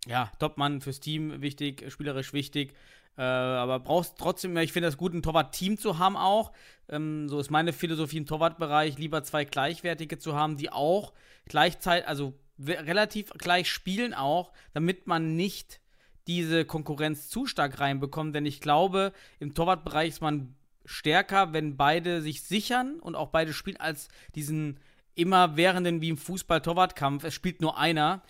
Ja, 0.05 0.31
Topmann 0.39 0.81
fürs 0.81 0.99
Team 0.99 1.41
wichtig, 1.41 1.91
spielerisch 1.91 2.33
wichtig. 2.33 2.73
Äh, 3.17 3.21
aber 3.23 3.79
brauchst 3.79 4.17
trotzdem, 4.17 4.55
ich 4.57 4.71
finde 4.71 4.87
das 4.87 4.97
gut, 4.97 5.13
ein 5.13 5.23
Torwart-Team 5.23 5.77
zu 5.77 5.97
haben 5.97 6.15
auch. 6.15 6.51
Ähm, 6.87 7.27
so 7.27 7.39
ist 7.39 7.49
meine 7.49 7.73
Philosophie 7.73 8.17
im 8.17 8.25
Torwartbereich, 8.25 8.97
lieber 8.97 9.23
zwei 9.23 9.43
gleichwertige 9.43 10.19
zu 10.19 10.35
haben, 10.35 10.55
die 10.55 10.71
auch 10.71 11.13
gleichzeitig, 11.45 12.07
also 12.07 12.33
relativ 12.59 13.31
gleich 13.31 13.69
spielen 13.69 14.13
auch, 14.13 14.51
damit 14.73 15.07
man 15.07 15.35
nicht 15.35 15.79
diese 16.27 16.65
Konkurrenz 16.65 17.29
zu 17.29 17.45
stark 17.45 17.79
reinbekommt. 17.79 18.35
Denn 18.35 18.45
ich 18.45 18.61
glaube, 18.61 19.13
im 19.39 19.53
Torwartbereich 19.53 20.09
ist 20.09 20.21
man 20.21 20.55
stärker, 20.85 21.53
wenn 21.53 21.77
beide 21.77 22.21
sich 22.21 22.43
sichern 22.43 22.99
und 22.99 23.15
auch 23.15 23.29
beide 23.29 23.53
spielen, 23.53 23.77
als 23.77 24.07
diesen 24.35 24.79
immer 25.15 25.57
währenden 25.57 26.01
wie 26.01 26.09
im 26.09 26.17
Fußball-Torwartkampf. 26.17 27.23
Es 27.23 27.33
spielt 27.33 27.61
nur 27.61 27.77
einer. 27.77 28.21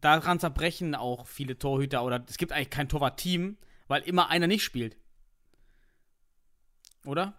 Daran 0.00 0.38
zerbrechen 0.38 0.94
auch 0.94 1.26
viele 1.26 1.58
Torhüter 1.58 2.04
oder 2.04 2.24
es 2.28 2.36
gibt 2.36 2.52
eigentlich 2.52 2.70
kein 2.70 2.88
Torwart-Team, 2.88 3.56
weil 3.88 4.02
immer 4.02 4.30
einer 4.30 4.46
nicht 4.46 4.62
spielt. 4.62 4.96
Oder? 7.04 7.38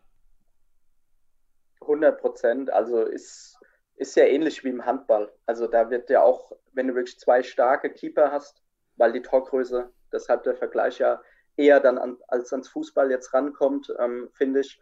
100 1.82 2.20
Prozent. 2.20 2.70
Also 2.72 3.04
ist 3.04 3.58
ist 3.98 4.16
ja 4.16 4.26
ähnlich 4.26 4.64
wie 4.64 4.70
im 4.70 4.86
Handball. 4.86 5.32
Also 5.46 5.68
da 5.68 5.90
wird 5.90 6.10
ja 6.10 6.22
auch, 6.22 6.52
wenn 6.74 6.88
du 6.88 6.96
wirklich 6.96 7.20
zwei 7.20 7.44
starke 7.44 7.90
Keeper 7.90 8.32
hast, 8.32 8.62
weil 8.98 9.14
die 9.14 9.22
Torgröße, 9.22 9.90
deshalb 10.12 10.44
der 10.44 10.56
Vergleich 10.56 11.00
ja 11.00 11.22
eher 11.58 11.80
dann 11.80 11.98
an, 11.98 12.18
als 12.28 12.52
ans 12.52 12.68
Fußball 12.70 13.10
jetzt 13.10 13.34
rankommt, 13.34 13.94
ähm, 14.00 14.30
finde 14.34 14.62
ich, 14.62 14.80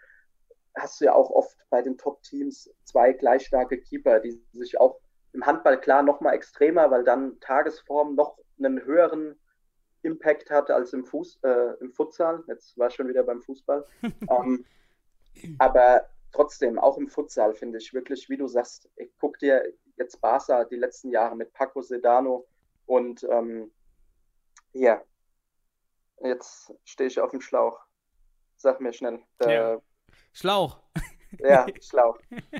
hast 0.76 1.00
du 1.00 1.06
ja 1.06 1.14
auch 1.14 1.30
oft 1.30 1.58
bei 1.70 1.82
den 1.82 1.98
Top-Teams 1.98 2.74
zwei 2.84 3.14
gleich 3.14 3.46
starke 3.46 3.80
Keeper, 3.80 4.20
die 4.20 4.42
sich 4.54 4.80
auch 4.80 5.00
im 5.34 5.46
Handball 5.46 5.80
klar 5.80 6.02
nochmal 6.02 6.34
extremer, 6.34 6.90
weil 6.90 7.04
dann 7.04 7.40
Tagesform 7.40 8.16
noch 8.16 8.38
einen 8.58 8.84
höheren 8.84 9.40
Impact 10.02 10.50
hat 10.50 10.70
als 10.70 10.94
im, 10.94 11.06
Fuß, 11.06 11.40
äh, 11.44 11.74
im 11.80 11.92
Futsal. 11.92 12.44
Jetzt 12.48 12.78
war 12.78 12.88
ich 12.88 12.96
schon 12.96 13.08
wieder 13.08 13.24
beim 13.24 13.42
Fußball. 13.42 13.86
ähm, 14.30 14.66
aber 15.60 16.08
trotzdem, 16.34 16.78
auch 16.78 16.98
im 16.98 17.08
Futsal 17.08 17.54
finde 17.54 17.78
ich 17.78 17.94
wirklich, 17.94 18.28
wie 18.30 18.38
du 18.38 18.48
sagst, 18.48 18.90
ich 18.98 19.12
guck 19.20 19.40
dir 19.40 19.64
jetzt 19.96 20.20
Barca 20.20 20.66
die 20.66 20.76
letzten 20.76 21.10
Jahre 21.12 21.36
mit 21.36 21.54
Paco 21.54 21.82
Sedano 21.82 22.46
und 22.86 23.26
ähm, 23.32 23.72
hier, 24.72 25.04
jetzt 26.22 26.74
stehe 26.84 27.08
ich 27.08 27.20
auf 27.20 27.32
dem 27.32 27.42
Schlauch. 27.42 27.80
Sag 28.58 28.82
mir 28.82 28.94
schnell. 28.94 29.22
Der, 29.40 29.52
ja. 29.52 29.82
Schlauch. 30.34 30.82
Ja, 31.40 31.66
Schlauch. 31.82 32.20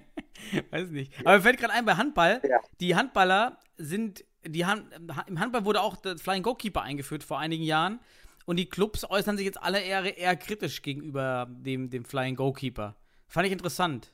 Weiß 0.72 0.90
nicht. 0.90 1.14
Aber 1.20 1.36
mir 1.36 1.42
fällt 1.42 1.60
gerade 1.60 1.74
ein, 1.74 1.86
bei 1.86 1.94
Handball, 1.94 2.42
Ja. 2.44 2.60
die 2.82 2.96
Handballer 2.96 3.60
sind, 3.78 4.26
die 4.44 4.66
Han 4.66 4.90
im 5.28 5.40
Handball 5.40 5.64
wurde 5.64 5.80
auch 5.82 5.96
der 5.98 6.18
Flying 6.18 6.42
Goalkeeper 6.42 6.82
eingeführt 6.82 7.24
vor 7.24 7.38
einigen 7.38 7.64
Jahren. 7.64 8.00
Und 8.48 8.58
die 8.58 8.68
Clubs 8.68 9.08
äußern 9.08 9.38
sich 9.38 9.46
jetzt 9.46 9.62
alle 9.62 9.80
eher, 9.80 10.18
eher 10.18 10.36
kritisch 10.36 10.82
gegenüber 10.82 11.46
dem, 11.50 11.92
dem 11.92 12.04
Flying 12.04 12.36
Goalkeeper. 12.36 12.96
Fand 13.34 13.48
ich 13.48 13.52
interessant. 13.52 14.14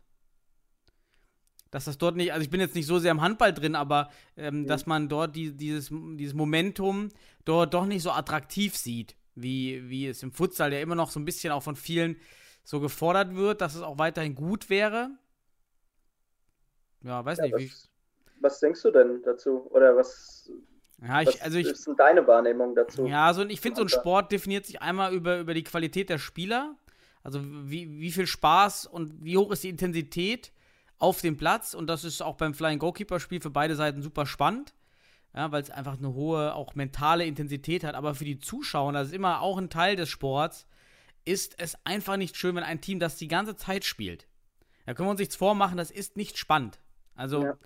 Dass 1.71 1.83
das 1.83 1.97
dort 1.97 2.15
nicht, 2.15 2.31
also 2.31 2.41
ich 2.41 2.49
bin 2.49 2.61
jetzt 2.61 2.73
nicht 2.73 2.85
so 2.85 2.99
sehr 2.99 3.11
im 3.11 3.19
Handball 3.19 3.53
drin, 3.53 3.75
aber 3.75 4.09
ähm, 4.37 4.65
dass 4.65 4.85
man 4.85 5.09
dort 5.09 5.35
die, 5.35 5.51
dieses, 5.51 5.89
dieses 5.91 6.33
Momentum 6.33 7.09
dort 7.43 7.73
doch 7.73 7.85
nicht 7.85 8.01
so 8.01 8.11
attraktiv 8.11 8.77
sieht, 8.77 9.17
wie, 9.35 9.89
wie 9.89 10.07
es 10.07 10.23
im 10.23 10.31
Futsal, 10.31 10.69
der 10.69 10.81
immer 10.81 10.95
noch 10.95 11.11
so 11.11 11.19
ein 11.19 11.25
bisschen 11.25 11.51
auch 11.51 11.61
von 11.61 11.75
vielen 11.75 12.15
so 12.63 12.79
gefordert 12.79 13.35
wird, 13.35 13.59
dass 13.59 13.75
es 13.75 13.81
auch 13.81 13.97
weiterhin 13.97 14.35
gut 14.35 14.69
wäre. 14.69 15.09
Ja, 17.03 17.25
weiß 17.25 17.39
Ja, 17.39 17.43
nicht. 17.43 17.57
Wie, 17.57 17.69
was, 17.69 17.89
was 18.39 18.59
denkst 18.61 18.81
du 18.83 18.91
denn 18.91 19.21
dazu? 19.23 19.69
Oder 19.71 19.97
was, 19.97 20.49
ja, 21.01 21.25
was 21.25 21.35
ich, 21.35 21.43
also 21.43 21.57
ich, 21.57 21.67
ist 21.67 21.85
denn 21.85 21.97
deine 21.97 22.25
Wahrnehmung 22.25 22.73
dazu? 22.73 23.05
Ja, 23.05 23.33
so, 23.33 23.43
ich 23.43 23.59
finde, 23.59 23.75
so 23.75 23.81
ein. 23.83 23.89
Sport 23.89 24.31
definiert 24.31 24.65
sich 24.65 24.81
einmal 24.81 25.13
über, 25.13 25.39
über 25.39 25.53
die 25.53 25.63
Qualität 25.65 26.09
der 26.09 26.19
Spieler. 26.19 26.77
Also 27.23 27.41
wie, 27.43 27.99
wie 27.99 28.11
viel 28.11 28.27
Spaß 28.27 28.85
und 28.85 29.23
wie 29.23 29.37
hoch 29.37 29.51
ist 29.51 29.63
die 29.63 29.69
Intensität 29.69 30.51
auf 30.97 31.21
dem 31.21 31.37
Platz. 31.37 31.73
Und 31.73 31.87
das 31.87 32.03
ist 32.03 32.21
auch 32.21 32.35
beim 32.35 32.53
Flying 32.53 32.79
Goalkeeper-Spiel 32.79 33.41
für 33.41 33.49
beide 33.49 33.75
Seiten 33.75 34.01
super 34.01 34.25
spannend. 34.25 34.73
Ja, 35.35 35.51
weil 35.51 35.61
es 35.61 35.69
einfach 35.69 35.97
eine 35.97 36.13
hohe, 36.13 36.55
auch 36.55 36.73
mentale 36.75 37.25
Intensität 37.25 37.83
hat. 37.83 37.95
Aber 37.95 38.15
für 38.15 38.25
die 38.25 38.39
Zuschauer, 38.39 38.93
das 38.93 39.09
ist 39.09 39.13
immer 39.13 39.41
auch 39.41 39.57
ein 39.57 39.69
Teil 39.69 39.95
des 39.95 40.09
Sports, 40.09 40.65
ist 41.23 41.59
es 41.59 41.77
einfach 41.85 42.17
nicht 42.17 42.35
schön, 42.35 42.55
wenn 42.55 42.63
ein 42.63 42.81
Team 42.81 42.99
das 42.99 43.17
die 43.17 43.27
ganze 43.27 43.55
Zeit 43.55 43.85
spielt. 43.85 44.27
Da 44.85 44.93
können 44.95 45.07
wir 45.07 45.11
uns 45.11 45.19
nichts 45.19 45.35
vormachen, 45.35 45.77
das 45.77 45.91
ist 45.91 46.17
nicht 46.17 46.37
spannend. 46.39 46.79
Also, 47.13 47.43
ja, 47.43 47.57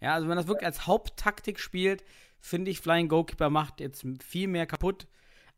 Ja. 0.00 0.14
also 0.14 0.28
wenn 0.28 0.36
das 0.36 0.48
wirklich 0.48 0.66
als 0.66 0.86
Haupttaktik 0.88 1.60
spielt, 1.60 2.02
finde 2.40 2.72
ich, 2.72 2.80
Flying 2.80 3.08
Goalkeeper 3.08 3.50
macht 3.50 3.78
jetzt 3.78 4.04
viel 4.20 4.48
mehr 4.48 4.66
kaputt 4.66 5.06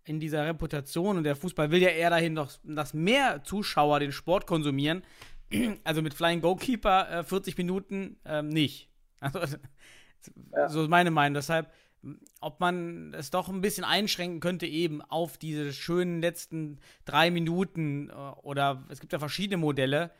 in 0.04 0.20
dieser 0.20 0.44
Reputation. 0.46 1.16
Und 1.16 1.24
der 1.24 1.36
Fußball 1.36 1.70
will 1.70 1.82
ja 1.82 1.88
eher 1.90 2.10
dahin, 2.10 2.34
doch, 2.34 2.50
dass 2.62 2.94
mehr 2.94 3.42
Zuschauer 3.44 4.00
den 4.00 4.12
Sport 4.12 4.46
konsumieren. 4.46 5.02
Also 5.84 6.02
mit 6.02 6.14
Flying 6.14 6.40
Goalkeeper 6.40 7.20
äh, 7.20 7.22
40 7.24 7.56
Minuten 7.58 8.16
ähm, 8.24 8.48
nicht. 8.48 8.88
Also, 9.20 9.56
Ja. 10.56 10.68
so 10.68 10.82
ist 10.82 10.88
meine 10.88 11.10
Meinung. 11.10 11.34
Deshalb, 11.34 11.70
ob 12.40 12.60
man 12.60 13.12
es 13.14 13.30
doch 13.30 13.48
ein 13.48 13.60
bisschen 13.60 13.84
einschränken 13.84 14.40
könnte, 14.40 14.66
eben 14.66 15.00
auf 15.02 15.36
diese 15.38 15.72
schönen 15.72 16.20
letzten 16.20 16.78
drei 17.04 17.30
Minuten 17.30 18.10
äh, 18.10 18.12
oder 18.42 18.84
es 18.88 19.00
gibt 19.00 19.12
ja 19.12 19.18
verschiedene 19.18 19.58
Modelle. 19.58 20.10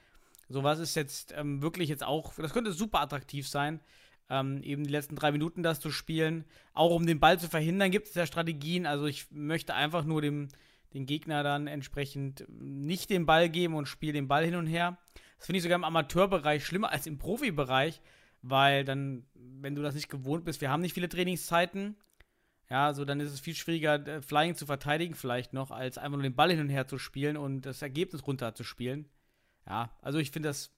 Sowas 0.49 0.79
ist 0.79 0.95
jetzt 0.95 1.33
ähm, 1.37 1.63
wirklich 1.63 1.89
jetzt 1.89 2.05
auch, 2.05 2.35
das 2.35 2.53
könnte 2.53 2.73
super 2.73 3.01
attraktiv 3.01 3.49
sein, 3.49 3.81
ähm, 4.31 4.63
eben 4.63 4.85
die 4.85 4.91
letzten 4.91 5.17
drei 5.17 5.33
Minuten 5.33 5.63
das 5.63 5.81
zu 5.81 5.91
spielen. 5.91 6.45
Auch 6.73 6.95
um 6.95 7.07
den 7.07 7.21
Ball 7.21 7.39
zu 7.39 7.49
verhindern, 7.49 7.91
gibt 7.91 8.09
es 8.09 8.15
ja 8.15 8.27
Strategien. 8.27 8.87
Also 8.87 9.07
ich 9.07 9.31
möchte 9.31 9.75
einfach 9.75 10.05
nur 10.05 10.23
dem, 10.23 10.49
den 10.95 11.07
Gegner 11.07 11.43
dann 11.43 11.67
entsprechend 11.67 12.45
nicht 12.49 13.11
den 13.11 13.27
Ball 13.27 13.49
geben 13.49 13.75
und 13.75 13.87
spiele 13.87 14.15
den 14.15 14.29
Ball 14.29 14.45
hin 14.45 14.57
und 14.57 14.67
her. 14.67 14.99
Das 15.37 15.47
finde 15.47 15.59
ich 15.59 15.63
sogar 15.63 15.77
im 15.77 15.85
Amateurbereich 15.85 16.65
schlimmer 16.65 16.91
als 16.91 17.07
im 17.07 17.19
Profibereich, 17.19 18.01
weil 18.43 18.85
dann, 18.85 19.27
wenn 19.35 19.75
du 19.75 19.83
das 19.83 19.95
nicht 19.95 20.09
gewohnt 20.09 20.45
bist, 20.45 20.61
wir 20.61 20.71
haben 20.71 20.81
nicht 20.81 20.95
viele 20.95 21.09
Trainingszeiten. 21.09 21.97
Ja, 22.71 22.95
so 22.95 23.05
dann 23.05 23.21
ist 23.21 23.33
es 23.33 23.41
viel 23.41 23.55
schwieriger, 23.55 24.07
äh, 24.07 24.23
Flying 24.23 24.55
zu 24.55 24.65
verteidigen 24.65 25.15
vielleicht 25.15 25.53
noch, 25.53 25.71
als 25.71 25.99
einfach 25.99 26.17
nur 26.17 26.23
den 26.23 26.35
Ball 26.35 26.51
hin 26.51 26.61
und 26.61 26.71
her 26.71 26.87
zu 26.87 26.97
spielen 26.97 27.37
und 27.37 27.63
das 27.63 27.83
Ergebnis 27.83 28.27
runterzuspielen. 28.27 29.07
Ja, 29.67 29.91
also 30.01 30.19
ich 30.19 30.31
finde 30.31 30.49
das 30.49 30.75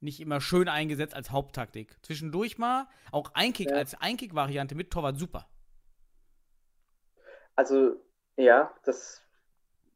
nicht 0.00 0.20
immer 0.20 0.40
schön 0.40 0.68
eingesetzt 0.68 1.14
als 1.14 1.30
Haupttaktik. 1.30 1.96
Zwischendurch 2.02 2.58
mal, 2.58 2.88
auch 3.12 3.30
Einkick 3.34 3.70
Ja. 3.70 3.76
als 3.76 3.94
Einkick-Variante 4.00 4.74
mit 4.74 4.90
Torwart 4.90 5.18
super. 5.18 5.46
Also, 7.56 7.96
ja, 8.36 8.72
das 8.84 9.22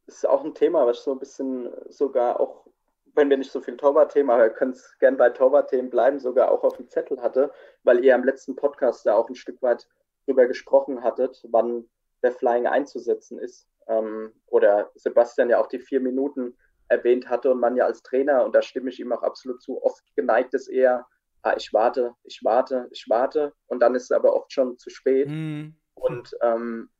ist 0.06 0.26
auch 0.26 0.44
ein 0.44 0.54
Thema, 0.54 0.86
was 0.86 1.02
so 1.02 1.12
ein 1.12 1.18
bisschen 1.18 1.70
sogar 1.88 2.38
auch, 2.40 2.66
wenn 3.14 3.30
wir 3.30 3.38
nicht 3.38 3.50
so 3.52 3.60
viel 3.60 3.76
Torwart-Thema, 3.76 4.34
aber 4.34 4.44
ihr 4.44 4.50
könnt 4.50 4.78
gern 5.00 5.16
bei 5.16 5.30
Torwart-Themen 5.30 5.88
bleiben, 5.88 6.18
sogar 6.18 6.50
auch 6.50 6.62
auf 6.64 6.76
dem 6.76 6.88
Zettel 6.88 7.22
hatte, 7.22 7.52
weil 7.84 8.04
ihr 8.04 8.14
am 8.14 8.24
letzten 8.24 8.56
Podcast 8.56 9.06
da 9.06 9.14
auch 9.14 9.28
ein 9.28 9.34
Stück 9.34 9.62
weit 9.62 9.88
drüber 10.26 10.46
gesprochen 10.46 11.02
hattet, 11.02 11.42
wann 11.50 11.88
der 12.22 12.32
Flying 12.32 12.66
einzusetzen 12.66 13.38
ist. 13.38 13.68
Ähm, 13.86 14.32
oder 14.46 14.90
Sebastian 14.94 15.50
ja 15.50 15.60
auch 15.60 15.66
die 15.66 15.78
vier 15.78 16.00
Minuten 16.00 16.56
erwähnt 16.88 17.28
hatte 17.28 17.50
und 17.50 17.60
man 17.60 17.76
ja 17.76 17.86
als 17.86 18.02
Trainer, 18.02 18.44
und 18.44 18.54
da 18.54 18.62
stimme 18.62 18.90
ich 18.90 19.00
ihm 19.00 19.12
auch 19.12 19.22
absolut 19.22 19.62
zu, 19.62 19.82
oft 19.82 20.02
geneigt 20.16 20.54
ist 20.54 20.68
eher, 20.68 21.06
ah, 21.42 21.54
ich 21.56 21.72
warte, 21.72 22.14
ich 22.24 22.40
warte, 22.42 22.88
ich 22.90 23.06
warte, 23.08 23.52
und 23.66 23.80
dann 23.80 23.94
ist 23.94 24.04
es 24.04 24.10
aber 24.12 24.34
oft 24.34 24.52
schon 24.52 24.78
zu 24.78 24.90
spät. 24.90 25.28
Hm. 25.28 25.74
Und 25.94 26.36
ähm, 26.42 26.90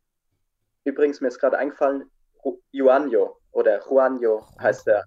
übrigens, 0.84 1.20
mir 1.20 1.28
ist 1.28 1.38
gerade 1.38 1.58
eingefallen, 1.58 2.10
Ju- 2.42 2.60
Juanjo 2.72 3.38
oder 3.52 3.80
Juanjo 3.86 4.46
heißt 4.60 4.86
der, 4.86 5.04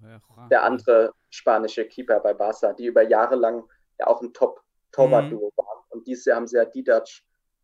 der 0.49 0.63
andere 0.63 1.13
spanische 1.29 1.85
Keeper 1.85 2.19
bei 2.19 2.33
Barca, 2.33 2.73
die 2.73 2.85
über 2.85 3.03
Jahre 3.03 3.35
lang 3.35 3.63
ja 3.99 4.07
auch 4.07 4.21
ein 4.21 4.33
Top-Torwart-Duo 4.33 5.51
waren. 5.55 5.83
Und 5.89 6.07
dieses 6.07 6.25
Jahr 6.25 6.37
haben 6.37 6.47
sie 6.47 6.57
ja 6.57 6.65
Didac 6.65 7.07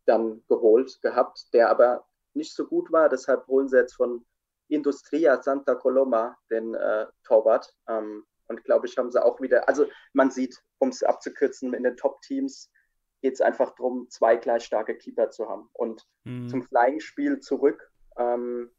dann 0.06 0.42
geholt 0.48 1.00
gehabt, 1.02 1.52
der 1.52 1.70
aber 1.70 2.04
nicht 2.34 2.54
so 2.54 2.66
gut 2.66 2.92
war. 2.92 3.08
Deshalb 3.08 3.46
holen 3.46 3.68
sie 3.68 3.78
jetzt 3.78 3.94
von 3.94 4.24
Industria 4.68 5.42
Santa 5.42 5.74
Coloma 5.74 6.36
den 6.50 6.74
äh, 6.74 7.06
Torwart. 7.24 7.74
Ähm, 7.88 8.24
und 8.46 8.64
glaube 8.64 8.86
ich, 8.86 8.98
haben 8.98 9.10
sie 9.10 9.22
auch 9.24 9.40
wieder, 9.40 9.68
also 9.68 9.86
man 10.12 10.30
sieht, 10.30 10.62
um 10.78 10.90
es 10.90 11.02
abzukürzen, 11.02 11.72
in 11.72 11.82
den 11.82 11.96
Top-Teams 11.96 12.70
geht 13.22 13.34
es 13.34 13.40
einfach 13.40 13.74
darum, 13.74 14.08
zwei 14.10 14.36
gleich 14.36 14.64
starke 14.64 14.96
Keeper 14.96 15.30
zu 15.30 15.48
haben. 15.48 15.70
Und 15.72 16.06
Hm. 16.26 16.48
zum 16.48 16.62
Flying-Spiel 16.62 17.40
zurück. 17.40 17.90
Ähm, 18.18 18.70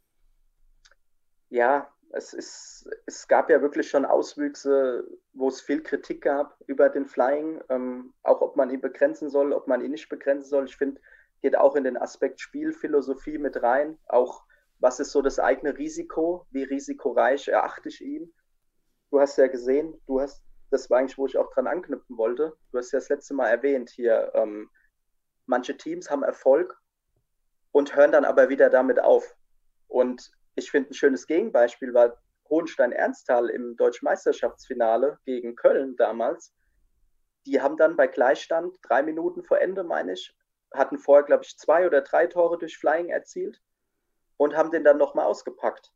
ja, 1.49 1.91
es, 2.11 2.33
ist, 2.33 2.89
es 3.05 3.27
gab 3.27 3.49
ja 3.49 3.61
wirklich 3.61 3.89
schon 3.89 4.05
Auswüchse, 4.05 5.07
wo 5.33 5.47
es 5.47 5.61
viel 5.61 5.81
Kritik 5.81 6.21
gab 6.21 6.57
über 6.67 6.89
den 6.89 7.05
Flying, 7.05 7.61
ähm, 7.69 8.13
auch 8.23 8.41
ob 8.41 8.55
man 8.55 8.69
ihn 8.69 8.81
begrenzen 8.81 9.29
soll, 9.29 9.51
ob 9.51 9.67
man 9.67 9.81
ihn 9.83 9.91
nicht 9.91 10.09
begrenzen 10.09 10.47
soll. 10.47 10.65
Ich 10.65 10.77
finde, 10.77 11.01
geht 11.41 11.57
auch 11.57 11.75
in 11.75 11.83
den 11.83 11.97
Aspekt 11.97 12.39
Spielphilosophie 12.39 13.37
mit 13.37 13.61
rein. 13.61 13.97
Auch 14.07 14.44
was 14.79 14.99
ist 14.99 15.11
so 15.11 15.21
das 15.21 15.39
eigene 15.39 15.77
Risiko, 15.77 16.45
wie 16.51 16.63
risikoreich 16.63 17.47
erachte 17.47 17.89
ich 17.89 18.01
ihn. 18.01 18.33
Du 19.11 19.19
hast 19.19 19.37
ja 19.37 19.47
gesehen, 19.47 19.99
du 20.07 20.19
hast, 20.19 20.43
das 20.71 20.89
war 20.89 20.99
eigentlich, 20.99 21.17
wo 21.17 21.25
ich 21.25 21.37
auch 21.37 21.49
dran 21.53 21.67
anknüpfen 21.67 22.17
wollte. 22.17 22.55
Du 22.71 22.77
hast 22.77 22.91
ja 22.91 22.99
das 22.99 23.09
letzte 23.09 23.33
Mal 23.33 23.49
erwähnt 23.49 23.89
hier, 23.89 24.31
ähm, 24.35 24.69
manche 25.45 25.77
Teams 25.77 26.09
haben 26.09 26.23
Erfolg 26.23 26.77
und 27.71 27.95
hören 27.95 28.11
dann 28.11 28.25
aber 28.25 28.49
wieder 28.49 28.69
damit 28.69 28.99
auf. 28.99 29.35
Und 29.87 30.31
ich 30.55 30.71
finde, 30.71 30.91
ein 30.91 30.93
schönes 30.93 31.27
Gegenbeispiel 31.27 31.93
war 31.93 32.21
Hohenstein-Ernsthal 32.49 33.49
im 33.49 33.75
Deutschen 33.77 34.05
Meisterschaftsfinale 34.05 35.19
gegen 35.25 35.55
Köln 35.55 35.95
damals. 35.95 36.53
Die 37.45 37.61
haben 37.61 37.77
dann 37.77 37.95
bei 37.95 38.07
Gleichstand 38.07 38.77
drei 38.81 39.03
Minuten 39.03 39.43
vor 39.43 39.59
Ende, 39.59 39.83
meine 39.83 40.13
ich, 40.13 40.35
hatten 40.73 40.97
vorher, 40.97 41.25
glaube 41.25 41.43
ich, 41.43 41.57
zwei 41.57 41.85
oder 41.85 42.01
drei 42.01 42.27
Tore 42.27 42.57
durch 42.57 42.77
Flying 42.77 43.09
erzielt 43.09 43.61
und 44.37 44.55
haben 44.55 44.71
den 44.71 44.83
dann 44.83 44.97
nochmal 44.97 45.25
ausgepackt. 45.25 45.91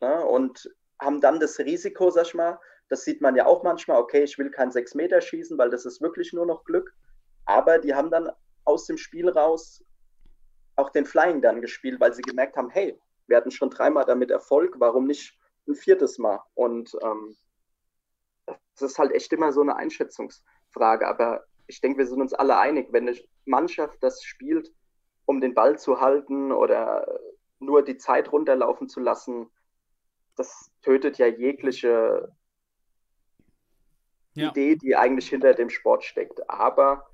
Ne? 0.00 0.24
Und 0.24 0.70
haben 1.00 1.20
dann 1.20 1.40
das 1.40 1.58
Risiko, 1.58 2.10
sag 2.10 2.26
ich 2.26 2.34
mal, 2.34 2.58
das 2.88 3.04
sieht 3.04 3.20
man 3.20 3.36
ja 3.36 3.46
auch 3.46 3.62
manchmal, 3.62 4.00
okay, 4.00 4.22
ich 4.22 4.38
will 4.38 4.50
kein 4.50 4.70
sechs 4.70 4.94
Meter 4.94 5.20
schießen, 5.20 5.56
weil 5.58 5.70
das 5.70 5.86
ist 5.86 6.00
wirklich 6.00 6.32
nur 6.32 6.46
noch 6.46 6.64
Glück. 6.64 6.94
Aber 7.46 7.78
die 7.78 7.94
haben 7.94 8.10
dann 8.10 8.30
aus 8.64 8.86
dem 8.86 8.96
Spiel 8.96 9.28
raus 9.28 9.84
auch 10.76 10.90
den 10.90 11.06
Flying 11.06 11.40
dann 11.40 11.60
gespielt, 11.60 12.00
weil 12.00 12.12
sie 12.12 12.22
gemerkt 12.22 12.56
haben, 12.56 12.70
hey, 12.70 12.98
wir 13.26 13.36
hatten 13.36 13.50
schon 13.50 13.70
dreimal 13.70 14.04
damit 14.04 14.30
Erfolg, 14.30 14.74
warum 14.78 15.06
nicht 15.06 15.38
ein 15.66 15.74
viertes 15.74 16.18
Mal? 16.18 16.40
Und 16.54 16.96
ähm, 17.02 17.36
das 18.46 18.90
ist 18.90 18.98
halt 18.98 19.12
echt 19.12 19.32
immer 19.32 19.52
so 19.52 19.60
eine 19.60 19.76
Einschätzungsfrage. 19.76 21.06
Aber 21.06 21.44
ich 21.66 21.80
denke, 21.80 21.98
wir 21.98 22.06
sind 22.06 22.20
uns 22.20 22.34
alle 22.34 22.58
einig, 22.58 22.88
wenn 22.90 23.08
eine 23.08 23.18
Mannschaft 23.44 24.02
das 24.02 24.22
spielt, 24.22 24.70
um 25.26 25.40
den 25.40 25.54
Ball 25.54 25.78
zu 25.78 26.00
halten 26.00 26.52
oder 26.52 27.06
nur 27.64 27.84
die 27.84 27.96
Zeit 27.96 28.32
runterlaufen 28.32 28.88
zu 28.88 29.00
lassen, 29.00 29.50
das 30.36 30.70
tötet 30.82 31.18
ja 31.18 31.26
jegliche 31.26 32.32
Ja. 34.34 34.50
Idee, 34.50 34.76
die 34.76 34.96
eigentlich 34.96 35.28
hinter 35.28 35.54
dem 35.54 35.70
Sport 35.70 36.04
steckt. 36.04 36.48
Aber 36.50 37.08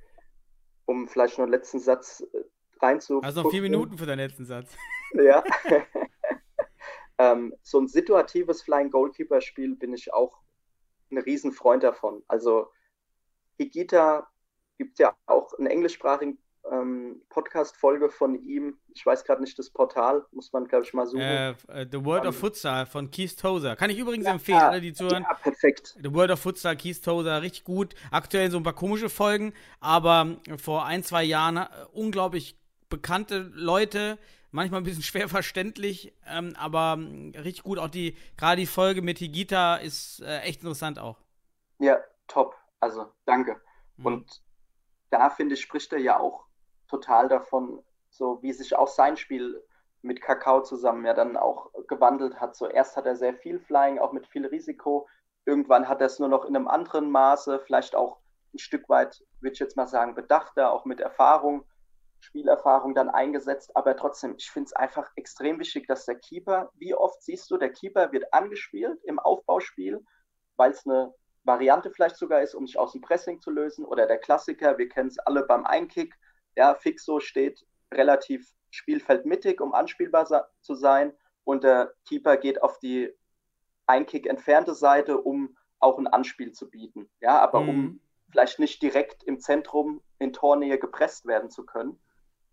um 0.87 1.07
vielleicht 1.09 1.39
noch 1.39 1.45
einen 1.45 1.53
letzten 1.53 1.79
Satz 1.79 2.21
äh, 2.33 2.45
reinzu. 2.81 3.21
Also 3.21 3.43
noch 3.43 3.51
vier 3.51 3.63
Minuten 3.63 3.99
für 3.99 4.07
deinen 4.07 4.19
letzten 4.19 4.45
Satz. 4.45 4.77
Ja. 5.13 5.43
ähm, 7.19 7.53
so 7.63 7.81
ein 7.81 7.89
situatives 7.89 8.63
Flying 8.63 8.93
Goalkeeper 8.93 9.41
Spiel 9.41 9.75
bin 9.75 9.93
ich 9.93 10.15
auch 10.15 10.39
ein 11.11 11.19
Riesenfreund 11.19 11.83
davon. 11.83 12.23
Also 12.29 12.71
Higita 13.59 14.31
gibt 14.79 15.01
ja 15.01 15.17
auch 15.27 15.53
einen 15.59 15.67
englischsprachigen 15.67 16.39
ähm, 16.71 17.23
Podcast-Folge 17.29 18.11
von 18.11 18.35
ihm. 18.35 18.79
Ich 18.95 19.05
weiß 19.05 19.25
gerade 19.25 19.41
nicht 19.41 19.59
das 19.59 19.71
Portal, 19.71 20.25
muss 20.33 20.53
man, 20.53 20.67
glaube 20.67 20.85
ich, 20.85 20.93
mal 20.93 21.07
suchen. 21.07 21.23
Äh, 21.23 21.51
äh, 21.69 21.87
The 21.91 22.05
World 22.05 22.27
of 22.27 22.37
Futsal 22.37 22.87
von 22.87 23.11
Keith 23.11 23.37
Tozer. 23.39 23.77
Kann 23.77 23.91
ich 23.91 23.99
übrigens 23.99 24.27
Ja, 24.27 24.33
empfehlen, 24.33 24.59
alle, 24.59 24.81
die 24.81 24.93
zuhören. 24.93 25.25
Ja, 25.29 25.35
perfekt. 25.35 25.97
The 26.03 26.13
World 26.13 26.31
of 26.31 26.41
Futsal, 26.41 26.77
Keith 26.77 27.03
Tozer, 27.03 27.43
richtig 27.43 27.65
gut. 27.65 27.95
Aktuell 28.11 28.51
so 28.51 28.57
ein 28.59 28.63
paar 28.63 28.75
komische 28.75 29.09
Folgen, 29.09 29.53
aber 29.81 30.37
vor 30.59 30.85
ein, 30.85 31.03
zwei 31.03 31.25
Jahren 31.25 31.57
äh, 31.57 31.69
unglaublich 31.93 32.59
bekannte 32.89 33.51
Leute, 33.55 34.19
manchmal 34.51 34.81
ein 34.81 34.85
bisschen 34.85 35.03
schwer 35.03 35.29
verständlich, 35.29 36.15
ähm, 36.27 36.55
aber 36.59 36.95
ähm, 36.99 37.33
richtig 37.37 37.63
gut. 37.63 37.79
Auch 37.79 37.89
die, 37.89 38.17
gerade 38.37 38.61
die 38.61 38.67
Folge 38.67 39.03
mit 39.03 39.19
Higita 39.19 39.77
ist 39.77 40.21
äh, 40.21 40.41
echt 40.41 40.61
interessant 40.61 40.99
auch. 40.99 41.19
Ja, 41.79 41.99
top. 42.27 42.55
Also, 42.81 43.07
danke. 43.25 43.61
Mhm. 43.97 44.07
Und 44.07 44.43
da, 45.11 45.31
finde 45.31 45.55
ich, 45.55 45.61
spricht 45.61 45.93
er 45.93 45.99
ja 45.99 46.19
auch 46.19 46.50
total 46.91 47.29
davon, 47.29 47.83
so 48.11 48.43
wie 48.43 48.53
sich 48.53 48.77
auch 48.77 48.89
sein 48.89 49.17
Spiel 49.17 49.63
mit 50.03 50.21
Kakao 50.21 50.63
zusammen 50.63 51.05
ja 51.05 51.15
dann 51.15 51.37
auch 51.37 51.71
gewandelt 51.89 52.41
hat. 52.41 52.57
So 52.57 52.67
erst 52.69 52.97
hat 52.97 53.07
er 53.07 53.17
sehr 53.17 53.35
viel 53.35 53.61
Flying, 53.61 53.99
auch 53.99 54.13
mit 54.13 54.27
viel 54.27 54.47
Risiko. 54.47 55.09
Irgendwann 55.45 55.89
hat 55.89 56.01
er 56.01 56.07
es 56.07 56.19
nur 56.19 56.29
noch 56.29 56.45
in 56.45 56.57
einem 56.57 56.69
anderen 56.69 57.11
Maße, 57.11 57.61
vielleicht 57.61 57.95
auch 57.95 58.19
ein 58.55 58.59
Stück 58.59 58.89
weit, 58.89 59.23
würde 59.41 59.53
ich 59.53 59.59
jetzt 59.59 59.77
mal 59.77 59.87
sagen, 59.87 60.15
bedachter, 60.15 60.73
auch 60.73 60.85
mit 60.85 61.01
Erfahrung, 61.01 61.65
Spielerfahrung 62.21 62.95
dann 62.95 63.09
eingesetzt. 63.09 63.77
Aber 63.77 63.97
trotzdem, 63.97 64.35
ich 64.37 64.51
finde 64.51 64.67
es 64.67 64.73
einfach 64.73 65.11
extrem 65.17 65.59
wichtig, 65.59 65.87
dass 65.87 66.05
der 66.05 66.17
Keeper, 66.17 66.71
wie 66.75 66.95
oft 66.95 67.23
siehst 67.23 67.51
du, 67.51 67.57
der 67.57 67.73
Keeper 67.73 68.13
wird 68.13 68.33
angespielt 68.33 69.01
im 69.05 69.19
Aufbauspiel, 69.19 70.05
weil 70.57 70.73
es 70.73 70.87
eine 70.87 71.15
Variante 71.45 71.91
vielleicht 71.91 72.17
sogar 72.17 72.43
ist, 72.43 72.55
um 72.55 72.67
sich 72.67 72.79
aus 72.79 72.93
dem 72.93 73.01
Pressing 73.01 73.41
zu 73.41 73.51
lösen. 73.51 73.85
Oder 73.85 74.07
der 74.07 74.19
Klassiker, 74.19 74.79
wir 74.79 74.89
kennen 74.89 75.09
es 75.09 75.19
alle 75.19 75.45
beim 75.47 75.65
Einkick. 75.65 76.15
Ja, 76.57 76.75
Fixo 76.75 77.21
steht 77.21 77.65
relativ 77.93 78.51
spielfeldmittig, 78.71 79.61
um 79.61 79.75
anspielbar 79.75 80.27
zu 80.61 80.75
sein. 80.75 81.13
Und 81.45 81.65
der 81.65 81.93
Keeper 82.07 82.37
geht 82.37 82.63
auf 82.63 82.79
die 82.79 83.13
Einkick 83.87 84.27
entfernte 84.27 84.75
Seite, 84.75 85.19
um 85.19 85.57
auch 85.81 85.99
ein 85.99 86.07
Anspiel 86.07 86.53
zu 86.53 86.71
bieten. 86.71 87.11
Ja, 87.21 87.41
aber 87.41 87.63
Mhm. 87.63 87.69
um 87.69 88.01
vielleicht 88.31 88.59
nicht 88.59 88.81
direkt 88.83 89.25
im 89.25 89.41
Zentrum 89.41 90.03
in 90.19 90.33
Tornähe 90.33 90.79
gepresst 90.79 91.27
werden 91.27 91.51
zu 91.51 91.65
können. 91.67 91.99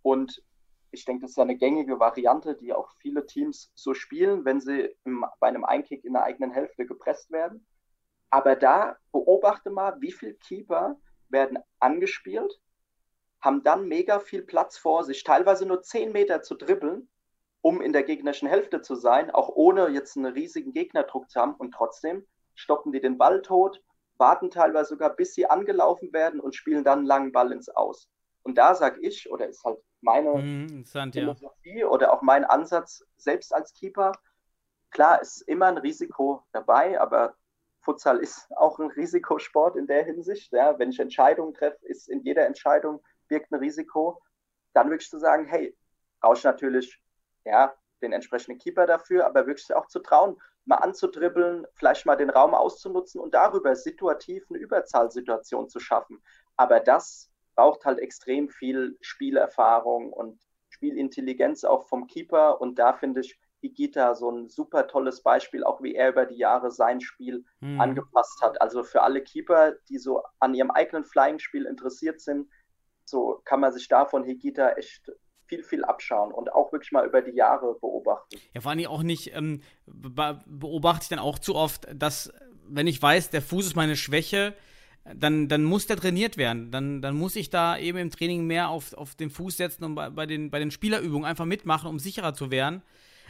Und 0.01 0.43
ich 0.91 1.05
denke, 1.05 1.21
das 1.23 1.31
ist 1.31 1.37
ja 1.37 1.43
eine 1.43 1.57
gängige 1.57 1.99
Variante, 1.99 2.55
die 2.55 2.73
auch 2.73 2.89
viele 2.99 3.25
Teams 3.27 3.71
so 3.75 3.93
spielen, 3.93 4.45
wenn 4.45 4.61
sie 4.61 4.95
im, 5.03 5.25
bei 5.39 5.47
einem 5.47 5.65
Einkick 5.65 6.03
in 6.05 6.13
der 6.13 6.23
eigenen 6.23 6.51
Hälfte 6.51 6.85
gepresst 6.85 7.29
werden. 7.29 7.67
Aber 8.29 8.55
da 8.55 8.97
beobachte 9.11 9.69
mal, 9.69 9.99
wie 10.01 10.11
viele 10.11 10.33
Keeper 10.35 10.97
werden 11.29 11.59
angespielt, 11.79 12.59
haben 13.47 13.63
dann 13.63 13.87
mega 13.89 14.19
viel 14.19 14.43
Platz 14.43 14.77
vor 14.77 15.05
sich, 15.05 15.23
teilweise 15.25 15.65
nur 15.67 15.81
10 15.83 16.13
Meter 16.13 16.43
zu 16.43 16.55
dribbeln, 16.55 17.09
um 17.61 17.81
in 17.81 17.93
der 17.93 18.03
gegnerischen 18.03 18.49
Hälfte 18.49 18.81
zu 18.83 18.95
sein, 18.95 19.31
auch 19.31 19.49
ohne 19.49 19.89
jetzt 19.89 20.17
einen 20.17 20.27
riesigen 20.33 20.73
Gegnerdruck 20.73 21.31
zu 21.31 21.41
haben. 21.41 21.55
Und 21.55 21.73
trotzdem 21.73 22.27
stoppen 22.55 22.93
die 22.93 23.01
den 23.01 23.17
Ball 23.17 23.41
tot, 23.43 23.83
warten 24.17 24.51
teilweise 24.51 24.91
sogar, 24.91 25.15
bis 25.15 25.33
sie 25.35 25.49
angelaufen 25.49 26.13
werden 26.13 26.39
und 26.41 26.55
spielen 26.55 26.85
dann 26.85 26.99
einen 26.99 27.07
langen 27.07 27.33
Ball 27.33 27.53
ins 27.53 27.69
Aus. 27.69 28.09
Und 28.43 28.57
da 28.59 28.75
sage 28.75 29.01
ich, 29.01 29.31
oder 29.31 29.47
ist 29.49 29.63
halt 29.65 29.79
meine 30.01 30.31
Mhm, 30.33 30.67
interessant, 30.69 31.15
ja. 31.15 31.35
Philosophie 31.35 31.85
oder 31.85 32.13
auch 32.13 32.23
mein 32.23 32.45
Ansatz 32.45 33.03
selbst 33.17 33.53
als 33.53 33.73
Keeper. 33.73 34.19
Klar, 34.91 35.21
ist 35.21 35.41
immer 35.41 35.67
ein 35.67 35.77
Risiko 35.77 36.43
dabei, 36.53 36.99
aber 36.99 37.35
Futsal 37.81 38.19
ist 38.19 38.47
auch 38.57 38.79
ein 38.79 38.91
Risikosport 38.91 39.77
in 39.77 39.87
der 39.87 40.05
Hinsicht. 40.05 40.51
Ja. 40.53 40.79
Wenn 40.79 40.91
ich 40.91 40.99
Entscheidungen 40.99 41.53
treffe, 41.53 41.85
ist 41.85 42.09
in 42.09 42.23
jeder 42.23 42.45
Entscheidung 42.45 43.03
birgt 43.27 43.51
ein 43.51 43.59
Risiko. 43.59 44.21
Dann 44.73 44.89
wirklich 44.89 45.09
zu 45.09 45.19
sagen, 45.19 45.45
hey, 45.45 45.75
brauche 46.21 46.37
ich 46.37 46.43
natürlich 46.43 47.01
ja, 47.45 47.73
den 48.01 48.13
entsprechenden 48.13 48.59
Keeper 48.59 48.85
dafür, 48.85 49.25
aber 49.25 49.47
wirklich 49.47 49.73
auch 49.73 49.87
zu 49.87 49.99
trauen, 49.99 50.37
mal 50.65 50.75
anzudribbeln, 50.77 51.65
vielleicht 51.75 52.05
mal 52.05 52.15
den 52.17 52.29
Raum 52.29 52.53
auszunutzen 52.53 53.21
und 53.21 53.33
darüber 53.33 53.75
situativ 53.75 54.45
eine 54.49 54.59
Überzahlsituation 54.59 55.69
zu 55.69 55.79
schaffen. 55.79 56.21
Aber 56.57 56.79
das 56.79 57.31
braucht 57.55 57.85
halt 57.85 57.99
extrem 57.99 58.49
viel 58.49 58.97
Spielerfahrung 59.01 60.11
und 60.11 60.39
Spielintelligenz 60.69 61.63
auch 61.63 61.87
vom 61.87 62.07
Keeper. 62.07 62.59
Und 62.61 62.77
da 62.79 62.93
finde 62.93 63.21
ich 63.21 63.39
Higita 63.61 64.13
so 64.13 64.29
ein 64.29 64.49
super 64.49 64.87
tolles 64.87 65.23
Beispiel, 65.23 65.63
auch 65.63 65.81
wie 65.81 65.95
er 65.95 66.09
über 66.09 66.25
die 66.25 66.37
Jahre 66.37 66.69
sein 66.71 67.01
Spiel 67.01 67.45
Mhm. 67.61 68.07
angepasst 68.07 68.41
hat. 68.41 68.61
Also 68.61 68.83
für 68.83 69.01
alle 69.03 69.21
Keeper, 69.23 69.73
die 69.89 69.97
so 69.97 70.23
an 70.39 70.53
ihrem 70.53 70.71
eigenen 70.71 71.05
Flying-Spiel 71.05 71.65
interessiert 71.65 72.19
sind, 72.21 72.49
so 73.07 73.41
kann 73.45 73.59
man 73.59 73.73
sich 73.73 73.87
da 73.87 74.05
von 74.05 74.23
Higita 74.23 74.71
echt 74.71 75.11
viel, 75.45 75.63
viel 75.63 75.83
abschauen 75.85 76.33
und 76.33 76.51
auch 76.51 76.71
wirklich 76.71 76.91
mal 76.91 77.05
über 77.05 77.21
die 77.21 77.31
Jahre 77.31 77.77
beobachten. 77.79 78.37
Ja, 78.53 78.61
vor 78.61 78.71
allem 78.71 78.85
auch 78.87 79.03
nicht, 79.03 79.33
ähm, 79.33 79.61
be 79.85 80.41
beobachte 80.45 81.03
ich 81.03 81.09
dann 81.09 81.19
auch 81.19 81.39
zu 81.39 81.55
oft, 81.55 81.87
dass, 81.95 82.33
wenn 82.67 82.87
ich 82.87 83.01
weiß, 83.01 83.29
der 83.29 83.41
Fuß 83.41 83.67
ist 83.67 83.75
meine 83.75 83.95
Schwäche, 83.95 84.53
dann, 85.15 85.47
dann 85.47 85.63
muss 85.63 85.87
der 85.87 85.95
trainiert 85.95 86.35
werden. 86.35 86.69
Dann, 86.69 87.01
dann 87.01 87.15
muss 87.15 87.37
ich 87.37 87.49
da 87.49 87.77
eben 87.77 87.97
im 87.97 88.11
Training 88.11 88.45
mehr 88.45 88.69
auf, 88.69 88.93
auf 88.93 89.15
den 89.15 89.29
Fuß 89.29 89.55
setzen 89.55 89.85
und 89.85 89.95
bei, 89.95 90.09
bei, 90.09 90.25
den, 90.25 90.51
bei 90.51 90.59
den 90.59 90.71
Spielerübungen 90.71 91.25
einfach 91.25 91.45
mitmachen, 91.45 91.89
um 91.89 91.99
sicherer 91.99 92.33
zu 92.33 92.51
werden. 92.51 92.81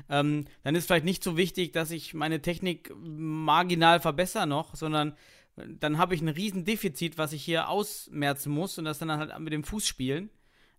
Ähm, 0.10 0.46
dann 0.64 0.76
ist 0.76 0.88
vielleicht 0.88 1.06
nicht 1.06 1.24
so 1.24 1.38
wichtig, 1.38 1.72
dass 1.72 1.92
ich 1.92 2.14
meine 2.14 2.42
Technik 2.42 2.92
marginal 3.00 4.00
verbessere 4.00 4.48
noch, 4.48 4.76
sondern 4.76 5.16
dann 5.58 5.98
habe 5.98 6.14
ich 6.14 6.22
ein 6.22 6.28
Riesendefizit, 6.28 7.18
was 7.18 7.34
ich 7.34 7.44
hier 7.44 7.70
ausmerzen 7.70 8.52
muss 8.52 8.78
und 8.78 8.86
das 8.86 9.00
dann 9.00 9.12
halt 9.12 9.38
mit 9.40 9.54
dem 9.54 9.64
Fuß 9.64 9.88
spielen. 9.88 10.30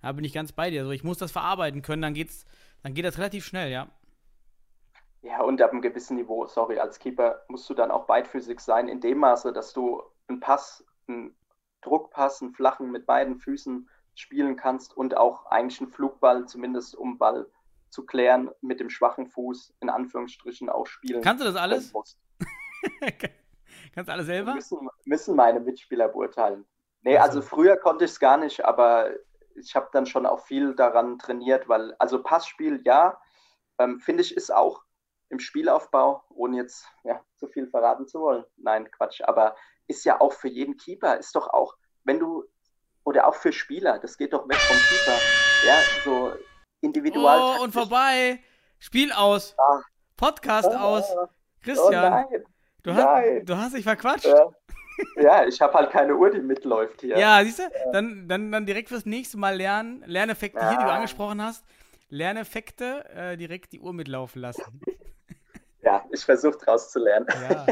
Da 0.02 0.12
bin 0.12 0.24
ich 0.24 0.32
ganz 0.32 0.52
bei 0.52 0.70
dir. 0.70 0.80
Also 0.80 0.92
ich 0.92 1.02
muss 1.02 1.18
das 1.18 1.32
verarbeiten 1.32 1.82
können, 1.82 2.02
dann 2.02 2.14
geht's, 2.14 2.46
dann 2.82 2.94
geht 2.94 3.04
das 3.04 3.18
relativ 3.18 3.44
schnell, 3.44 3.70
ja. 3.70 3.88
Ja, 5.22 5.42
und 5.42 5.60
ab 5.60 5.72
einem 5.72 5.82
gewissen 5.82 6.16
Niveau, 6.16 6.46
sorry, 6.46 6.78
als 6.78 7.00
Keeper 7.00 7.42
musst 7.48 7.68
du 7.68 7.74
dann 7.74 7.90
auch 7.90 8.06
beidfüßig 8.06 8.60
sein, 8.60 8.88
in 8.88 9.00
dem 9.00 9.18
Maße, 9.18 9.52
dass 9.52 9.72
du 9.72 10.00
einen 10.28 10.38
Pass, 10.38 10.84
einen 11.08 11.34
Druckpass, 11.80 12.40
einen 12.40 12.52
flachen 12.52 12.92
mit 12.92 13.04
beiden 13.04 13.36
Füßen 13.36 13.88
spielen 14.14 14.56
kannst 14.56 14.96
und 14.96 15.16
auch 15.16 15.46
eigentlich 15.46 15.80
einen 15.80 15.90
Flugball, 15.90 16.46
zumindest 16.46 16.94
um 16.94 17.18
Ball 17.18 17.50
zu 17.90 18.06
klären, 18.06 18.50
mit 18.60 18.78
dem 18.78 18.90
schwachen 18.90 19.26
Fuß 19.26 19.74
in 19.80 19.90
Anführungsstrichen 19.90 20.68
auch 20.68 20.86
spielen. 20.86 21.22
Kannst 21.22 21.42
du 21.42 21.46
das 21.46 21.56
alles? 21.56 21.92
Kannst 23.94 24.08
du 24.08 24.12
alles 24.12 24.26
selber? 24.26 24.54
Müssen, 24.54 24.88
müssen 25.04 25.36
meine 25.36 25.60
Mitspieler 25.60 26.08
beurteilen. 26.08 26.64
Nee, 27.02 27.16
Ach 27.16 27.24
so. 27.24 27.28
also 27.28 27.42
früher 27.42 27.76
konnte 27.76 28.04
ich 28.04 28.12
es 28.12 28.20
gar 28.20 28.36
nicht, 28.36 28.64
aber 28.64 29.10
ich 29.54 29.74
habe 29.74 29.88
dann 29.92 30.06
schon 30.06 30.26
auch 30.26 30.40
viel 30.40 30.74
daran 30.74 31.18
trainiert, 31.18 31.68
weil, 31.68 31.94
also 31.98 32.22
Passspiel, 32.22 32.80
ja, 32.84 33.20
ähm, 33.78 34.00
finde 34.00 34.22
ich, 34.22 34.36
ist 34.36 34.52
auch 34.52 34.82
im 35.30 35.38
Spielaufbau, 35.38 36.22
ohne 36.30 36.56
jetzt 36.56 36.86
ja, 37.04 37.20
zu 37.36 37.46
viel 37.48 37.66
verraten 37.68 38.06
zu 38.06 38.20
wollen. 38.20 38.44
Nein, 38.56 38.90
Quatsch, 38.90 39.20
aber 39.22 39.56
ist 39.86 40.04
ja 40.04 40.20
auch 40.20 40.32
für 40.32 40.48
jeden 40.48 40.76
Keeper, 40.76 41.18
ist 41.18 41.34
doch 41.34 41.48
auch, 41.48 41.76
wenn 42.04 42.18
du, 42.18 42.44
oder 43.04 43.26
auch 43.26 43.34
für 43.34 43.52
Spieler, 43.52 43.98
das 43.98 44.16
geht 44.16 44.32
doch 44.32 44.48
weg 44.48 44.58
vom 44.58 44.76
Keeper, 44.76 45.18
ja, 45.66 45.78
so 46.04 46.32
individual. 46.80 47.58
Oh, 47.58 47.64
und 47.64 47.72
vorbei. 47.72 48.40
Spiel 48.78 49.12
aus. 49.12 49.54
Ah. 49.58 49.82
Podcast 50.16 50.68
aus. 50.68 51.04
Oh 51.16 51.26
Christian, 51.62 52.10
nein. 52.12 52.44
Du, 52.82 52.94
hast, 52.94 53.04
nein. 53.04 53.46
du 53.46 53.56
hast 53.56 53.74
dich 53.74 53.84
verquatscht. 53.84 54.26
Ja, 54.26 54.50
ja 55.16 55.46
ich 55.46 55.60
habe 55.60 55.74
halt 55.74 55.90
keine 55.90 56.16
Uhr, 56.16 56.30
die 56.30 56.40
mitläuft 56.40 57.00
hier. 57.00 57.18
Ja, 57.18 57.42
siehst 57.44 57.58
du? 57.58 57.62
Dann, 57.92 58.28
dann, 58.28 58.52
dann 58.52 58.66
direkt 58.66 58.88
fürs 58.88 59.06
nächste 59.06 59.38
Mal 59.38 59.56
lernen. 59.56 60.02
Lerneffekte 60.06 60.60
hier, 60.60 60.78
die 60.78 60.84
du 60.84 60.88
Ja. 60.88 60.96
angesprochen 60.96 61.42
hast. 61.42 61.64
Lerneffekte, 62.10 63.04
äh, 63.14 63.36
direkt 63.36 63.72
die 63.72 63.80
Uhr 63.80 63.92
mitlaufen 63.92 64.40
lassen. 64.40 64.80
Ja, 65.80 66.04
ich 66.12 66.24
versuche 66.24 66.58
draus 66.58 66.90
zu 66.90 66.98
lernen. 66.98 67.26
Ja. 67.48 67.66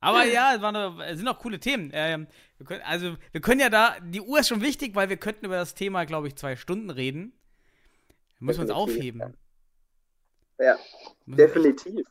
Aber 0.00 0.24
ja, 0.24 0.54
es, 0.54 0.62
waren, 0.62 0.98
es 1.02 1.18
sind 1.18 1.28
auch 1.28 1.38
coole 1.38 1.60
Themen. 1.60 1.90
Ähm, 1.92 2.26
wir 2.56 2.66
können, 2.66 2.82
also, 2.82 3.16
wir 3.32 3.40
können 3.42 3.60
ja 3.60 3.68
da, 3.68 3.96
die 4.02 4.22
Uhr 4.22 4.40
ist 4.40 4.48
schon 4.48 4.62
wichtig, 4.62 4.94
weil 4.94 5.10
wir 5.10 5.18
könnten 5.18 5.44
über 5.44 5.56
das 5.56 5.74
Thema, 5.74 6.04
glaube 6.04 6.26
ich, 6.28 6.36
zwei 6.36 6.56
Stunden 6.56 6.88
reden. 6.88 7.38
Da 8.08 8.46
müssen 8.46 8.60
wir 8.60 8.62
uns 8.62 8.70
aufheben. 8.70 9.36
Ja, 10.58 10.78
definitiv. 11.26 12.06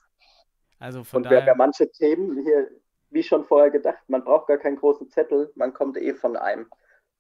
Also 0.79 1.03
von 1.03 1.21
Und 1.21 1.29
wir 1.29 1.37
haben 1.37 1.47
ja 1.47 1.53
daher. 1.53 1.55
manche 1.55 1.91
Themen 1.91 2.43
hier, 2.43 2.69
wie 3.09 3.23
schon 3.23 3.45
vorher 3.45 3.71
gedacht, 3.71 3.99
man 4.07 4.23
braucht 4.23 4.47
gar 4.47 4.57
keinen 4.57 4.77
großen 4.77 5.09
Zettel, 5.09 5.51
man 5.55 5.73
kommt 5.73 5.97
eh 5.97 6.13
von 6.13 6.35
einem 6.37 6.67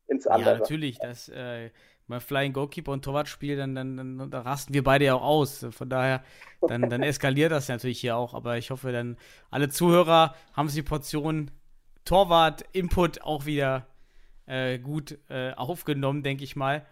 ins 0.07 0.27
Ja, 0.27 0.49
andere. 0.49 0.51
natürlich. 0.51 0.99
Das, 0.99 1.29
äh, 1.29 1.71
mal 2.07 2.19
Flying 2.19 2.53
Goalkeeper 2.53 2.91
und 2.91 3.03
Torwartspiel, 3.03 3.57
dann, 3.57 3.73
dann, 3.75 3.97
dann 3.97 4.29
da 4.31 4.41
rasten 4.41 4.73
wir 4.73 4.83
beide 4.83 5.05
ja 5.05 5.15
auch 5.15 5.23
aus. 5.23 5.65
Von 5.71 5.89
daher, 5.89 6.23
dann, 6.67 6.89
dann 6.89 7.01
eskaliert 7.03 7.51
das 7.51 7.67
natürlich 7.67 7.99
hier 7.99 8.15
auch. 8.15 8.33
Aber 8.33 8.57
ich 8.57 8.69
hoffe, 8.71 8.91
dann 8.91 9.17
alle 9.49 9.69
Zuhörer 9.69 10.35
haben 10.53 10.67
sich 10.69 10.83
die 10.83 10.87
Portion 10.87 11.51
Torwart-Input 12.05 13.21
auch 13.21 13.45
wieder 13.45 13.87
äh, 14.45 14.79
gut 14.79 15.17
äh, 15.29 15.53
aufgenommen, 15.53 16.23
denke 16.23 16.43
ich 16.43 16.55
mal. 16.55 16.85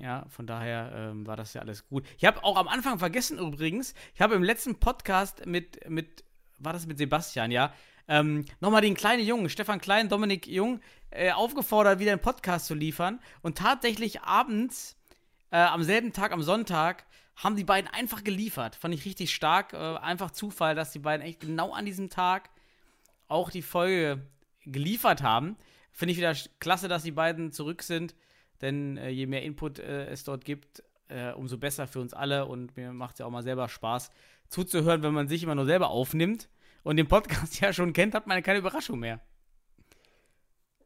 Ja, 0.00 0.24
von 0.30 0.46
daher 0.46 0.92
ähm, 0.94 1.26
war 1.26 1.36
das 1.36 1.52
ja 1.52 1.60
alles 1.60 1.86
gut. 1.86 2.04
Ich 2.16 2.24
habe 2.24 2.42
auch 2.42 2.56
am 2.56 2.68
Anfang 2.68 2.98
vergessen 2.98 3.38
übrigens, 3.38 3.94
ich 4.14 4.20
habe 4.20 4.34
im 4.34 4.42
letzten 4.42 4.76
Podcast 4.76 5.44
mit, 5.44 5.88
mit, 5.90 6.24
war 6.58 6.72
das 6.72 6.86
mit 6.86 6.96
Sebastian, 6.96 7.50
ja, 7.50 7.74
ähm, 8.08 8.46
nochmal 8.60 8.80
den 8.80 8.94
kleinen 8.94 9.24
Jungen, 9.24 9.50
Stefan 9.50 9.80
Klein, 9.80 10.08
Dominik 10.08 10.46
Jung, 10.46 10.80
äh, 11.10 11.32
aufgefordert, 11.32 11.98
wieder 11.98 12.12
einen 12.12 12.20
Podcast 12.20 12.66
zu 12.66 12.74
liefern. 12.74 13.20
Und 13.42 13.58
tatsächlich 13.58 14.22
abends 14.22 14.96
äh, 15.50 15.58
am 15.58 15.82
selben 15.84 16.12
Tag, 16.12 16.32
am 16.32 16.42
Sonntag, 16.42 17.04
haben 17.36 17.56
die 17.56 17.64
beiden 17.64 17.90
einfach 17.90 18.24
geliefert. 18.24 18.76
Fand 18.76 18.94
ich 18.94 19.04
richtig 19.04 19.34
stark. 19.34 19.74
Äh, 19.74 19.76
einfach 19.76 20.30
Zufall, 20.30 20.74
dass 20.74 20.92
die 20.92 20.98
beiden 20.98 21.24
echt 21.24 21.40
genau 21.40 21.72
an 21.72 21.84
diesem 21.84 22.10
Tag 22.10 22.50
auch 23.28 23.50
die 23.50 23.62
Folge 23.62 24.26
geliefert 24.64 25.22
haben. 25.22 25.56
Finde 25.92 26.12
ich 26.12 26.18
wieder 26.18 26.34
klasse, 26.58 26.88
dass 26.88 27.02
die 27.02 27.12
beiden 27.12 27.52
zurück 27.52 27.82
sind, 27.82 28.14
denn 28.60 28.96
äh, 28.96 29.08
je 29.10 29.26
mehr 29.26 29.42
Input 29.42 29.78
äh, 29.78 30.06
es 30.06 30.24
dort 30.24 30.44
gibt, 30.44 30.82
äh, 31.08 31.32
umso 31.32 31.58
besser 31.58 31.86
für 31.86 32.00
uns 32.00 32.14
alle 32.14 32.46
und 32.46 32.76
mir 32.76 32.92
macht 32.92 33.14
es 33.14 33.18
ja 33.20 33.26
auch 33.26 33.30
mal 33.30 33.42
selber 33.42 33.68
Spaß 33.68 34.10
zuzuhören, 34.48 35.02
wenn 35.02 35.14
man 35.14 35.28
sich 35.28 35.42
immer 35.42 35.54
nur 35.54 35.66
selber 35.66 35.90
aufnimmt 35.90 36.48
und 36.82 36.96
den 36.96 37.08
Podcast 37.08 37.60
ja 37.60 37.72
schon 37.72 37.92
kennt, 37.92 38.14
hat 38.14 38.26
man 38.26 38.42
keine 38.42 38.58
Überraschung 38.58 38.98
mehr. 38.98 39.20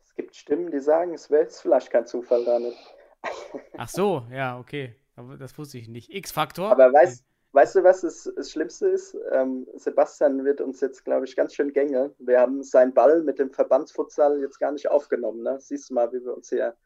Es 0.02 0.14
gibt 0.14 0.36
Stimmen, 0.36 0.70
die 0.70 0.80
sagen, 0.80 1.14
es 1.14 1.30
wäre 1.30 1.42
jetzt 1.42 1.60
vielleicht 1.60 1.90
kein 1.90 2.06
Zufall 2.06 2.44
da 2.44 2.58
nicht. 2.58 2.78
Ach 3.76 3.88
so, 3.88 4.26
ja, 4.30 4.58
okay. 4.58 4.94
Aber 5.16 5.36
das 5.36 5.56
wusste 5.58 5.78
ich 5.78 5.88
nicht. 5.88 6.12
X-Faktor. 6.12 6.70
Aber 6.70 6.92
weißt, 6.92 7.24
weißt 7.52 7.76
du, 7.76 7.84
was 7.84 8.02
das, 8.02 8.30
das 8.36 8.50
Schlimmste 8.50 8.88
ist? 8.88 9.16
Ähm, 9.32 9.66
Sebastian 9.74 10.44
wird 10.44 10.60
uns 10.60 10.80
jetzt, 10.80 11.04
glaube 11.04 11.24
ich, 11.24 11.36
ganz 11.36 11.54
schön 11.54 11.72
gänge. 11.72 12.12
Wir 12.18 12.40
haben 12.40 12.62
seinen 12.62 12.92
Ball 12.92 13.22
mit 13.22 13.38
dem 13.38 13.50
Verbandsfutsal 13.50 14.40
jetzt 14.40 14.58
gar 14.58 14.72
nicht 14.72 14.88
aufgenommen. 14.88 15.42
Ne? 15.42 15.58
Siehst 15.60 15.90
du 15.90 15.94
mal, 15.94 16.12
wie 16.12 16.24
wir 16.24 16.34
uns 16.34 16.48
hier 16.48 16.76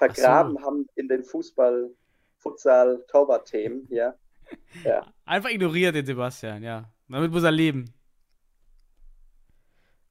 vergraben 0.00 0.56
so. 0.56 0.62
haben 0.62 0.86
in 0.94 1.08
den 1.08 1.22
Fußball, 1.22 1.90
Futsal, 2.38 3.04
Torwart-Themen. 3.08 3.86
Ja. 3.90 4.14
ja. 4.84 5.06
Einfach 5.24 5.50
ignoriert 5.50 5.94
den 5.94 6.06
Sebastian, 6.06 6.62
ja. 6.62 6.90
Damit 7.08 7.30
muss 7.30 7.42
er 7.42 7.50
leben. 7.50 7.92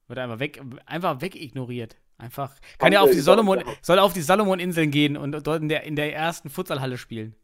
Wird 0.06 0.18
einfach 0.18 0.38
weg, 0.38 0.60
einfach 0.86 1.20
wegignoriert. 1.20 1.96
Einfach. 2.18 2.54
Kann 2.78 2.92
ja 2.92 3.00
auf 3.00 3.10
die 3.10 3.20
Solomon, 3.20 3.64
soll 3.80 3.98
auf 3.98 4.12
die 4.12 4.20
Salomon-Inseln 4.20 4.90
gehen 4.90 5.16
und 5.16 5.32
dort 5.46 5.62
in 5.62 5.68
der, 5.68 5.84
in 5.84 5.96
der 5.96 6.14
ersten 6.14 6.50
Futsalhalle 6.50 6.98
spielen. 6.98 7.34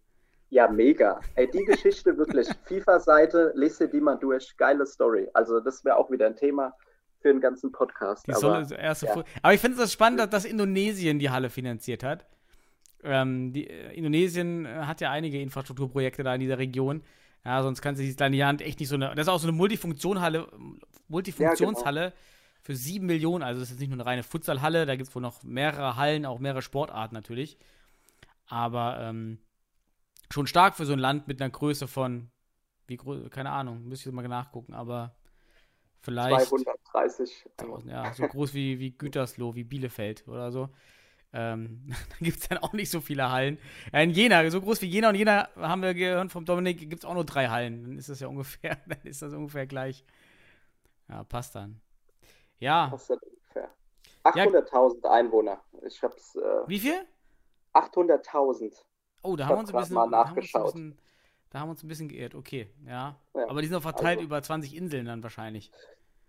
Ja, 0.51 0.69
mega. 0.69 1.21
Ey, 1.35 1.51
die 1.51 1.65
Geschichte 1.65 2.17
wirklich. 2.17 2.49
FIFA-Seite, 2.65 3.53
lese 3.55 3.89
die 3.89 4.01
mal 4.01 4.17
durch. 4.17 4.57
Geile 4.57 4.87
Story. 4.87 5.29
Also, 5.33 5.61
das 5.61 5.85
wäre 5.85 5.97
auch 5.97 6.11
wieder 6.11 6.27
ein 6.27 6.37
Thema 6.37 6.75
für 7.21 7.29
den 7.29 7.41
ganzen 7.41 7.73
Podcast. 7.73 8.27
Die 8.27 8.35
aber, 8.35 8.71
erste 8.79 9.07
ja. 9.07 9.25
aber 9.43 9.55
ich 9.55 9.61
finde 9.61 9.83
es 9.83 9.93
spannend, 9.93 10.33
dass 10.33 10.45
Indonesien 10.45 11.19
die 11.19 11.31
Halle 11.31 11.51
finanziert 11.51 12.05
hat. 12.05 12.27
Ähm, 13.07 13.53
die, 13.53 13.69
äh, 13.69 13.95
Indonesien 13.95 14.67
äh, 14.67 14.69
hat 14.83 15.01
ja 15.01 15.11
einige 15.11 15.41
Infrastrukturprojekte 15.41 16.23
da 16.23 16.35
in 16.35 16.41
dieser 16.41 16.59
Region. 16.59 17.03
Ja, 17.45 17.63
sonst 17.63 17.81
kann 17.81 17.95
sich 17.95 18.09
das 18.09 18.17
kleine 18.17 18.37
Land 18.37 18.61
echt 18.61 18.81
nicht 18.81 18.89
so 18.89 18.97
eine. 18.97 19.15
Das 19.15 19.27
ist 19.27 19.29
auch 19.29 19.39
so 19.39 19.47
eine 19.47 19.57
Multifunktionshalle, 19.57 20.49
Multifunktionshalle 21.09 22.01
ja, 22.01 22.09
genau. 22.09 22.21
für 22.61 22.75
sieben 22.75 23.07
Millionen. 23.07 23.45
Also, 23.45 23.61
das 23.61 23.71
ist 23.71 23.79
nicht 23.79 23.89
nur 23.89 23.97
eine 23.97 24.07
reine 24.07 24.23
Futsalhalle, 24.25 24.85
da 24.85 24.97
gibt 24.97 25.09
es 25.09 25.15
wohl 25.15 25.23
noch 25.23 25.43
mehrere 25.45 25.97
Hallen, 25.97 26.27
auch 26.27 26.41
mehrere 26.41 26.63
Sportarten 26.63 27.15
natürlich. 27.15 27.57
Aber 28.49 28.99
ähm, 29.01 29.39
schon 30.33 30.47
stark 30.47 30.75
für 30.77 30.87
so 30.87 30.93
ein 30.93 30.99
Land 30.99 31.29
mit 31.29 31.41
einer 31.41 31.51
Größe 31.51 31.87
von, 31.87 32.31
wie 32.87 32.97
groß, 32.97 33.31
keine 33.31 33.51
Ahnung, 33.51 33.85
müsste 33.85 34.09
ich 34.09 34.15
mal 34.15 34.27
nachgucken, 34.27 34.75
aber 34.75 35.15
vielleicht. 36.01 36.49
230. 36.49 37.47
Ja, 37.87 38.13
so 38.13 38.27
groß 38.27 38.55
wie, 38.55 38.79
wie 38.79 38.91
Gütersloh, 38.91 39.55
wie 39.55 39.65
Bielefeld 39.65 40.27
oder 40.27 40.51
so. 40.51 40.71
Ähm, 41.37 41.83
da 42.11 42.17
gibt 42.25 42.39
es 42.39 42.49
dann 42.49 42.59
auch 42.59 42.73
nicht 42.73 42.91
so 42.91 43.01
viele 43.01 43.31
Hallen. 43.31 43.59
In 43.93 44.11
Jena, 44.11 44.49
so 44.51 44.61
groß 44.61 44.81
wie 44.81 44.87
Jena 44.87 45.11
und 45.11 45.17
Jena 45.17 45.51
haben 45.57 45.83
wir 45.83 45.93
gehört 45.93 46.33
vom 46.33 46.47
Dominik, 46.47 46.79
gibt 46.79 47.01
es 47.01 47.05
auch 47.05 47.15
nur 47.15 47.27
drei 47.27 47.49
Hallen. 47.49 47.85
Dann 47.85 47.99
ist 47.99 48.09
das 48.09 48.21
ja 48.21 48.29
ungefähr, 48.29 48.79
dann 48.87 49.01
ist 49.05 49.21
das 49.21 49.35
ungefähr 49.35 49.67
gleich. 49.67 50.05
Ja, 51.09 51.25
passt 51.25 51.55
dann. 51.55 51.81
Ja. 52.59 52.89
Passt 52.89 53.11
dann 53.11 53.19
ungefähr. 53.19 53.71
800.000 54.25 55.05
ja. 55.05 55.11
Einwohner. 55.11 55.61
Ich 55.87 56.03
hab's. 56.03 56.37
Äh, 56.37 56.41
wie 56.67 56.79
viel? 56.79 57.07
800.000. 57.75 58.73
Oh, 59.23 59.37
da 59.37 59.47
haben 59.47 59.57
wir 59.57 59.59
uns 59.61 59.75
ein 59.75 59.79
bisschen, 59.79 59.95
mal 59.95 60.07
nachgeschaut. 60.07 60.55
Da 60.55 60.59
haben, 60.61 60.73
bisschen, 60.73 60.99
da 61.51 61.61
haben 61.61 61.69
wir 61.69 61.71
uns 61.73 61.83
ein 61.83 61.89
bisschen 61.89 62.09
geirrt, 62.09 62.35
okay, 62.35 62.71
ja. 62.87 63.17
ja 63.35 63.49
Aber 63.49 63.61
die 63.61 63.67
sind 63.67 63.77
auch 63.77 63.83
verteilt 63.83 64.19
also, 64.19 64.25
über 64.25 64.43
20 64.43 64.75
Inseln 64.75 65.07
dann 65.07 65.23
wahrscheinlich. 65.23 65.71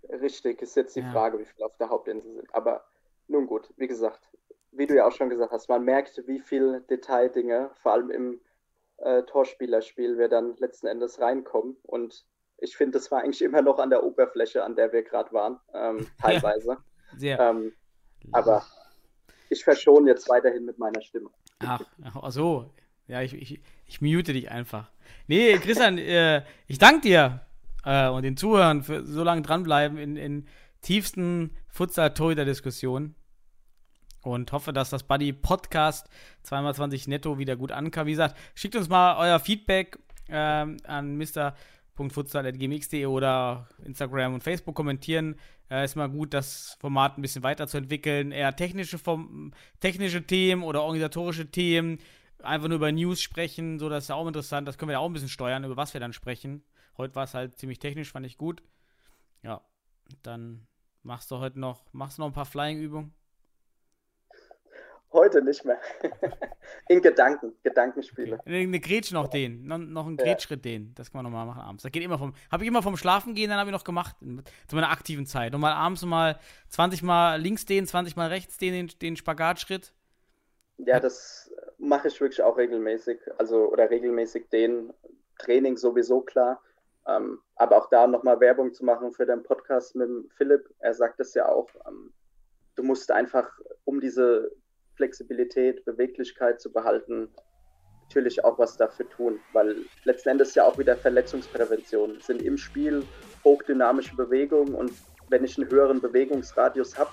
Richtig, 0.10 0.62
ist 0.62 0.76
jetzt 0.76 0.95
die 0.95 1.01
ja. 1.01 1.12
Frage, 1.12 1.39
wie 1.39 1.45
viele 1.45 1.66
auf 1.66 1.78
der 1.78 1.89
Hauptinsel 1.89 2.34
sind. 2.34 2.53
Aber 2.53 2.84
nun 3.28 3.47
gut, 3.47 3.70
wie 3.78 3.88
gesagt, 3.88 4.30
wie 4.78 4.88
du 4.88 4.95
ja 4.95 5.07
auch 5.07 5.11
schon 5.11 5.30
gesagt 5.30 5.51
hast, 5.51 5.69
man 5.69 5.84
merkt, 5.84 6.21
wie 6.28 6.39
viel 6.39 6.82
Detaildinge, 6.89 7.71
vor 7.82 7.93
allem 7.93 8.09
im 8.09 8.39
äh, 8.97 9.23
Torspielerspiel, 9.23 10.17
wir 10.17 10.30
dann 10.30 10.55
letzten 10.57 10.88
Endes 10.88 11.19
reinkommen. 11.19 11.78
Und 11.84 12.25
ich 12.57 12.75
finde, 12.75 12.97
das 12.97 13.11
war 13.11 13.21
eigentlich 13.21 13.41
immer 13.41 13.61
noch 13.61 13.80
an 13.80 13.89
der 13.89 14.03
Oberfläche, 14.03 14.63
an 14.63 14.75
der 14.75 14.91
wir 14.91 15.03
gerade 15.03 15.32
waren, 15.34 15.59
ähm, 15.73 16.07
teilweise. 16.21 16.78
Sehr. 17.15 17.39
Ähm, 17.39 17.73
aber 18.32 18.65
ich 19.49 19.63
verschone 19.63 20.09
jetzt 20.09 20.30
weiterhin 20.30 20.65
mit 20.65 20.78
meiner 20.78 21.01
Stimme. 21.01 21.30
Ach, 21.59 21.82
ach 22.21 22.32
so. 22.32 22.69
Ja, 23.07 23.21
ich, 23.21 23.34
ich, 23.34 23.61
ich 23.86 24.01
mute 24.01 24.34
dich 24.34 24.51
einfach. 24.51 24.91
Nee, 25.28 25.57
Christian, 25.57 25.97
äh, 25.97 26.43
ich 26.67 26.78
danke 26.78 27.01
dir 27.01 27.41
äh, 27.86 28.09
und 28.09 28.23
den 28.23 28.36
Zuhörern 28.36 28.84
für 28.84 29.05
so 29.05 29.23
lange 29.23 29.41
dranbleiben 29.41 29.97
in, 29.97 30.17
in 30.17 30.47
tiefsten 30.82 31.55
Futsal-Torhüter-Diskussionen 31.69 33.15
und 34.28 34.51
hoffe, 34.51 34.73
dass 34.73 34.89
das 34.89 35.03
Buddy 35.03 35.32
Podcast 35.32 36.09
2x20 36.45 37.09
netto 37.09 37.38
wieder 37.38 37.55
gut 37.55 37.71
ankam. 37.71 38.07
Wie 38.07 38.11
gesagt, 38.11 38.36
schickt 38.55 38.75
uns 38.75 38.89
mal 38.89 39.15
euer 39.17 39.39
Feedback 39.39 39.97
ähm, 40.28 40.75
an 40.84 41.17
mr.futsal.gmx.de 41.17 43.05
oder 43.05 43.69
Instagram 43.86 44.34
und 44.34 44.43
Facebook 44.43 44.75
kommentieren. 44.75 45.38
Äh, 45.71 45.86
ist 45.86 45.95
mal 45.95 46.09
gut, 46.09 46.34
das 46.34 46.75
Format 46.82 47.17
ein 47.17 47.21
bisschen 47.21 47.43
weiterzuentwickeln. 47.43 48.34
Eher 48.34 48.53
technische, 48.55 48.97
Form 48.97 49.53
technische 49.80 50.21
Themen 50.23 50.63
oder 50.63 50.84
organisatorische 50.84 51.49
Themen 51.49 51.99
einfach 52.43 52.67
nur 52.67 52.75
über 52.75 52.91
News 52.91 53.21
sprechen, 53.21 53.80
so 53.80 53.88
das 53.89 54.03
ist 54.03 54.09
ja 54.09 54.15
auch 54.15 54.28
interessant. 54.28 54.67
Das 54.67 54.78
können 54.78 54.89
wir 54.89 54.93
ja 54.93 54.99
auch 54.99 55.07
ein 55.07 55.13
bisschen 55.13 55.30
steuern, 55.30 55.63
über 55.63 55.78
was 55.78 55.93
wir 55.93 56.01
dann 56.01 56.13
sprechen. 56.13 56.63
Heute 56.97 57.15
war 57.15 57.23
es 57.23 57.34
halt 57.34 57.57
ziemlich 57.57 57.80
technisch, 57.80 58.11
fand 58.11 58.25
ich 58.25 58.38
gut. 58.38 58.61
Ja, 59.41 59.61
dann 60.21 60.67
machst 61.03 61.32
du 61.32 61.38
heute 61.38 61.59
noch, 61.59 61.86
machst 61.93 62.17
du 62.17 62.21
noch 62.21 62.28
ein 62.28 62.34
paar 62.34 62.45
Flying-Übungen? 62.45 63.13
Heute 65.14 65.41
nicht 65.41 65.64
mehr. 65.64 65.80
In 66.89 67.01
Gedanken, 67.01 67.53
Gedankenspiele. 67.64 68.39
Okay. 68.39 68.64
Eine 68.64 68.80
Grätsch 68.80 69.14
noch 69.14 69.28
den, 69.28 69.66
noch, 69.66 69.78
noch 69.78 70.05
einen 70.05 70.18
Grätschritt 70.18 70.66
ja. 70.66 70.72
den. 70.74 70.93
Das 70.95 71.12
kann 71.12 71.24
man 71.24 71.32
nochmal 71.32 71.45
machen 71.45 71.62
abends. 71.62 71.84
Das 71.84 71.91
geht 71.91 72.03
immer 72.03 72.20
vom, 72.20 72.34
habe 72.51 72.64
ich 72.64 72.68
immer 72.68 72.84
vom 72.84 72.97
Schlafen 72.97 73.34
gehen, 73.34 73.49
dann 73.49 73.58
habe 73.58 73.70
ich 73.70 73.74
noch 73.74 73.86
gemacht, 73.86 74.18
zu 74.68 74.76
meiner 74.76 74.91
aktiven 74.91 75.26
Zeit. 75.26 75.53
Nochmal 75.53 75.74
abends 75.74 76.01
nochmal 76.01 76.38
20 76.70 77.03
Mal 77.03 77.39
links 77.39 77.66
den, 77.66 77.88
20 77.88 78.18
Mal 78.18 78.28
rechts 78.28 78.58
den, 78.58 78.74
den, 78.74 78.99
den 78.99 79.16
Spagatschritt. 79.16 79.93
Ja, 80.78 80.99
das 80.99 81.51
mache 81.78 82.10
ich 82.10 82.20
wirklich 82.20 82.43
auch 82.43 82.58
regelmäßig. 82.58 83.20
Also, 83.38 83.72
oder 83.72 83.89
regelmäßig 83.89 84.49
den 84.49 84.93
Training 85.39 85.78
sowieso 85.78 86.22
klar. 86.22 86.62
Ähm, 87.08 87.39
aber 87.55 87.78
auch 87.78 87.89
da 87.89 88.05
nochmal 88.08 88.39
Werbung 88.41 88.74
zu 88.74 88.84
machen 88.84 89.14
für 89.14 89.26
den 89.26 89.41
Podcast 89.41 89.95
mit 89.95 90.10
Philipp. 90.36 90.70
Er 90.80 90.93
sagt 90.93 91.20
es 91.22 91.34
ja 91.34 91.47
auch. 91.47 91.70
Ähm, 91.88 92.12
du 92.76 92.84
musst 92.84 93.10
einfach, 93.12 93.49
um 93.86 94.01
diese 94.01 94.51
Flexibilität, 94.97 95.85
Beweglichkeit 95.85 96.59
zu 96.59 96.71
behalten, 96.71 97.29
natürlich 98.03 98.43
auch 98.43 98.57
was 98.57 98.77
dafür 98.77 99.09
tun, 99.09 99.39
weil 99.53 99.75
letzten 100.03 100.29
Endes 100.29 100.55
ja 100.55 100.63
auch 100.63 100.77
wieder 100.77 100.95
Verletzungsprävention 100.95 102.19
sind 102.21 102.41
im 102.41 102.57
Spiel 102.57 103.03
hochdynamische 103.43 104.15
Bewegungen 104.15 104.73
und 104.73 104.91
wenn 105.29 105.43
ich 105.43 105.57
einen 105.57 105.69
höheren 105.69 105.99
Bewegungsradius 106.01 106.97
habe, 106.97 107.11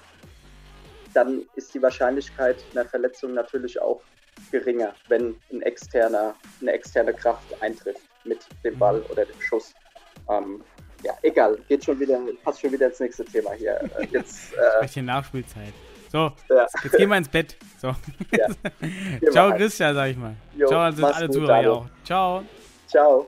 dann 1.13 1.43
ist 1.55 1.75
die 1.75 1.83
Wahrscheinlichkeit 1.83 2.57
einer 2.73 2.85
Verletzung 2.85 3.35
natürlich 3.35 3.81
auch 3.81 4.03
geringer, 4.51 4.95
wenn 5.09 5.37
ein 5.53 5.63
externer, 5.63 6.35
eine 6.61 6.73
externe 6.73 7.13
Kraft 7.13 7.45
eintrifft 7.61 8.03
mit 8.25 8.47
dem 8.65 8.79
Ball 8.79 9.01
oder 9.11 9.25
dem 9.25 9.41
Schuss. 9.41 9.75
Ähm, 10.29 10.63
ja, 11.03 11.13
egal, 11.23 11.59
geht 11.69 11.85
schon 11.85 12.01
wieder, 12.01 12.21
passt 12.43 12.61
schon 12.61 12.73
wieder 12.73 12.87
ins 12.87 13.01
nächste 13.01 13.25
Thema 13.25 13.53
hier. 13.53 13.81
Äh, 13.99 14.07
jetzt, 14.11 14.55
äh, 14.55 15.03
Nachspielzeit. 15.03 15.75
So, 16.15 16.31
ja. 16.49 16.67
jetzt 16.85 16.97
gehen 16.97 17.11
wir 17.11 17.17
ins 17.17 17.29
Bett. 17.29 17.57
So. 17.83 17.89
Ja. 18.31 18.47
Ciao, 19.33 19.53
Christian, 19.53 19.97
sag 19.97 20.11
ich 20.11 20.17
mal. 20.17 20.37
Jo, 20.57 20.69
Ciao, 20.69 20.81
an 20.83 21.05
alle 21.05 21.29
Zuhörer 21.29 21.73
auch. 21.73 21.87
Ciao. 22.05 22.45
Ciao. 22.87 23.27